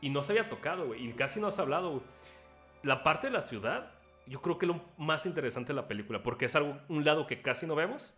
[0.00, 2.02] y no se había tocado, güey, y casi no has hablado,
[2.82, 3.92] la parte de la ciudad,
[4.26, 7.40] yo creo que lo más interesante de la película, porque es algo, un lado que
[7.40, 8.14] casi no vemos.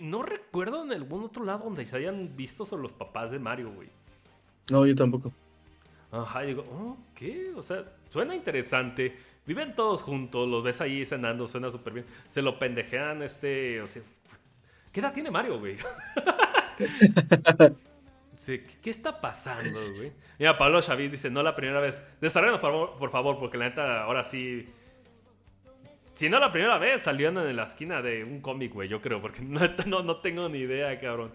[0.00, 3.72] no recuerdo en algún otro lado donde se hayan visto sobre los papás de Mario,
[3.72, 3.88] güey.
[4.70, 5.32] No, yo tampoco.
[6.12, 7.52] Ajá, y digo, oh, ¿qué?
[7.56, 9.16] O sea, suena interesante.
[9.46, 12.06] Viven todos juntos, los ves ahí cenando, suena súper bien.
[12.28, 14.02] Se lo pendejean, este, o sea,
[14.92, 15.78] ¿qué edad tiene Mario, güey?
[18.82, 20.12] ¿qué está pasando, güey?
[20.38, 22.02] Mira, Pablo Chavis dice, no la primera vez.
[22.20, 24.68] Desarrollanos, por favor, por favor, porque la neta, ahora sí...
[26.12, 29.22] Si no la primera vez, salieron en la esquina de un cómic, güey, yo creo,
[29.22, 31.32] porque no, no, no tengo ni idea, cabrón.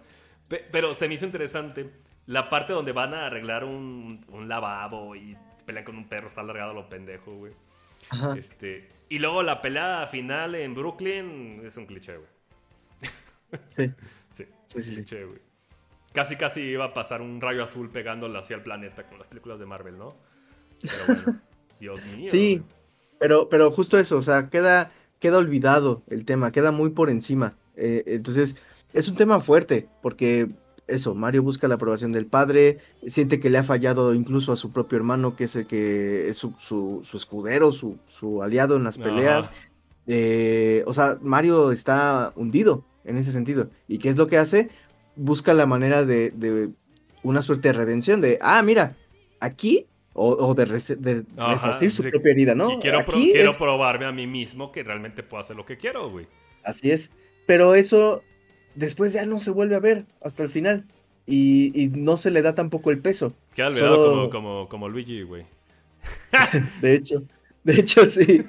[0.48, 1.90] Pero se me hizo interesante
[2.28, 5.36] la parte donde van a arreglar un, un lavabo y
[5.66, 7.54] pelean con un perro, está alargado lo pendejo, güey.
[8.38, 12.30] Este, y luego la pelea final en Brooklyn es un cliché, güey.
[13.70, 13.94] Sí.
[14.34, 15.40] sí, sí, sí, cliché, güey.
[16.14, 19.60] Casi, casi iba a pasar un rayo azul pegándole hacia el planeta con las películas
[19.60, 20.18] de Marvel, ¿no?
[20.82, 21.42] Pero bueno,
[21.80, 22.30] Dios mío.
[22.30, 22.62] Sí,
[23.20, 27.56] pero, pero justo eso, o sea, queda, queda olvidado el tema, queda muy por encima.
[27.76, 28.58] Eh, entonces,
[28.94, 30.50] es un tema fuerte, porque
[30.88, 34.72] eso, Mario busca la aprobación del padre, siente que le ha fallado incluso a su
[34.72, 38.00] propio hermano, que es el que es su, escudero, su,
[38.42, 39.52] aliado en las peleas.
[40.08, 43.70] Eh, o sea, Mario está hundido en ese sentido.
[43.88, 44.70] ¿Y qué es lo que hace?
[45.16, 46.72] Busca la manera de,
[47.24, 48.96] una suerte de redención, de, ah, mira,
[49.42, 52.80] aquí, o, de, resarcir su propia herida, ¿no?
[52.80, 56.28] quiero, quiero probarme a mí mismo que realmente puedo hacer lo que quiero, güey.
[56.64, 57.12] Así es.
[57.46, 58.24] Pero eso
[58.78, 60.86] después ya no se vuelve a ver hasta el final.
[61.30, 63.34] Y, no se le da tampoco el peso.
[63.54, 65.46] Queda olvidado como, como, Luigi, güey.
[66.82, 67.24] de hecho,
[67.66, 68.46] de hecho sí.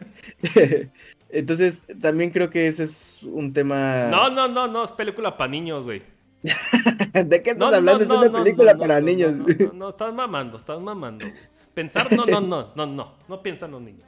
[1.31, 4.07] Entonces, también creo que ese es un tema.
[4.11, 6.03] No, no, no, no, es película para niños, güey.
[6.43, 8.05] ¿De qué estás hablando?
[8.05, 9.35] es una película para niños.
[9.35, 11.27] No, no, estás mamando, estás mamando.
[11.75, 14.05] Pensar, no, no, no, no, no, no piensan los niños.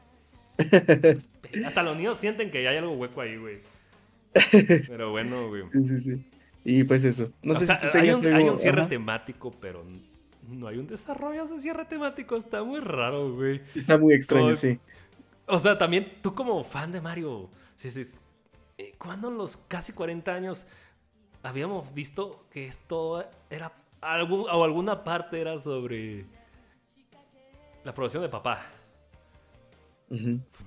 [1.67, 3.59] Hasta los niños sienten que hay algo hueco ahí, güey.
[4.89, 5.65] Pero bueno, güey.
[5.73, 6.25] Sí, sí,
[6.65, 7.33] Y pues eso.
[7.43, 9.85] No sé si tú hay, un, hay un cierre temático, pero
[10.49, 12.37] no hay un desarrollo de cierre temático.
[12.37, 13.61] Está muy raro, güey.
[13.75, 14.79] Está muy extraño, sí.
[15.47, 18.07] O sea, también tú como fan de Mario, sí, sí,
[18.79, 20.67] eh, ¿cuándo en los casi 40 años
[21.43, 26.25] habíamos visto que esto era algún, o alguna parte era sobre
[27.83, 28.67] la aprobación de papá?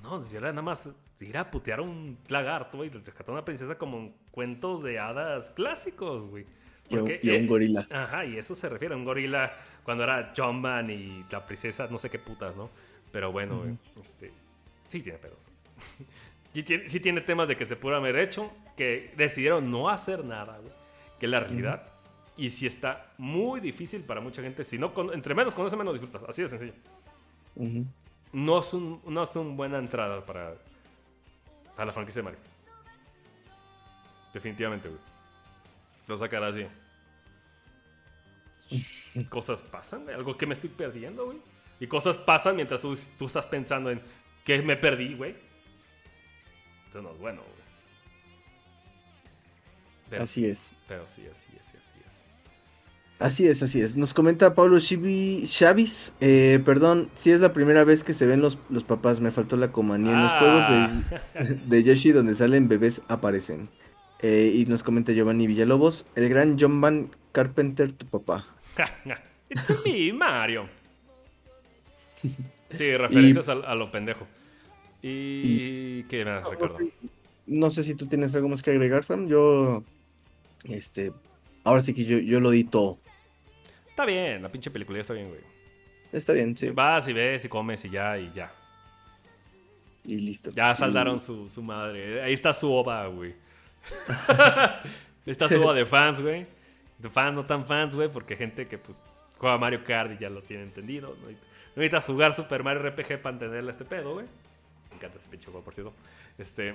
[0.01, 0.87] No, si era nada más
[1.21, 5.49] ir a putear a un lagarto y rescatar a una princesa como cuentos de hadas
[5.51, 6.45] clásicos, güey.
[6.89, 7.87] y, un, eh, gorila.
[7.89, 9.53] Ajá, y eso se refiere a un gorila
[9.83, 12.69] cuando era Jumpman y la princesa, no sé qué putas, ¿no?
[13.11, 14.31] Pero bueno, güey, este,
[14.87, 15.51] sí tiene pedos.
[16.53, 20.25] sí, tiene, sí tiene temas de que se pudo haber hecho, que decidieron no hacer
[20.25, 20.73] nada, güey.
[21.19, 21.83] Que es la realidad.
[22.35, 24.63] Y si está muy difícil para mucha gente.
[24.63, 26.27] Si no, entre menos conoces, menos disfrutas.
[26.27, 26.73] Así de sencillo.
[28.33, 30.55] No es, un, no es una buena entrada para,
[31.75, 32.39] para la franquicia de Mario.
[34.33, 35.01] Definitivamente, güey.
[36.07, 36.65] Lo sacará así.
[39.29, 40.15] Cosas pasan, güey.
[40.15, 41.37] Algo que me estoy perdiendo, güey.
[41.79, 44.01] Y cosas pasan mientras tú, tú estás pensando en
[44.45, 45.35] que me perdí, güey.
[46.85, 47.53] Esto no es bueno, güey.
[50.09, 50.73] Pero, Así es.
[50.87, 52.25] pero sí, así es, así es.
[53.19, 53.95] Así es, así es.
[53.95, 56.13] Nos comenta Pablo Chavis.
[56.19, 59.55] eh, perdón, si es la primera vez que se ven los, los papás, me faltó
[59.55, 60.11] la comanía.
[60.11, 60.89] En los Ah.
[61.33, 63.69] juegos de, de Yoshi donde salen bebés aparecen.
[64.21, 68.45] Eh, y nos comenta Giovanni Villalobos, el gran John Van Carpenter, tu papá.
[69.49, 70.67] It's me, Mario.
[72.75, 74.25] Sí, referencias a, a lo pendejo.
[75.03, 76.03] Y...
[76.05, 76.77] ¿Qué me recuerdo?
[77.45, 79.27] No sé si tú tienes algo más que agregar, Sam.
[79.27, 79.83] Yo,
[80.67, 81.11] este,
[81.63, 82.97] ahora sí que yo, yo lo di todo.
[83.93, 85.41] Está bien, la pinche película ya está bien, güey.
[86.11, 86.71] Está bien, sí.
[86.71, 88.51] Vas y ves y comes y ya, y ya.
[90.03, 90.49] Y listo.
[90.49, 92.23] Ya saldaron su, su madre.
[92.23, 93.35] Ahí está su ova, güey.
[95.27, 96.47] está su ova de fans, güey.
[96.97, 98.99] De fans, no tan fans, güey, porque gente que pues
[99.37, 101.15] juega Mario Kart y ya lo tiene entendido.
[101.21, 101.27] No
[101.75, 104.25] necesitas- jugar Super Mario RPG para entenderle este pedo, güey.
[104.89, 105.93] Me encanta ese pinche juego, por cierto.
[106.39, 106.73] Este,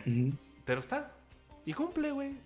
[0.65, 1.11] pero está.
[1.67, 2.37] Y cumple, güey.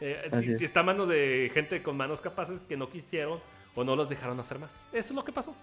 [0.00, 0.30] Eh,
[0.60, 3.40] está a manos de gente con manos capaces que no quisieron
[3.74, 4.80] o no los dejaron hacer más.
[4.92, 5.54] Eso es lo que pasó.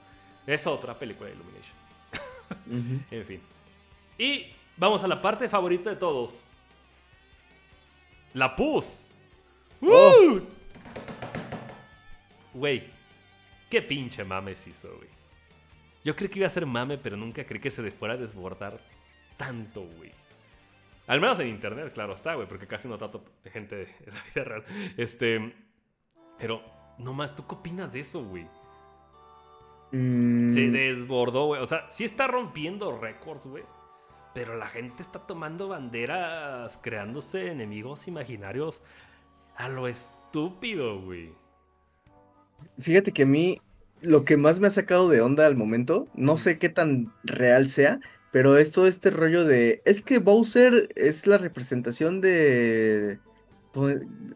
[0.47, 1.75] Es otra película de Illumination.
[3.11, 3.41] En fin.
[4.17, 6.45] Y vamos a la parte favorita de todos.
[8.33, 9.07] La pus.
[9.81, 9.87] Oh.
[9.87, 10.41] ¡Uh!
[12.53, 12.83] Güey,
[13.69, 15.09] qué pinche mame se hizo, güey.
[16.03, 18.17] Yo creí que iba a ser mame, pero nunca creí que se de- fuera a
[18.17, 18.79] desbordar
[19.37, 20.11] tanto, güey.
[21.07, 24.43] Al menos en internet, claro está, güey, porque casi no trato gente en la vida
[24.43, 24.63] real.
[24.97, 25.53] Este.
[26.37, 26.61] Pero,
[26.99, 28.47] nomás, ¿tú qué opinas de eso, güey?
[29.91, 31.61] Mm, Se desbordó, güey.
[31.61, 33.63] O sea, sí está rompiendo récords, güey.
[34.33, 38.83] Pero la gente está tomando banderas, creándose enemigos imaginarios
[39.55, 41.33] a lo estúpido, güey.
[42.79, 43.59] Fíjate que a mí
[44.01, 47.69] lo que más me ha sacado de onda al momento, no sé qué tan real
[47.69, 47.99] sea,
[48.31, 53.19] pero es todo este rollo de, es que Bowser es la representación de,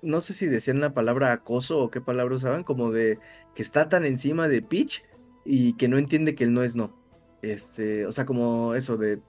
[0.02, 3.20] no sé si decían la palabra acoso o qué palabra usaban, como de
[3.56, 5.04] que está tan encima de Peach
[5.46, 6.96] y que no entiende que él no es no.
[7.42, 9.20] Este, o sea, como eso de,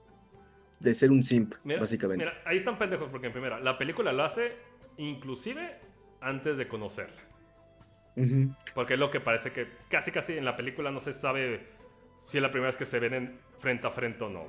[0.79, 2.25] de ser un simp, Mira, básicamente.
[2.25, 4.53] Mira, ahí están pendejos porque en primera, la película lo hace
[4.97, 5.77] inclusive
[6.21, 7.21] antes de conocerla.
[8.73, 11.67] Porque es lo que parece que casi casi en la película no se sabe
[12.27, 14.47] si es la primera vez que se ven en- frente a frente o no.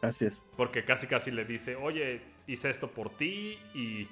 [0.00, 0.42] Así es.
[0.56, 4.08] Porque casi casi le dice, oye, hice esto por ti y,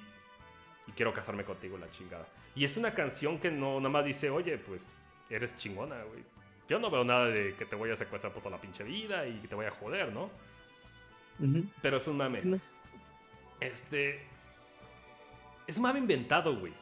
[0.88, 2.26] y quiero casarme contigo, la chingada.
[2.56, 4.88] Y es una canción que no nada más dice, oye, pues
[5.30, 6.22] eres chingona, güey.
[6.68, 9.26] Yo no veo nada de que te voy a secuestrar por toda la pinche vida
[9.26, 10.30] y que te voy a joder, ¿no?
[11.82, 12.42] Pero es un mame.
[12.42, 12.60] No.
[13.60, 14.20] Este.
[15.66, 16.72] Es un mame inventado, güey.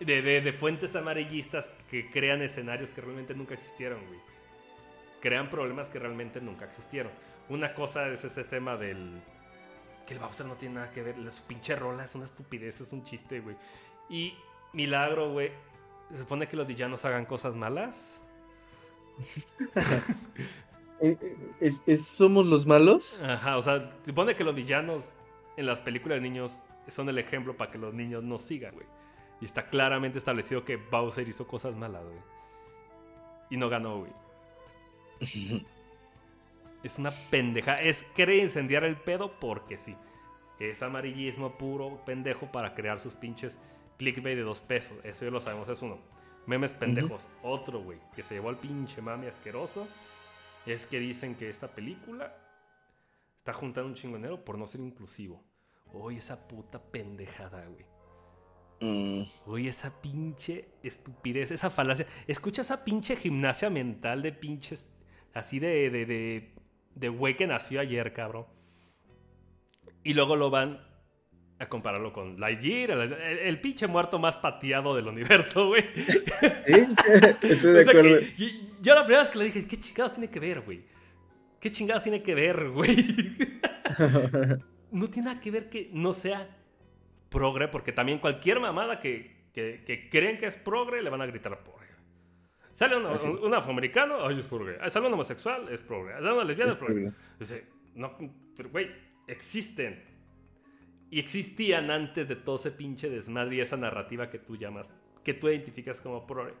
[0.00, 4.20] De, de- de fuentes amarillistas que crean escenarios que realmente nunca existieron, güey.
[5.20, 7.10] Crean problemas que realmente nunca existieron.
[7.48, 9.20] Una cosa es este tema del.
[10.06, 11.16] Que el Bowser no tiene nada que ver.
[11.32, 13.56] Su pinche rola es una estupidez, es un chiste, güey.
[14.08, 14.34] Y
[14.72, 15.50] milagro, güey.
[16.10, 18.20] Se supone que los villanos hagan cosas malas.
[20.98, 23.20] Eh, eh, ¿Es, es- somos los malos?
[23.22, 25.12] Ajá, o sea, se supone que los villanos
[25.58, 28.86] en las películas de niños son el ejemplo para que los niños no sigan, güey.
[29.42, 32.16] Y está claramente establecido que Bowser hizo cosas malas, güey.
[33.50, 34.12] Y no ganó, güey.
[36.86, 37.74] Es una pendeja.
[37.74, 39.96] Es querer incendiar el pedo porque sí.
[40.58, 43.58] Es amarillismo puro pendejo para crear sus pinches
[43.98, 44.96] clickbait de dos pesos.
[45.04, 45.98] Eso ya lo sabemos, es uno.
[46.46, 47.26] Memes pendejos.
[47.42, 49.88] Otro, güey, que se llevó al pinche mami asqueroso.
[50.64, 52.36] Es que dicen que esta película
[53.38, 55.42] está juntando un chingonero por no ser inclusivo.
[55.92, 57.84] Uy, esa puta pendejada, güey.
[58.80, 62.06] Mm, Uy, esa pinche estupidez, esa falacia.
[62.26, 64.86] Escucha esa pinche gimnasia mental de pinches.
[65.34, 65.90] Así de.
[65.90, 66.06] de.
[66.06, 66.55] de.
[66.96, 68.46] De güey que nació ayer, cabrón.
[70.02, 70.80] Y luego lo van
[71.58, 75.84] a compararlo con Lightyear, el, el- el pinche muerto más pateado del universo, güey.
[75.94, 76.72] Sí,
[77.42, 78.20] estoy de O sea que- acuerdo.
[78.82, 80.82] yo la primera vez que le dije, ¿qué chingados tiene que ver, güey?
[81.60, 82.96] ¿Qué chingados tiene que ver, güey?
[84.90, 86.48] no tiene nada que ver que no sea
[87.28, 91.26] progre, porque también cualquier mamada que, que, que creen que es progre le van a
[91.26, 91.58] gritar.
[92.76, 94.78] Sale un, afroamericano, ay, es progre.
[94.90, 96.12] Sale un homosexual, es progre.
[96.12, 97.10] Sale una lesbiana, es progre.
[97.40, 98.14] Dice, no,
[98.54, 98.90] pero güey,
[99.26, 100.04] existen.
[101.10, 104.92] Y existían antes de todo ese pinche desmadre y esa narrativa que tú llamas,
[105.24, 106.52] que tú identificas como progre.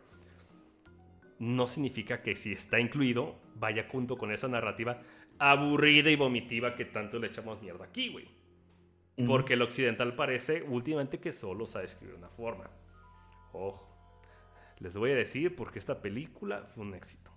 [1.38, 5.02] No significa que si está incluido, vaya junto con esa narrativa
[5.38, 8.26] aburrida y vomitiva que tanto le echamos mierda aquí, güey.
[9.26, 12.70] Porque el occidental parece últimamente que solo sabe escribir una forma.
[13.52, 13.95] Ojo.
[14.78, 17.30] Les voy a decir porque esta película fue un éxito.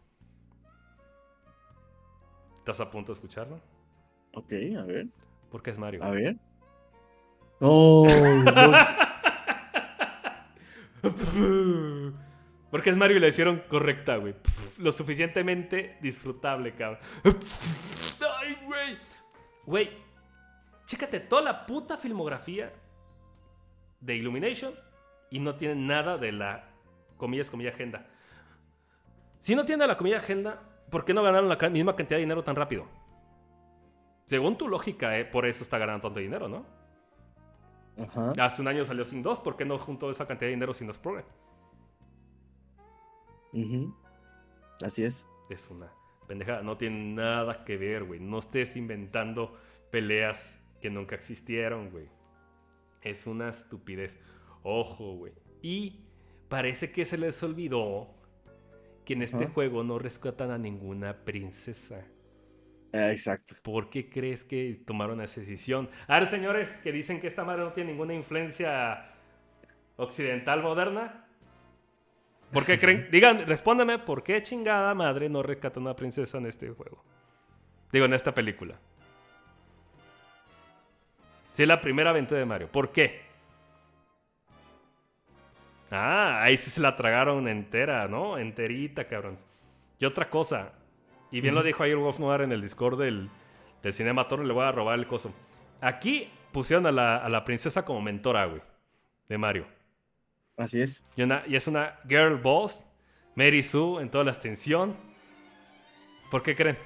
[2.55, 3.59] ¿Estás a punto de escucharlo?
[4.33, 5.07] Ok, a ver.
[5.49, 6.03] Porque es Mario.
[6.03, 6.35] A ver.
[7.61, 8.07] Oh,
[12.71, 14.35] Porque es Mario y lo hicieron correcta, güey.
[14.77, 16.99] Lo suficientemente disfrutable, cabrón.
[18.39, 18.97] Ay, güey.
[19.65, 19.89] Güey,
[20.85, 22.71] chécate toda la puta filmografía
[23.99, 24.73] de Illumination
[25.31, 26.68] y no tiene nada de la
[27.19, 28.07] comillas, comillas, agenda.
[29.39, 32.43] Si no tiene la comilla agenda, ¿por qué no ganaron la misma cantidad de dinero
[32.43, 32.87] tan rápido?
[34.25, 36.65] Según tu lógica, eh, por eso está ganando tanto dinero, ¿no?
[38.01, 38.33] Ajá.
[38.43, 40.87] Hace un año salió sin dos, ¿por qué no juntó esa cantidad de dinero sin
[40.87, 41.21] dos Pro?
[44.83, 45.27] Así es.
[45.49, 45.91] Es una
[46.27, 48.19] pendejada, no tiene nada que ver, güey.
[48.19, 49.57] No estés inventando
[49.89, 52.07] peleas que nunca existieron, güey.
[53.01, 54.19] Es una estupidez.
[54.61, 55.33] Ojo, güey.
[55.61, 56.05] Y
[56.49, 58.09] parece que se les olvidó
[59.05, 62.05] que en este juego no rescatan a ninguna princesa.
[62.91, 63.55] Ah, exacto.
[63.61, 65.89] ¿Por qué crees que tomaron esa decisión?
[66.07, 69.11] A ver, señores, que dicen que esta madre no tiene ninguna influencia
[69.95, 71.25] occidental moderna.
[72.51, 73.07] ¿Por qué creen?
[73.11, 77.03] Digan, respóndame, ¿por qué chingada madre no rescatan a una princesa en este juego?
[77.91, 78.79] Digo, en esta película.
[81.53, 82.71] Si es la primera aventura de Mario.
[82.71, 83.28] ¿Por qué?
[85.91, 88.37] Ah, ahí sí se la tragaron entera, ¿no?
[88.37, 89.37] Enterita, cabrón.
[89.97, 90.73] Y otra cosa,
[91.31, 93.29] y bien lo dijo el Wolf Noir en el Discord del,
[93.83, 95.33] del Cinemator, le voy a robar el coso.
[95.81, 98.61] Aquí pusieron a la, a la princesa como mentora, güey,
[99.27, 99.67] de Mario.
[100.57, 101.03] Así es.
[101.15, 102.85] Y, y, es una girl boss,
[103.35, 104.95] Mary Sue en toda la extensión.
[106.29, 106.77] ¿Por qué creen?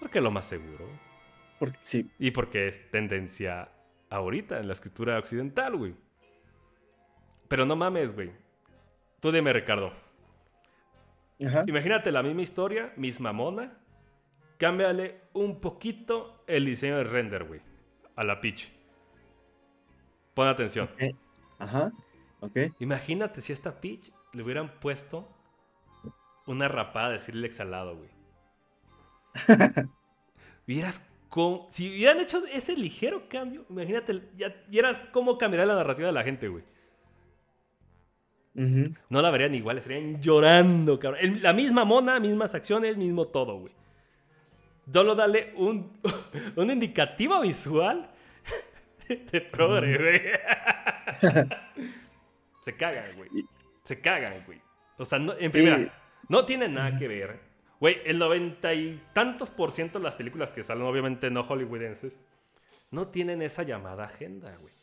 [0.00, 0.86] Porque es lo más seguro.
[1.58, 2.10] Porque, sí.
[2.18, 3.70] Y porque es tendencia
[4.10, 5.94] ahorita en la escritura occidental, güey.
[7.48, 8.30] Pero no mames, güey.
[9.20, 9.92] Tú dime, Ricardo.
[11.38, 13.78] Imagínate la misma historia, misma mona.
[14.58, 17.60] Cámbiale un poquito el diseño de render, güey.
[18.16, 18.72] A la pitch.
[20.34, 20.90] Pon atención.
[21.58, 21.92] Ajá.
[22.40, 22.56] Ok.
[22.80, 25.28] Imagínate si a esta pitch le hubieran puesto
[26.46, 28.10] una rapada de Skrillex al lado, güey.
[30.66, 31.68] Vieras cómo.
[31.70, 36.24] Si hubieran hecho ese ligero cambio, imagínate, ya vieras cómo cambiaría la narrativa de la
[36.24, 36.64] gente, güey.
[39.08, 41.40] No la verían igual, estarían llorando, cabrón.
[41.42, 43.72] La misma mona, mismas acciones, mismo todo, güey.
[44.92, 45.92] Solo dale un,
[46.56, 48.10] un indicativo visual
[49.08, 49.98] de progre,
[51.22, 51.40] güey.
[52.62, 53.30] Se cagan, güey.
[53.84, 54.60] Se cagan, güey.
[54.96, 55.92] O sea, en primera,
[56.28, 57.40] no tiene nada que ver.
[57.78, 62.18] Güey, el noventa y tantos por ciento de las películas que salen, obviamente no hollywoodenses,
[62.90, 64.74] no tienen esa llamada agenda, güey.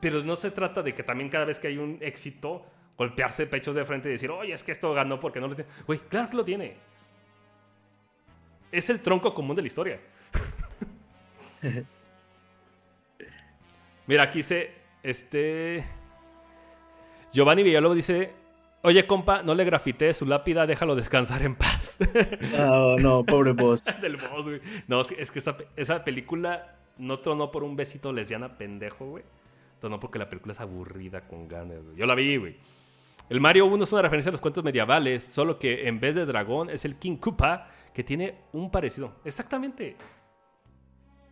[0.00, 2.64] Pero no se trata de que también cada vez que hay un éxito,
[2.96, 5.70] golpearse pechos de frente y decir, oye, es que esto ganó porque no lo tiene.
[5.86, 6.76] Güey, claro que lo tiene.
[8.72, 10.00] Es el tronco común de la historia.
[14.06, 14.72] Mira, aquí dice,
[15.02, 15.84] este...
[17.32, 18.32] Giovanni Villalobos dice,
[18.82, 21.98] oye compa, no le grafité su lápida, déjalo descansar en paz.
[22.56, 23.84] No, no, pobre boss.
[24.00, 24.60] Del boss, güey.
[24.88, 29.22] No, es que esa, esa película no tronó por un besito lesbiana pendejo, güey
[29.88, 32.56] no porque la película es aburrida con ganas, Yo la vi, güey.
[33.28, 36.26] El Mario 1 es una referencia a los cuentos medievales, solo que en vez de
[36.26, 39.12] dragón es el King Koopa, que tiene un parecido.
[39.24, 39.96] Exactamente.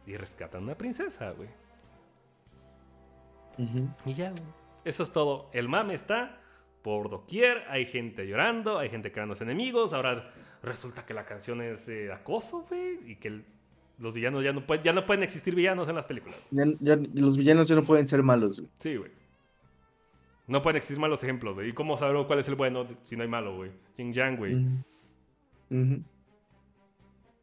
[0.06, 1.48] Y rescatan a una princesa, güey.
[4.06, 4.42] Y ya, güey.
[4.84, 5.50] Eso es todo.
[5.52, 6.40] El mame está
[6.82, 7.64] por doquier.
[7.68, 9.92] Hay gente llorando, hay gente creando enemigos.
[9.92, 10.30] Ahora
[10.62, 13.10] resulta que la canción es de acoso, güey.
[13.10, 13.44] Y que el
[13.98, 16.38] los villanos ya no, pueden, ya no pueden existir villanos en las películas.
[16.50, 18.70] los villanos ya no pueden ser malos, güey.
[18.78, 19.10] Sí, güey.
[20.46, 21.70] No pueden existir malos ejemplos, güey.
[21.70, 23.70] ¿Y cómo saber cuál es el bueno si no hay malo, güey?
[23.96, 24.66] Jing Yang, güey.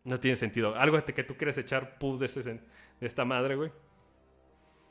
[0.03, 0.75] No tiene sentido.
[0.75, 2.61] ¿Algo que tú quieres echar pus de, de
[3.07, 3.71] esta madre, güey?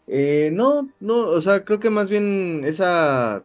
[0.07, 3.45] Eh, no, no, o sea, creo que más bien esa,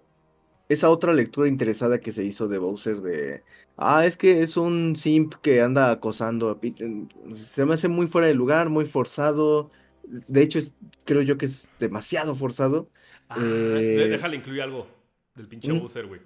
[0.70, 3.44] esa otra lectura interesada que se hizo de Bowser de
[3.82, 6.90] Ah, es que es un simp que anda acosando a Peter.
[7.36, 9.72] Se me hace muy fuera de lugar, muy forzado.
[10.04, 10.60] De hecho,
[11.06, 12.90] creo yo que es demasiado forzado.
[13.30, 14.88] Ah, eh, Déjale incluir algo.
[15.36, 15.80] del pinche Mm.
[15.80, 16.20] Bowser, güey.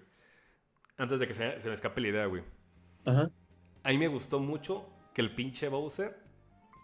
[0.98, 2.42] Antes de que se, se me escape la idea, güey.
[3.06, 3.30] Ajá.
[3.84, 6.18] A mí me gustó mucho que el pinche Bowser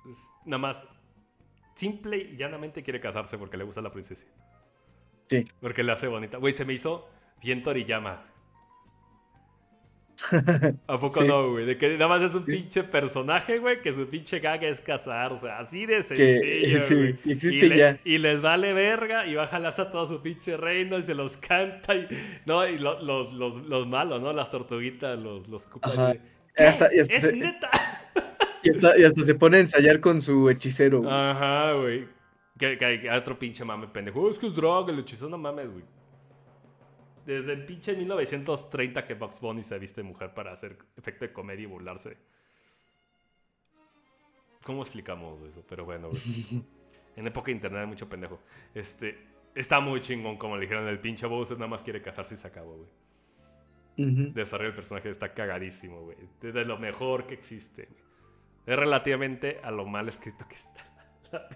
[0.08, 0.86] es- nada más
[1.76, 4.28] simple y llanamente quiere casarse porque le gusta la princesa.
[5.28, 5.46] Sí.
[5.62, 6.38] Porque le hace bonita.
[6.38, 7.08] Güey, se me hizo
[7.42, 8.26] bien Toriyama.
[10.88, 11.28] ¿A poco Sí.
[11.28, 11.66] no, güey?
[11.66, 15.32] De que nada más es un pinche personaje, güey, que su pinche gaga es casar.
[15.32, 17.16] O sea, así de Que sencillo, sí, güey.
[17.24, 17.98] y existe le- ya.
[18.04, 21.16] y les vale verga y va a jalarse a todo su pinche reino y se
[21.16, 21.96] los canta.
[21.96, 22.08] Y,
[22.46, 24.34] no, y lo- los, los, los malos, ¿no?
[24.34, 25.94] Las tortuguitas, los, los cupas.
[26.58, 27.70] Y hasta- y "Eh, hasta es se- neta.
[28.62, 31.00] Y hasta, y hasta se pone a ensayar con su hechicero.
[31.00, 31.10] güey.
[31.14, 32.06] Ajá, güey.
[32.58, 34.20] Que, que que otro pinche mame pendejo.
[34.20, 35.86] "Oh, es que es droga, el hechizo no mames, güey.
[37.30, 41.62] Desde el pinche 1930 que Bugs Bunny se viste mujer para hacer efecto de comedia
[41.62, 42.18] y burlarse.
[44.64, 45.64] ¿Cómo explicamos eso?
[45.70, 46.22] Pero bueno, güey.
[47.16, 48.40] En época de internet hay mucho pendejo.
[48.74, 49.16] Este,
[49.54, 52.48] está muy chingón, como le dijeron, el pinche Bowser nada más quiere casarse y se
[52.48, 52.90] acabó, güey.
[54.34, 56.18] Desarrollo del personaje está cagadísimo, güey.
[56.42, 58.02] Es de lo mejor que existe, güey.
[58.66, 60.90] Es relativamente a lo mal escrito que está.
[61.32, 61.48] la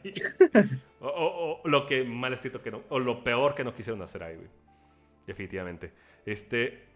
[0.99, 2.81] o- o lo que mal escrito que no.
[2.89, 4.49] O lo peor que no quisieron hacer ahí, güey.
[5.25, 5.93] Definitivamente.
[6.25, 6.87] Este.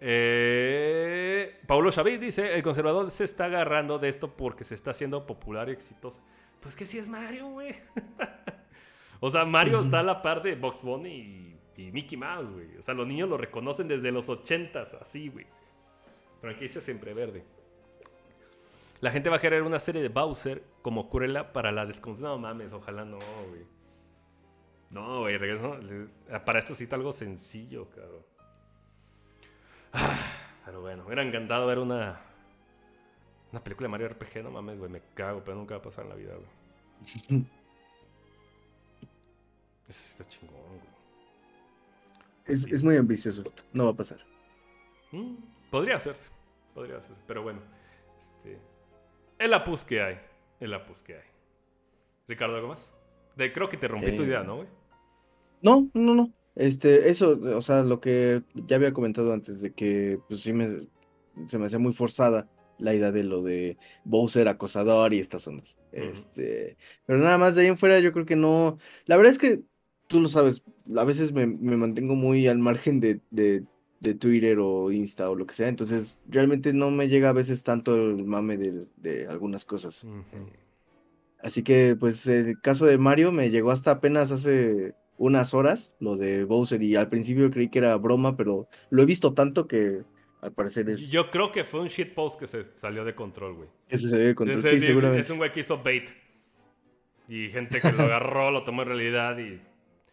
[0.00, 1.90] Eh, Paulo
[2.20, 6.22] dice: El conservador se está agarrando de esto porque se está haciendo popular y exitoso.
[6.60, 7.74] Pues que sí es Mario, güey.
[9.20, 12.76] o sea, Mario está a la par de Box Bunny y, y Mickey Mouse, güey.
[12.78, 15.46] O sea, los niños lo reconocen desde los ochentas, así, güey.
[16.40, 17.44] Franquicia siempre verde.
[19.00, 22.28] La gente va a querer una serie de Bowser como Cruella para la desconocida.
[22.28, 23.81] No mames, ojalá no, güey.
[24.92, 25.76] No, güey, regreso.
[25.78, 28.24] le- Para esto sí está algo sencillo, cabrón.
[29.92, 30.16] Ah,
[30.64, 32.20] pero bueno, me hubiera encantado ver una.
[33.50, 36.04] Una película de Mario RPG, no mames, güey, me cago, pero nunca va a pasar
[36.04, 36.48] en la vida, güey.
[39.88, 40.80] Eso sí está chingón, güey.
[42.46, 43.44] Es, es muy ambicioso.
[43.72, 44.20] No va a pasar.
[45.10, 45.34] Mm,
[45.70, 46.30] podría hacerse,
[46.74, 47.60] podría hacerse, pero bueno.
[48.18, 48.58] Este,
[49.38, 50.18] es la pus que hay,
[50.60, 51.28] es la pus que hay.
[52.28, 52.94] Ricardo, ¿algo más?
[53.36, 54.68] De, creo que te rompí tu Eh, idea, ¿no, güey?
[55.62, 56.32] No, no, no.
[56.54, 60.86] Este, eso, o sea, lo que ya había comentado antes de que, pues sí me,
[61.46, 62.48] se me hacía muy forzada
[62.78, 65.76] la idea de lo de Bowser acosador y estas ondas.
[65.92, 66.76] Este,
[67.06, 68.78] pero nada más de ahí en fuera yo creo que no.
[69.06, 69.62] La verdad es que
[70.08, 70.62] tú lo sabes,
[70.96, 73.64] a veces me, me mantengo muy al margen de, de,
[74.00, 77.62] de Twitter o Insta o lo que sea, entonces realmente no me llega a veces
[77.62, 80.06] tanto el mame de, de algunas cosas.
[81.38, 86.16] Así que, pues, el caso de Mario me llegó hasta apenas hace unas horas, lo
[86.16, 90.02] de Bowser, y al principio creí que era broma, pero lo he visto tanto que
[90.40, 93.68] al parecer es Yo creo que fue un shitpost que se salió de control, güey.
[93.88, 94.60] que se salió de control.
[94.62, 95.20] Sí, seguramente.
[95.20, 96.10] Es un güey que hizo bait.
[97.28, 99.60] Y gente que lo agarró, lo tomó en realidad y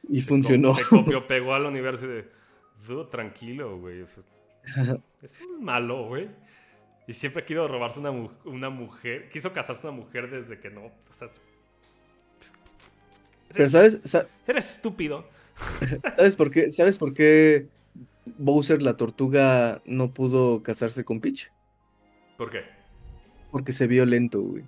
[0.08, 0.70] Y se funcionó.
[0.74, 2.26] co- Se copió, pegó al universo y de.
[2.88, 4.04] "Dude, tranquilo, güey.
[5.22, 6.30] Es un malo, güey.
[7.08, 8.12] Y siempre quiso robarse una,
[8.46, 9.30] una mujer.
[9.30, 10.86] Quiso casarse una mujer desde que no.
[10.86, 11.30] O sea.
[13.54, 15.26] Pero ¿sabes, sa- eres estúpido.
[16.18, 16.72] ¿sabes por qué?
[16.72, 17.68] ¿Sabes por qué
[18.38, 21.52] Bowser la tortuga no pudo casarse con Peach?
[22.38, 22.62] ¿Por qué?
[23.52, 24.64] Porque se vio lento, güey.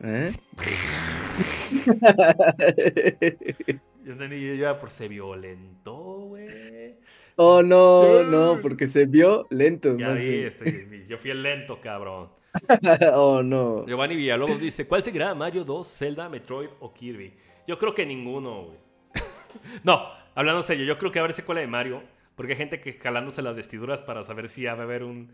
[0.00, 0.32] ¿Eh?
[4.04, 5.94] Yo entendí, yo ya por se violentó,
[6.26, 6.96] güey.
[7.36, 9.96] Oh, no, no, porque se vio lento.
[9.96, 10.46] Ya más vi, bien.
[10.46, 12.28] estoy- yo fui el lento, cabrón.
[13.14, 13.86] Oh, no.
[13.86, 15.34] Giovanni Villalobos dice, ¿cuál seguirá?
[15.34, 17.34] ¿Mario 2, Zelda, Metroid o Kirby?
[17.66, 18.78] Yo creo que ninguno, güey.
[19.84, 20.02] no,
[20.34, 22.02] hablando en serio, yo creo que va a haber secuela de Mario,
[22.34, 25.32] porque hay gente que jalándose las vestiduras para saber si va a haber un,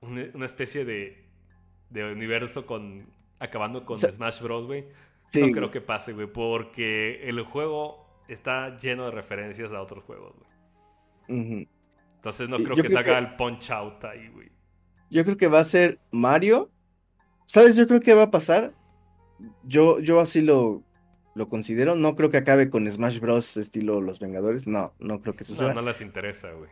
[0.00, 1.24] un- una especie de,
[1.90, 3.06] de universo con
[3.38, 4.86] acabando con Smash Bros, güey.
[5.30, 10.04] Sí, no creo que pase, güey, porque el juego está lleno de referencias a otros
[10.04, 11.68] juegos, güey.
[12.16, 14.48] Entonces no creo yo que creo salga que- el Punch Out ahí, güey.
[15.10, 16.70] Yo creo que va a ser Mario.
[17.46, 17.76] ¿Sabes?
[17.76, 18.74] Yo creo que va a pasar.
[19.64, 20.82] Yo, yo así lo,
[21.34, 21.94] lo considero.
[21.94, 23.56] No creo que acabe con Smash Bros.
[23.56, 24.66] estilo Los Vengadores.
[24.66, 25.74] No, no creo que suceda.
[25.74, 26.70] No, no les interesa, güey.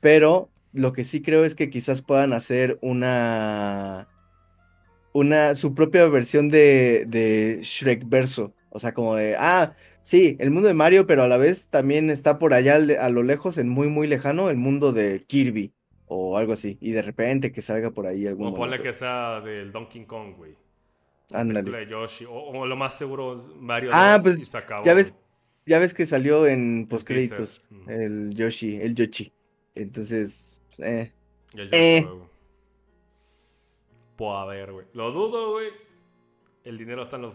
[0.00, 4.08] Pero lo que sí creo es que quizás puedan hacer una.
[5.12, 5.54] Una.
[5.54, 8.54] su propia versión de, de Shrek verso.
[8.70, 9.36] O sea, como de.
[9.38, 12.90] Ah, sí, el mundo de Mario, pero a la vez también está por allá al-
[12.98, 15.72] a lo lejos, en muy, muy lejano, el mundo de Kirby.
[16.08, 16.78] O algo así.
[16.80, 20.36] Y de repente que salga por ahí algún O ponle que sea del Donkey Kong,
[20.36, 20.54] güey.
[21.32, 21.88] Ándale.
[21.88, 22.24] Yoshi.
[22.24, 25.24] O, o lo más seguro Mario Ah, 2 pues, y se acabó, Ya ves, güey.
[25.66, 29.32] ya ves que salió en postcréditos el Yoshi, el Yoshi.
[29.74, 31.12] Entonces, eh,
[31.52, 32.08] Ya yo eh.
[34.16, 34.86] Pues a ver, güey.
[34.94, 35.68] Lo dudo, güey.
[36.64, 37.34] El dinero está en los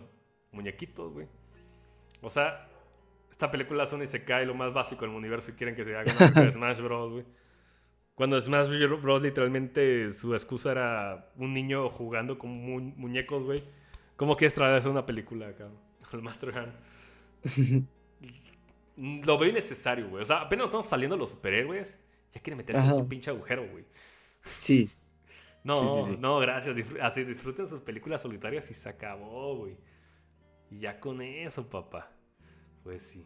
[0.51, 1.27] muñequitos, güey.
[2.21, 2.67] O sea,
[3.29, 6.13] esta película Sony se cae lo más básico del universo y quieren que se haga
[6.13, 7.25] una de Smash Bros, güey.
[8.21, 8.67] Cuando Smash
[9.01, 13.63] Bros literalmente su excusa era un niño jugando con mu- muñecos, güey.
[14.15, 15.69] ¿Cómo quieres traer eso a una película acá?
[16.13, 16.73] El Master Hand.
[19.25, 20.21] Lo veo innecesario, güey.
[20.21, 21.99] O sea, apenas estamos saliendo los superhéroes.
[22.31, 22.91] Ya quieren meterse Ajá.
[22.91, 23.85] en un pinche agujero, güey.
[24.43, 24.87] Sí,
[25.63, 26.17] No, Sí, sí, sí.
[26.19, 26.75] no, gracias.
[26.75, 29.77] Disfr- así disfruten sus películas solitarias y se acabó, güey.
[30.69, 32.11] Y ya con eso, papá.
[32.83, 33.25] Pues sí.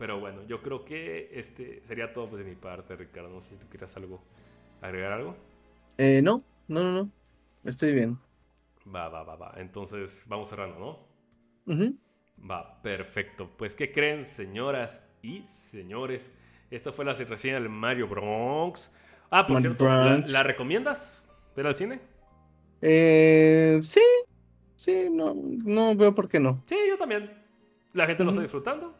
[0.00, 3.28] Pero bueno, yo creo que este sería todo de mi parte, Ricardo.
[3.28, 4.18] No sé si tú quieras algo,
[4.80, 5.36] agregar algo.
[5.98, 7.10] Eh, no, no, no, no.
[7.64, 8.18] Estoy bien.
[8.92, 9.52] Va, va, va, va.
[9.58, 10.78] Entonces vamos cerrando,
[11.66, 11.90] ¿no?
[12.50, 13.50] Va, perfecto.
[13.58, 16.32] Pues, ¿qué creen, señoras y señores?
[16.70, 18.90] Esta fue la reseña del Mario Bronx.
[19.30, 22.00] Ah, por Mario cierto, ¿la, recomiendas ver al cine?
[22.80, 24.00] Eh, sí,
[24.76, 26.62] sí, no, no veo por qué no.
[26.64, 27.30] Sí, yo también.
[27.92, 28.99] La gente lo está disfrutando.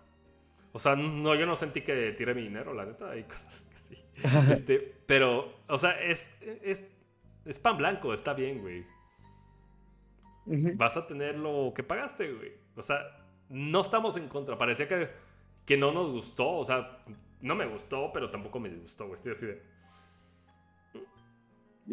[0.73, 3.11] O sea, no, yo no sentí que tiré mi dinero, la neta.
[3.11, 4.05] Hay cosas que sí.
[4.53, 6.33] Este, pero, o sea, es,
[6.63, 6.87] es,
[7.45, 8.85] es pan blanco, está bien, güey.
[10.77, 12.53] Vas a tener lo que pagaste, güey.
[12.77, 12.99] O sea,
[13.49, 14.59] no estamos en contra.
[14.59, 15.09] Parecía que,
[15.67, 16.49] que no nos gustó.
[16.59, 17.05] O sea,
[17.41, 19.17] no me gustó, pero tampoco me disgustó, güey.
[19.17, 19.63] Estoy así de.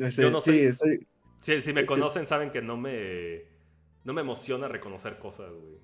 [0.08, 0.68] Este, Yo no sí, sé.
[0.70, 1.08] estoy-
[1.42, 3.44] Si, si me Este- conocen, saben que no me.
[4.04, 5.78] No me emociona reconocer cosas, güey.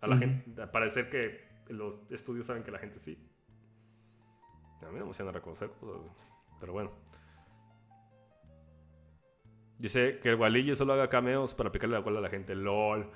[0.00, 0.66] A la gente.
[0.66, 3.18] Parecer que los estudios saben que la gente sí.
[4.82, 6.02] A mí me emociona reconocer cosas.
[6.60, 6.92] Pero bueno.
[9.78, 12.54] Dice que el Walillo solo haga cameos para picarle la cola a la gente.
[12.54, 13.10] LOL.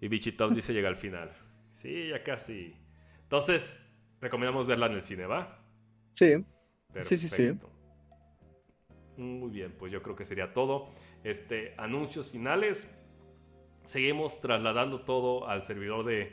[0.00, 1.32] Y Bichitov dice llega al final.
[1.74, 2.74] Sí, ya casi.
[3.22, 3.76] Entonces,
[4.20, 5.64] recomendamos verla en el cine, ¿va?
[6.10, 6.44] sí,
[7.00, 7.58] Sí, sí, sí.
[9.16, 10.90] Muy bien, pues yo creo que sería todo.
[11.22, 12.88] Este, anuncios finales.
[13.84, 16.32] Seguimos trasladando todo al servidor de,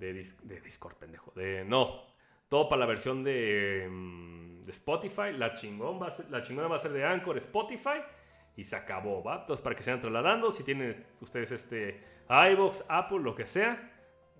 [0.00, 1.32] de, Dis- de Discord, pendejo.
[1.36, 2.02] De, no,
[2.48, 5.32] todo para la versión de, mm, de Spotify.
[5.36, 8.00] La, chingón va a ser- la chingona va a ser de Anchor, Spotify.
[8.56, 9.40] Y se acabó, ¿va?
[9.42, 13.90] Entonces, para que se vayan trasladando, si tienen ustedes este iBox, Apple, lo que sea,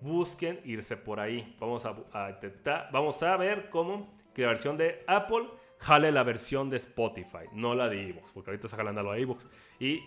[0.01, 1.55] busquen irse por ahí.
[1.59, 5.47] Vamos a, intentar, vamos a ver cómo que la versión de Apple
[5.79, 9.21] jale la versión de Spotify, no la de iVoox, porque ahorita está jalando la de
[9.21, 9.45] iVoox.
[9.79, 10.01] Y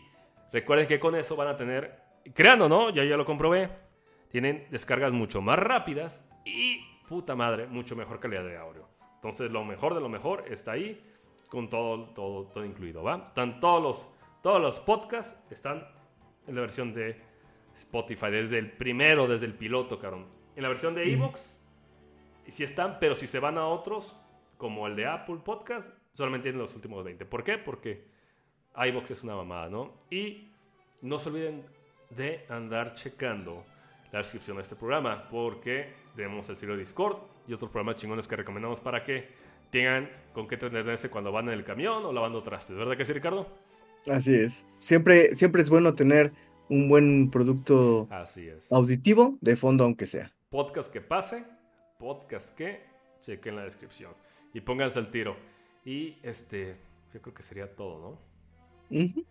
[0.53, 1.99] recuerden que con eso van a tener,
[2.35, 2.91] creando, ¿no?
[2.91, 3.69] Ya ya lo comprobé,
[4.35, 8.89] tienen descargas mucho más rápidas y, puta madre, mucho mejor calidad de audio.
[9.15, 11.01] Entonces, lo mejor de lo mejor está ahí,
[11.49, 13.23] con todo, todo, todo incluido, ¿va?
[13.25, 14.09] Están todos los,
[14.43, 15.87] todos los podcasts, están
[16.49, 17.17] en la versión de
[17.77, 20.27] Spotify, desde el primero, desde el piloto, cabrón.
[20.57, 21.61] En la versión de iVoox,
[22.49, 24.17] y sí están, pero si se van a otros,
[24.57, 27.25] como el de Apple Podcast, solamente tienen los últimos 20.
[27.25, 27.57] ¿Por qué?
[27.57, 28.05] Porque
[28.75, 29.95] iVoox es una mamada, ¿no?
[30.11, 30.51] Y
[31.03, 31.65] no se olviden
[32.11, 33.65] de andar checando
[34.15, 37.17] la descripción de este programa, porque tenemos el sitio de Discord
[37.49, 39.27] y otros programas chingones que recomendamos para que
[39.71, 42.77] tengan con qué entretenerse cuando van en el camión o lavando trastes.
[42.77, 43.49] ¿Verdad que sí, Ricardo?
[44.09, 44.65] así es.
[44.79, 46.31] Siempre, siempre es bueno tener
[46.69, 48.71] un buen producto Así es.
[48.71, 50.31] auditivo de fondo, aunque sea.
[50.49, 51.43] Podcast que pase,
[51.99, 52.85] podcast que
[53.21, 54.13] chequen la descripción
[54.53, 55.35] y pónganse el tiro.
[55.85, 56.77] Y este,
[57.13, 57.99] yo creo que sería todo,
[58.91, 58.97] ¿no?
[58.97, 59.25] Ujú,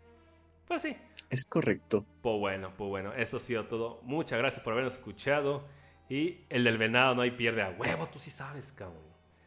[0.68, 0.96] Pues sí.
[1.30, 2.06] Es correcto.
[2.22, 4.00] Pues bueno, pues bueno, eso ha sido todo.
[4.04, 5.68] Muchas gracias por habernos escuchado.
[6.10, 9.02] Y el del venado no hay pierde a huevo, tú sí sabes, cabrón.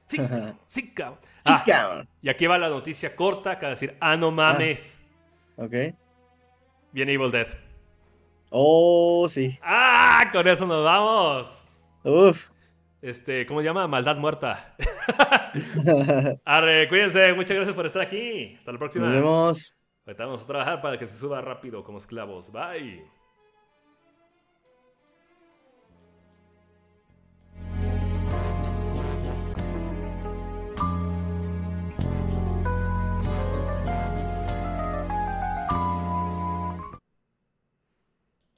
[0.07, 1.19] Sí, cabrón, sí, cabrón.
[1.45, 2.09] Sí, Ah, cabrón.
[2.23, 4.99] y aquí va la noticia corta, que va a decir, ah, no mames.
[5.57, 5.75] Ok.
[6.93, 7.47] Viene Evil Dead.
[8.51, 9.59] Oh, sí.
[9.63, 11.69] Ah, con eso nos vamos.
[12.05, 12.49] Uf.
[13.03, 13.87] Este, ¿cómo se llama?
[13.87, 14.75] Maldad muerta.
[16.45, 18.55] Arre, cuídense, muchas gracias por estar aquí.
[18.59, 19.07] Hasta la próxima.
[19.07, 19.76] Nos vemos.
[20.07, 22.53] Ahorita vamos a trabajar para que se suba rápido como esclavos.
[22.53, 23.05] Bye.